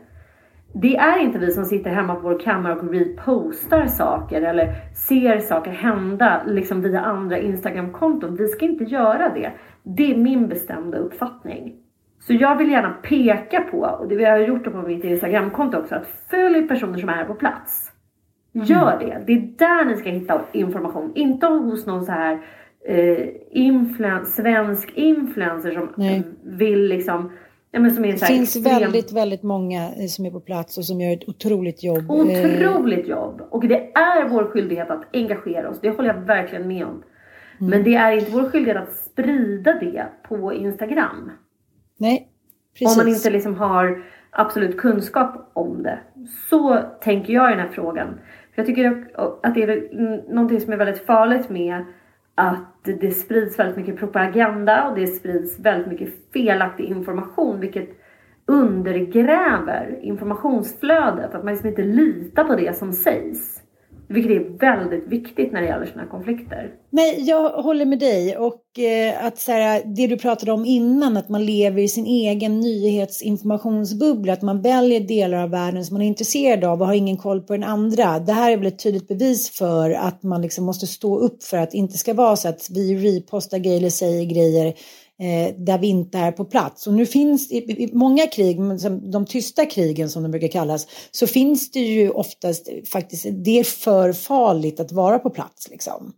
Det 0.72 0.96
är 0.96 1.18
inte 1.18 1.38
vi 1.38 1.50
som 1.50 1.64
sitter 1.64 1.90
hemma 1.90 2.14
på 2.14 2.20
vår 2.20 2.40
kammare 2.40 2.74
och 2.74 2.94
repostar 2.94 3.86
saker 3.86 4.42
eller 4.42 4.74
ser 4.94 5.38
saker 5.38 5.70
hända 5.70 6.42
liksom 6.46 6.82
via 6.82 7.00
andra 7.00 7.38
Instagramkonton. 7.38 8.36
Vi 8.36 8.48
ska 8.48 8.64
inte 8.64 8.84
göra 8.84 9.28
det. 9.34 9.52
Det 9.82 10.12
är 10.12 10.16
min 10.16 10.48
bestämda 10.48 10.98
uppfattning. 10.98 11.74
Så 12.20 12.34
jag 12.34 12.56
vill 12.56 12.70
gärna 12.70 12.90
peka 12.90 13.60
på, 13.60 13.78
och 13.78 14.08
det 14.08 14.16
vi 14.16 14.24
har 14.24 14.38
gjort 14.38 14.64
på 14.64 14.82
mitt 14.82 15.04
Instagramkonto 15.04 15.78
också, 15.78 15.94
att 15.94 16.06
följ 16.30 16.68
personer 16.68 16.98
som 16.98 17.08
är 17.08 17.24
på 17.24 17.34
plats. 17.34 17.92
Gör 18.52 18.92
mm. 18.92 19.08
det. 19.08 19.22
Det 19.26 19.32
är 19.32 19.58
där 19.58 19.84
ni 19.84 19.96
ska 19.96 20.10
hitta 20.10 20.40
information. 20.52 21.12
Inte 21.14 21.46
hos 21.46 21.86
någon 21.86 22.04
så 22.04 22.12
här 22.12 22.38
eh, 22.84 23.28
influen 23.50 24.26
svensk 24.26 24.92
influencer 24.94 25.70
som 25.70 25.88
Nej. 25.94 26.24
vill 26.42 26.88
liksom 26.88 27.30
Ja, 27.70 27.80
men 27.80 27.94
som 27.94 28.04
är 28.04 28.12
det 28.12 28.18
finns 28.18 28.56
extrem... 28.56 28.80
väldigt, 28.80 29.12
väldigt 29.12 29.42
många 29.42 29.82
eh, 29.82 30.06
som 30.06 30.26
är 30.26 30.30
på 30.30 30.40
plats 30.40 30.78
och 30.78 30.84
som 30.84 31.00
gör 31.00 31.12
ett 31.12 31.28
otroligt 31.28 31.84
jobb. 31.84 32.10
Otroligt 32.10 33.08
jobb! 33.08 33.42
Och 33.50 33.68
det 33.68 33.92
är 33.92 34.28
vår 34.28 34.44
skyldighet 34.44 34.90
att 34.90 35.04
engagera 35.12 35.70
oss. 35.70 35.80
Det 35.80 35.90
håller 35.90 36.14
jag 36.14 36.20
verkligen 36.20 36.68
med 36.68 36.86
om. 36.86 37.02
Mm. 37.60 37.70
Men 37.70 37.84
det 37.84 37.94
är 37.94 38.12
inte 38.12 38.30
vår 38.30 38.50
skyldighet 38.50 38.82
att 38.82 38.94
sprida 38.94 39.72
det 39.72 40.06
på 40.28 40.52
Instagram. 40.52 41.30
Nej, 41.96 42.28
precis. 42.78 42.98
Om 42.98 43.04
man 43.04 43.14
inte 43.14 43.30
liksom 43.30 43.54
har 43.54 44.04
absolut 44.30 44.76
kunskap 44.76 45.50
om 45.52 45.82
det. 45.82 45.98
Så 46.50 46.82
tänker 47.00 47.32
jag 47.32 47.48
i 47.50 47.56
den 47.56 47.66
här 47.66 47.72
frågan. 47.72 48.08
För 48.54 48.62
jag 48.62 48.66
tycker 48.66 49.06
att 49.42 49.54
det 49.54 49.62
är 49.62 50.32
någonting 50.34 50.60
som 50.60 50.72
är 50.72 50.76
väldigt 50.76 51.06
farligt 51.06 51.48
med 51.48 51.84
att 52.38 52.84
det 53.00 53.10
sprids 53.10 53.58
väldigt 53.58 53.76
mycket 53.76 53.98
propaganda 53.98 54.88
och 54.88 54.98
det 54.98 55.06
sprids 55.06 55.60
väldigt 55.60 55.88
mycket 55.88 56.32
felaktig 56.32 56.84
information 56.84 57.60
vilket 57.60 57.88
undergräver 58.46 59.98
informationsflödet. 60.02 61.34
Att 61.34 61.44
man 61.44 61.52
liksom 61.52 61.68
inte 61.68 61.82
litar 61.82 62.44
på 62.44 62.56
det 62.56 62.76
som 62.76 62.92
sägs. 62.92 63.57
Vilket 64.10 64.32
är 64.32 64.58
väldigt 64.58 65.08
viktigt 65.08 65.52
när 65.52 65.60
det 65.60 65.66
gäller 65.66 65.86
sådana 65.86 66.02
här 66.02 66.10
konflikter. 66.10 66.70
Nej, 66.90 67.22
jag 67.28 67.50
håller 67.50 67.84
med 67.84 67.98
dig. 67.98 68.36
Och 68.36 68.78
eh, 68.78 69.26
att 69.26 69.38
så 69.38 69.52
här, 69.52 69.82
det 69.96 70.06
du 70.06 70.18
pratade 70.18 70.52
om 70.52 70.64
innan, 70.64 71.16
att 71.16 71.28
man 71.28 71.46
lever 71.46 71.82
i 71.82 71.88
sin 71.88 72.06
egen 72.06 72.60
nyhetsinformationsbubbla. 72.60 74.32
Att 74.32 74.42
man 74.42 74.62
väljer 74.62 75.00
delar 75.00 75.42
av 75.42 75.50
världen 75.50 75.84
som 75.84 75.94
man 75.94 76.02
är 76.02 76.06
intresserad 76.06 76.64
av 76.64 76.80
och 76.80 76.86
har 76.86 76.94
ingen 76.94 77.16
koll 77.16 77.40
på 77.40 77.52
den 77.52 77.64
andra. 77.64 78.18
Det 78.18 78.32
här 78.32 78.52
är 78.52 78.56
väl 78.56 78.66
ett 78.66 78.82
tydligt 78.82 79.08
bevis 79.08 79.50
för 79.50 79.90
att 79.90 80.22
man 80.22 80.42
liksom 80.42 80.64
måste 80.64 80.86
stå 80.86 81.18
upp 81.18 81.42
för 81.42 81.56
att 81.56 81.70
det 81.70 81.78
inte 81.78 81.98
ska 81.98 82.14
vara 82.14 82.36
så 82.36 82.48
att 82.48 82.68
vi 82.70 82.94
repostar 82.94 83.58
grejer 83.58 83.78
eller 83.78 83.90
säger 83.90 84.24
grejer 84.24 84.74
eh, 85.20 85.54
där 85.56 85.78
vi 85.78 85.86
inte 85.86 86.18
är 86.18 86.32
på 86.32 86.44
plats. 86.44 86.86
Och 86.86 86.94
nu 86.94 87.06
finns 87.06 87.52
i, 87.52 87.56
i 87.56 87.90
många 87.92 88.26
krig, 88.26 88.58
de 89.12 89.26
tysta 89.26 89.66
krigen 89.66 90.10
som 90.10 90.22
de 90.22 90.30
brukar 90.30 90.48
kallas, 90.48 90.86
så 91.10 91.26
finns 91.26 91.70
det 91.70 91.80
ju 91.80 92.10
oftast 92.10 92.68
faktiskt, 92.92 93.26
det 93.30 93.58
är 93.58 93.64
för 93.64 94.12
farligt 94.12 94.80
att 94.80 94.92
vara 94.92 95.18
på 95.18 95.30
plats 95.30 95.68
liksom. 95.70 96.12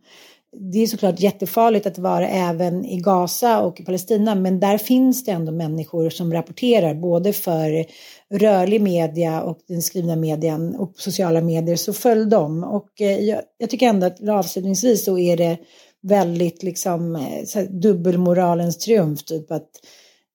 Det 0.73 0.79
är 0.79 0.87
såklart 0.87 1.21
jättefarligt 1.21 1.87
att 1.87 1.99
vara 1.99 2.29
även 2.29 2.85
i 2.85 3.01
Gaza 3.01 3.61
och 3.61 3.81
i 3.81 3.85
Palestina, 3.85 4.35
men 4.35 4.61
där 4.61 4.79
finns 4.79 5.25
det 5.25 5.33
ändå 5.33 5.53
människor 5.53 6.11
som 6.11 6.33
rapporterar 6.33 6.95
både 6.95 7.33
för 7.33 7.87
rörlig 8.35 8.81
media 8.81 9.43
och 9.43 9.59
den 9.69 9.83
skrivna 9.83 10.17
medien 10.17 10.77
och 10.77 10.93
sociala 10.97 11.41
medier, 11.41 11.77
så 11.77 11.93
följ 11.93 12.31
dem. 12.31 12.65
Och 12.65 13.01
eh, 13.01 13.19
jag, 13.19 13.41
jag 13.59 13.71
tycker 13.71 13.89
ändå 13.89 14.07
att 14.07 14.29
avslutningsvis 14.29 15.05
så 15.05 15.19
är 15.19 15.37
det 15.37 15.59
väldigt 16.03 16.63
liksom 16.63 17.17
eh, 17.17 17.63
dubbelmoralens 17.71 18.79
triumf, 18.79 19.25
typ 19.25 19.51
att 19.51 19.69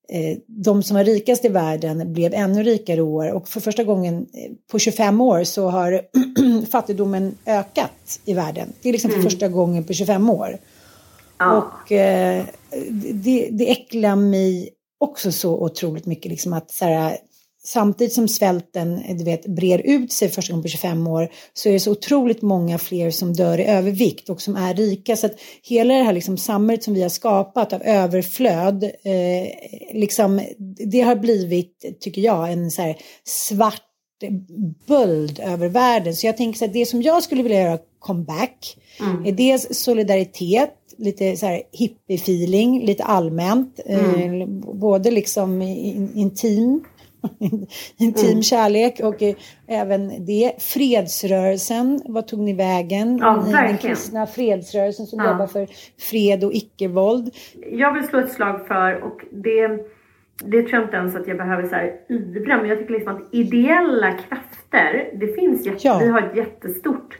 eh, 0.09 0.38
de 0.47 0.84
som 0.84 0.97
var 0.97 1.03
rikast 1.03 1.45
i 1.45 1.49
världen 1.49 2.13
blev 2.13 2.34
ännu 2.34 2.63
rikare 2.63 3.01
år 3.01 3.32
och 3.32 3.47
för 3.47 3.59
första 3.59 3.84
gången 3.84 4.16
eh, 4.34 4.51
på 4.72 4.80
25 4.80 5.22
år 5.22 5.43
så 5.43 5.70
har 5.70 6.01
fattigdomen 6.72 7.38
ökat 7.45 8.20
i 8.26 8.34
världen. 8.34 8.74
Det 8.82 8.89
är 8.89 8.93
liksom 8.93 9.09
för 9.09 9.18
mm. 9.18 9.30
första 9.30 9.47
gången 9.47 9.84
på 9.84 9.93
25 9.93 10.30
år. 10.30 10.57
Ja. 11.38 11.57
Och 11.57 11.91
eh, 11.91 12.45
det, 13.13 13.49
det 13.51 13.72
äcklar 13.72 14.16
mig 14.16 14.70
också 14.97 15.32
så 15.32 15.63
otroligt 15.63 16.05
mycket 16.05 16.32
liksom 16.32 16.53
att 16.53 16.72
så 16.72 16.86
här, 16.86 17.18
samtidigt 17.66 18.13
som 18.13 18.28
svälten 18.28 19.18
du 19.18 19.24
vet, 19.24 19.45
brer 19.45 19.80
ut 19.80 20.11
sig 20.11 20.30
första 20.30 20.53
gången 20.53 20.63
på 20.63 20.70
25 20.70 21.07
år 21.07 21.30
så 21.53 21.70
är 21.70 21.74
det 21.74 21.80
så 21.80 21.91
otroligt 21.91 22.41
många 22.41 22.78
fler 22.78 23.11
som 23.11 23.34
dör 23.34 23.59
i 23.59 23.66
övervikt 23.66 24.30
och 24.30 24.41
som 24.41 24.55
är 24.55 24.74
rika. 24.74 25.16
Så 25.16 25.26
att 25.26 25.39
hela 25.63 25.93
det 25.93 26.03
här 26.03 26.13
liksom 26.13 26.38
samhället 26.38 26.84
som 26.84 26.93
vi 26.93 27.01
har 27.01 27.09
skapat 27.09 27.74
av 27.74 27.82
överflöd, 27.82 28.84
eh, 28.84 29.49
liksom, 29.93 30.41
det 30.91 31.01
har 31.01 31.16
blivit, 31.16 31.99
tycker 31.99 32.22
jag, 32.22 32.51
en 32.51 32.72
så 32.72 32.82
här 32.82 32.97
svart 33.24 33.82
böld 34.88 35.39
över 35.39 35.68
världen. 35.68 36.16
Så 36.16 36.28
jag 36.28 36.38
tänker 36.38 36.59
så 36.59 36.66
här, 36.66 36.74
det 36.74 36.86
som 36.86 37.01
jag 37.01 37.24
skulle 37.24 37.43
vilja 37.43 37.61
göra 37.61 37.80
comeback 37.99 38.78
mm. 38.99 39.26
är 39.26 39.32
dels 39.32 39.68
solidaritet, 39.72 40.74
lite 40.97 41.38
så 41.38 41.45
här 41.45 41.61
hippie-feeling, 41.72 42.86
lite 42.86 43.03
allmänt, 43.03 43.80
mm. 43.86 44.41
eh, 44.41 44.47
både 44.74 45.11
liksom 45.11 45.61
intim 46.16 46.84
intim 47.97 48.30
mm. 48.30 48.41
kärlek 48.41 48.99
och 49.03 49.23
eh, 49.23 49.36
även 49.67 50.26
det. 50.26 50.51
Fredsrörelsen, 50.59 52.01
vad 52.05 52.28
tog 52.28 52.39
ni 52.39 52.53
vägen? 52.53 53.17
Ja, 53.17 53.45
Den 53.51 53.78
kristna 53.78 54.28
fredsrörelsen 54.28 55.05
som 55.05 55.19
ja. 55.19 55.32
jobbar 55.32 55.47
för 55.47 55.67
fred 56.09 56.43
och 56.43 56.53
icke-våld. 56.53 57.30
Jag 57.71 57.93
vill 57.93 58.03
slå 58.03 58.19
ett 58.19 58.32
slag 58.32 58.67
för, 58.67 59.03
och 59.03 59.21
det, 59.32 59.67
det 60.43 60.61
tror 60.61 60.73
jag 60.73 60.84
inte 60.84 60.97
ens 60.97 61.15
att 61.15 61.28
jag 61.28 61.38
behöver 61.38 61.67
så 61.67 61.76
här 61.76 61.93
ivra, 62.09 62.57
men 62.57 62.69
jag 62.69 62.80
tycker 62.80 62.93
liksom 62.93 63.15
att 63.15 63.34
ideella 63.34 64.11
krafter, 64.11 65.09
det 65.19 65.36
finns 65.36 65.65
jätte, 65.65 65.88
ja. 65.88 65.99
vi 65.99 66.07
har 66.07 66.21
ett 66.21 66.38
jättestort 66.38 67.17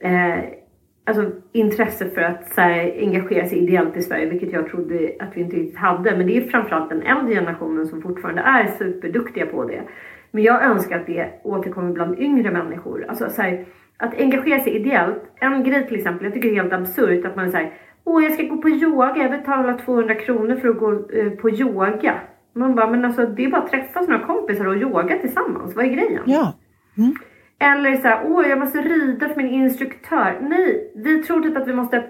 eh, 0.00 0.61
alltså, 1.04 1.30
intresse 1.52 2.10
för 2.10 2.20
att 2.20 2.54
så 2.54 2.60
här, 2.60 2.94
engagera 2.98 3.46
sig 3.46 3.58
ideellt 3.58 3.96
i 3.96 4.02
Sverige, 4.02 4.26
vilket 4.26 4.52
jag 4.52 4.66
trodde 4.66 5.12
att 5.18 5.36
vi 5.36 5.40
inte 5.40 5.56
riktigt 5.56 5.78
hade. 5.78 6.16
Men 6.16 6.26
det 6.26 6.36
är 6.36 6.48
framförallt 6.48 6.88
den 6.88 7.02
äldre 7.02 7.34
generationen 7.34 7.86
som 7.86 8.02
fortfarande 8.02 8.42
är 8.42 8.66
superduktiga 8.66 9.46
på 9.46 9.64
det. 9.64 9.82
Men 10.30 10.42
jag 10.42 10.64
önskar 10.64 11.00
att 11.00 11.06
det 11.06 11.40
återkommer 11.42 11.92
bland 11.92 12.18
yngre 12.18 12.50
människor. 12.50 13.04
Alltså 13.08 13.30
så 13.30 13.42
här, 13.42 13.64
att 13.96 14.20
engagera 14.20 14.60
sig 14.60 14.76
ideellt. 14.76 15.22
En 15.40 15.64
grej 15.64 15.86
till 15.86 15.96
exempel, 15.96 16.24
jag 16.24 16.34
tycker 16.34 16.48
det 16.48 16.54
är 16.54 16.62
helt 16.62 16.72
absurt 16.72 17.24
att 17.24 17.36
man 17.36 17.50
säger 17.50 17.72
Åh, 18.04 18.24
jag 18.24 18.32
ska 18.32 18.42
gå 18.42 18.56
på 18.56 18.68
yoga, 18.68 19.16
jag 19.16 19.30
betalar 19.30 19.78
200 19.78 20.14
kronor 20.14 20.56
för 20.56 20.68
att 20.68 20.78
gå 20.78 20.92
eh, 20.92 21.30
på 21.30 21.50
yoga. 21.50 22.20
Man 22.52 22.74
bara, 22.74 22.90
men 22.90 23.04
alltså 23.04 23.26
det 23.26 23.44
är 23.44 23.50
bara 23.50 23.62
att 23.62 23.70
träffa 23.70 24.02
sina 24.02 24.18
kompisar 24.18 24.66
och 24.66 24.76
yoga 24.76 25.18
tillsammans. 25.18 25.76
Vad 25.76 25.84
är 25.84 25.88
grejen? 25.88 26.22
Ja. 26.26 26.52
Mm. 26.98 27.14
Eller 27.62 27.96
så 27.96 28.08
här, 28.08 28.22
åh 28.26 28.48
jag 28.48 28.58
måste 28.58 28.78
rida 28.78 29.28
för 29.28 29.36
min 29.36 29.52
instruktör. 29.52 30.38
Nej, 30.40 30.92
vi 30.94 31.22
tror 31.22 31.42
typ 31.42 31.56
att 31.56 31.68
vi 31.68 31.74
måste 31.74 32.04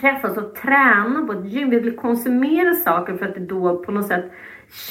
träffas 0.00 0.36
och 0.36 0.54
träna 0.54 1.26
på 1.26 1.32
ett 1.32 1.46
gym. 1.46 1.70
Vi 1.70 1.80
vill 1.80 1.96
konsumera 1.96 2.74
saker 2.74 3.16
för 3.16 3.26
att 3.26 3.34
det 3.34 3.40
då 3.40 3.84
på 3.84 3.92
något 3.92 4.06
sätt 4.06 4.24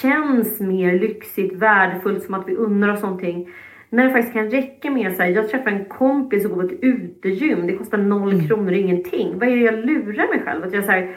känns 0.01 0.59
mer 0.59 0.99
lyxigt, 0.99 1.53
värdefullt, 1.53 2.23
som 2.23 2.33
att 2.33 2.47
vi 2.47 2.55
unnar 2.55 2.93
oss 2.93 3.01
någonting. 3.01 3.49
När 3.89 4.05
det 4.05 4.11
faktiskt 4.11 4.33
kan 4.33 4.51
räcka 4.51 4.91
med 4.91 5.15
så 5.15 5.23
här, 5.23 5.29
jag 5.29 5.49
träffar 5.49 5.71
en 5.71 5.85
kompis 5.85 6.45
och 6.45 6.51
går 6.51 6.61
på 6.61 6.73
ett 6.73 6.83
utegym. 6.83 7.67
Det 7.67 7.77
kostar 7.77 7.97
noll 7.97 8.33
mm. 8.33 8.47
kronor, 8.47 8.71
ingenting. 8.73 9.39
Vad 9.39 9.49
är 9.49 9.55
det 9.55 9.61
jag 9.61 9.85
lurar 9.85 10.27
mig 10.35 10.43
själv? 10.45 10.63
Att 10.63 10.73
jag 10.73 10.83
så 10.83 10.91
här, 10.91 11.15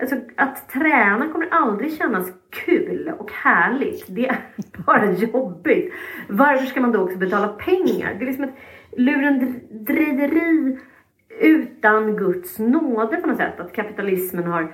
alltså, 0.00 0.16
att 0.36 0.68
träna 0.68 1.28
kommer 1.32 1.48
aldrig 1.50 1.98
kännas 1.98 2.32
kul 2.50 3.12
och 3.18 3.30
härligt. 3.32 4.04
Det 4.08 4.28
är 4.28 4.36
bara 4.86 5.12
jobbigt. 5.12 5.92
Varför 6.28 6.66
ska 6.66 6.80
man 6.80 6.92
då 6.92 7.00
också 7.00 7.18
betala 7.18 7.48
pengar? 7.48 8.14
Det 8.18 8.24
är 8.24 8.26
liksom 8.26 8.44
ett 8.44 8.56
lurendrejeri 8.96 10.78
utan 11.40 12.16
Guds 12.16 12.58
nåde 12.58 13.16
på 13.16 13.26
något 13.26 13.36
sätt. 13.36 13.60
Att 13.60 13.72
kapitalismen 13.72 14.44
har 14.44 14.72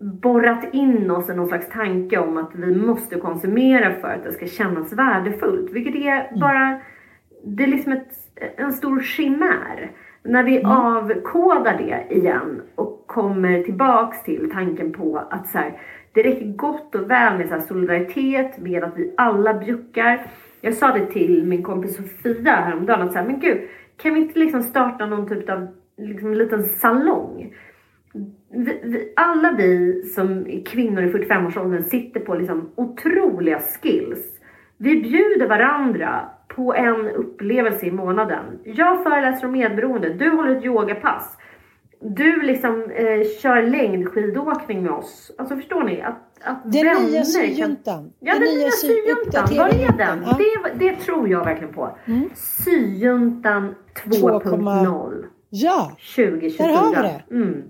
borrat 0.00 0.74
in 0.74 1.10
oss 1.10 1.30
i 1.30 1.34
någon 1.34 1.48
slags 1.48 1.68
tanke 1.68 2.18
om 2.18 2.36
att 2.36 2.54
vi 2.54 2.76
måste 2.76 3.20
konsumera 3.20 4.00
för 4.00 4.08
att 4.08 4.24
det 4.24 4.32
ska 4.32 4.46
kännas 4.46 4.92
värdefullt. 4.92 5.72
Vilket 5.72 5.94
är 5.94 6.40
bara, 6.40 6.80
det 7.44 7.62
är 7.62 7.68
liksom 7.68 7.92
ett, 7.92 8.12
en 8.56 8.72
stor 8.72 9.00
chimär. 9.00 9.90
När 10.28 10.42
vi 10.42 10.58
mm. 10.58 10.70
avkodar 10.70 11.78
det 11.78 12.14
igen 12.14 12.62
och 12.74 13.04
kommer 13.06 13.62
tillbaks 13.62 14.22
till 14.22 14.50
tanken 14.50 14.92
på 14.92 15.22
att 15.30 15.48
så 15.48 15.58
här, 15.58 15.80
det 16.12 16.22
räcker 16.22 16.46
gott 16.46 16.94
och 16.94 17.10
väl 17.10 17.38
med 17.38 17.48
så 17.48 17.60
solidaritet, 17.60 18.58
med 18.58 18.84
att 18.84 18.96
vi 18.96 19.14
alla 19.16 19.54
bjuckar. 19.54 20.26
Jag 20.60 20.74
sa 20.74 20.92
det 20.92 21.06
till 21.06 21.44
min 21.44 21.62
kompis 21.62 21.96
Sofia 21.96 22.52
häromdagen 22.52 23.02
att 23.02 23.12
så 23.12 23.18
här, 23.18 23.26
men 23.26 23.40
gud, 23.40 23.58
kan 23.96 24.14
vi 24.14 24.20
inte 24.20 24.38
liksom 24.38 24.62
starta 24.62 25.06
någon 25.06 25.28
typ 25.28 25.50
av 25.50 25.68
liksom, 25.96 26.34
liten 26.34 26.62
salong? 26.62 27.54
Vi, 28.50 28.80
vi, 28.82 29.12
alla 29.16 29.52
vi 29.58 30.02
som 30.02 30.46
är 30.46 30.64
kvinnor 30.64 31.02
i 31.02 31.12
45-årsåldern 31.12 31.82
sitter 31.82 32.20
på 32.20 32.34
liksom 32.34 32.70
otroliga 32.74 33.58
skills. 33.58 34.40
Vi 34.76 35.02
bjuder 35.02 35.48
varandra 35.48 36.28
på 36.48 36.74
en 36.74 37.10
upplevelse 37.10 37.86
i 37.86 37.90
månaden. 37.90 38.58
Jag 38.64 39.02
föreläser 39.02 39.46
om 39.46 39.52
medberoende, 39.52 40.14
du 40.14 40.30
håller 40.30 40.56
ett 40.56 40.64
yogapass. 40.64 41.36
Du 42.00 42.42
liksom 42.42 42.90
eh, 42.90 43.26
kör 43.42 43.62
längdskidåkning 43.62 44.82
med 44.82 44.92
oss. 44.92 45.32
Alltså 45.38 45.56
förstår 45.56 45.84
ni? 45.84 46.02
Att, 46.02 46.16
att 46.42 46.72
den 46.72 47.04
nya 47.04 47.24
syjuntan. 47.24 48.02
Kan... 48.02 48.12
Ja, 48.20 48.32
den, 48.32 48.42
den 48.42 48.54
nya 48.54 48.70
syjuntan. 48.70 49.56
Var 49.56 49.68
är 49.68 49.98
den? 49.98 50.24
Ja. 50.26 50.38
Det, 50.38 50.86
det 50.86 50.96
tror 50.96 51.28
jag 51.28 51.44
verkligen 51.44 51.74
på. 51.74 51.98
Mm. 52.04 52.30
Syjuntan 52.64 53.74
2.0. 54.04 55.24
Ja, 55.50 55.96
2024. 56.16 56.66
där 56.66 56.74
har 56.74 56.88
vi 56.88 56.94
det. 56.94 57.24
Mm. 57.30 57.62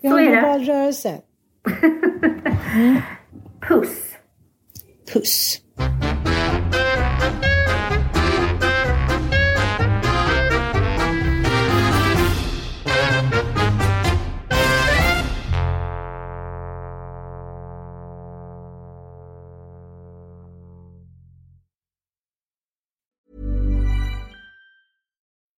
Vi 0.00 0.08
har 0.08 0.18
en 0.18 0.32
global 0.32 0.64
rörelse. 0.64 1.20
mm. 2.74 2.96
Puss. 3.68 4.16
Puss. 5.12 5.60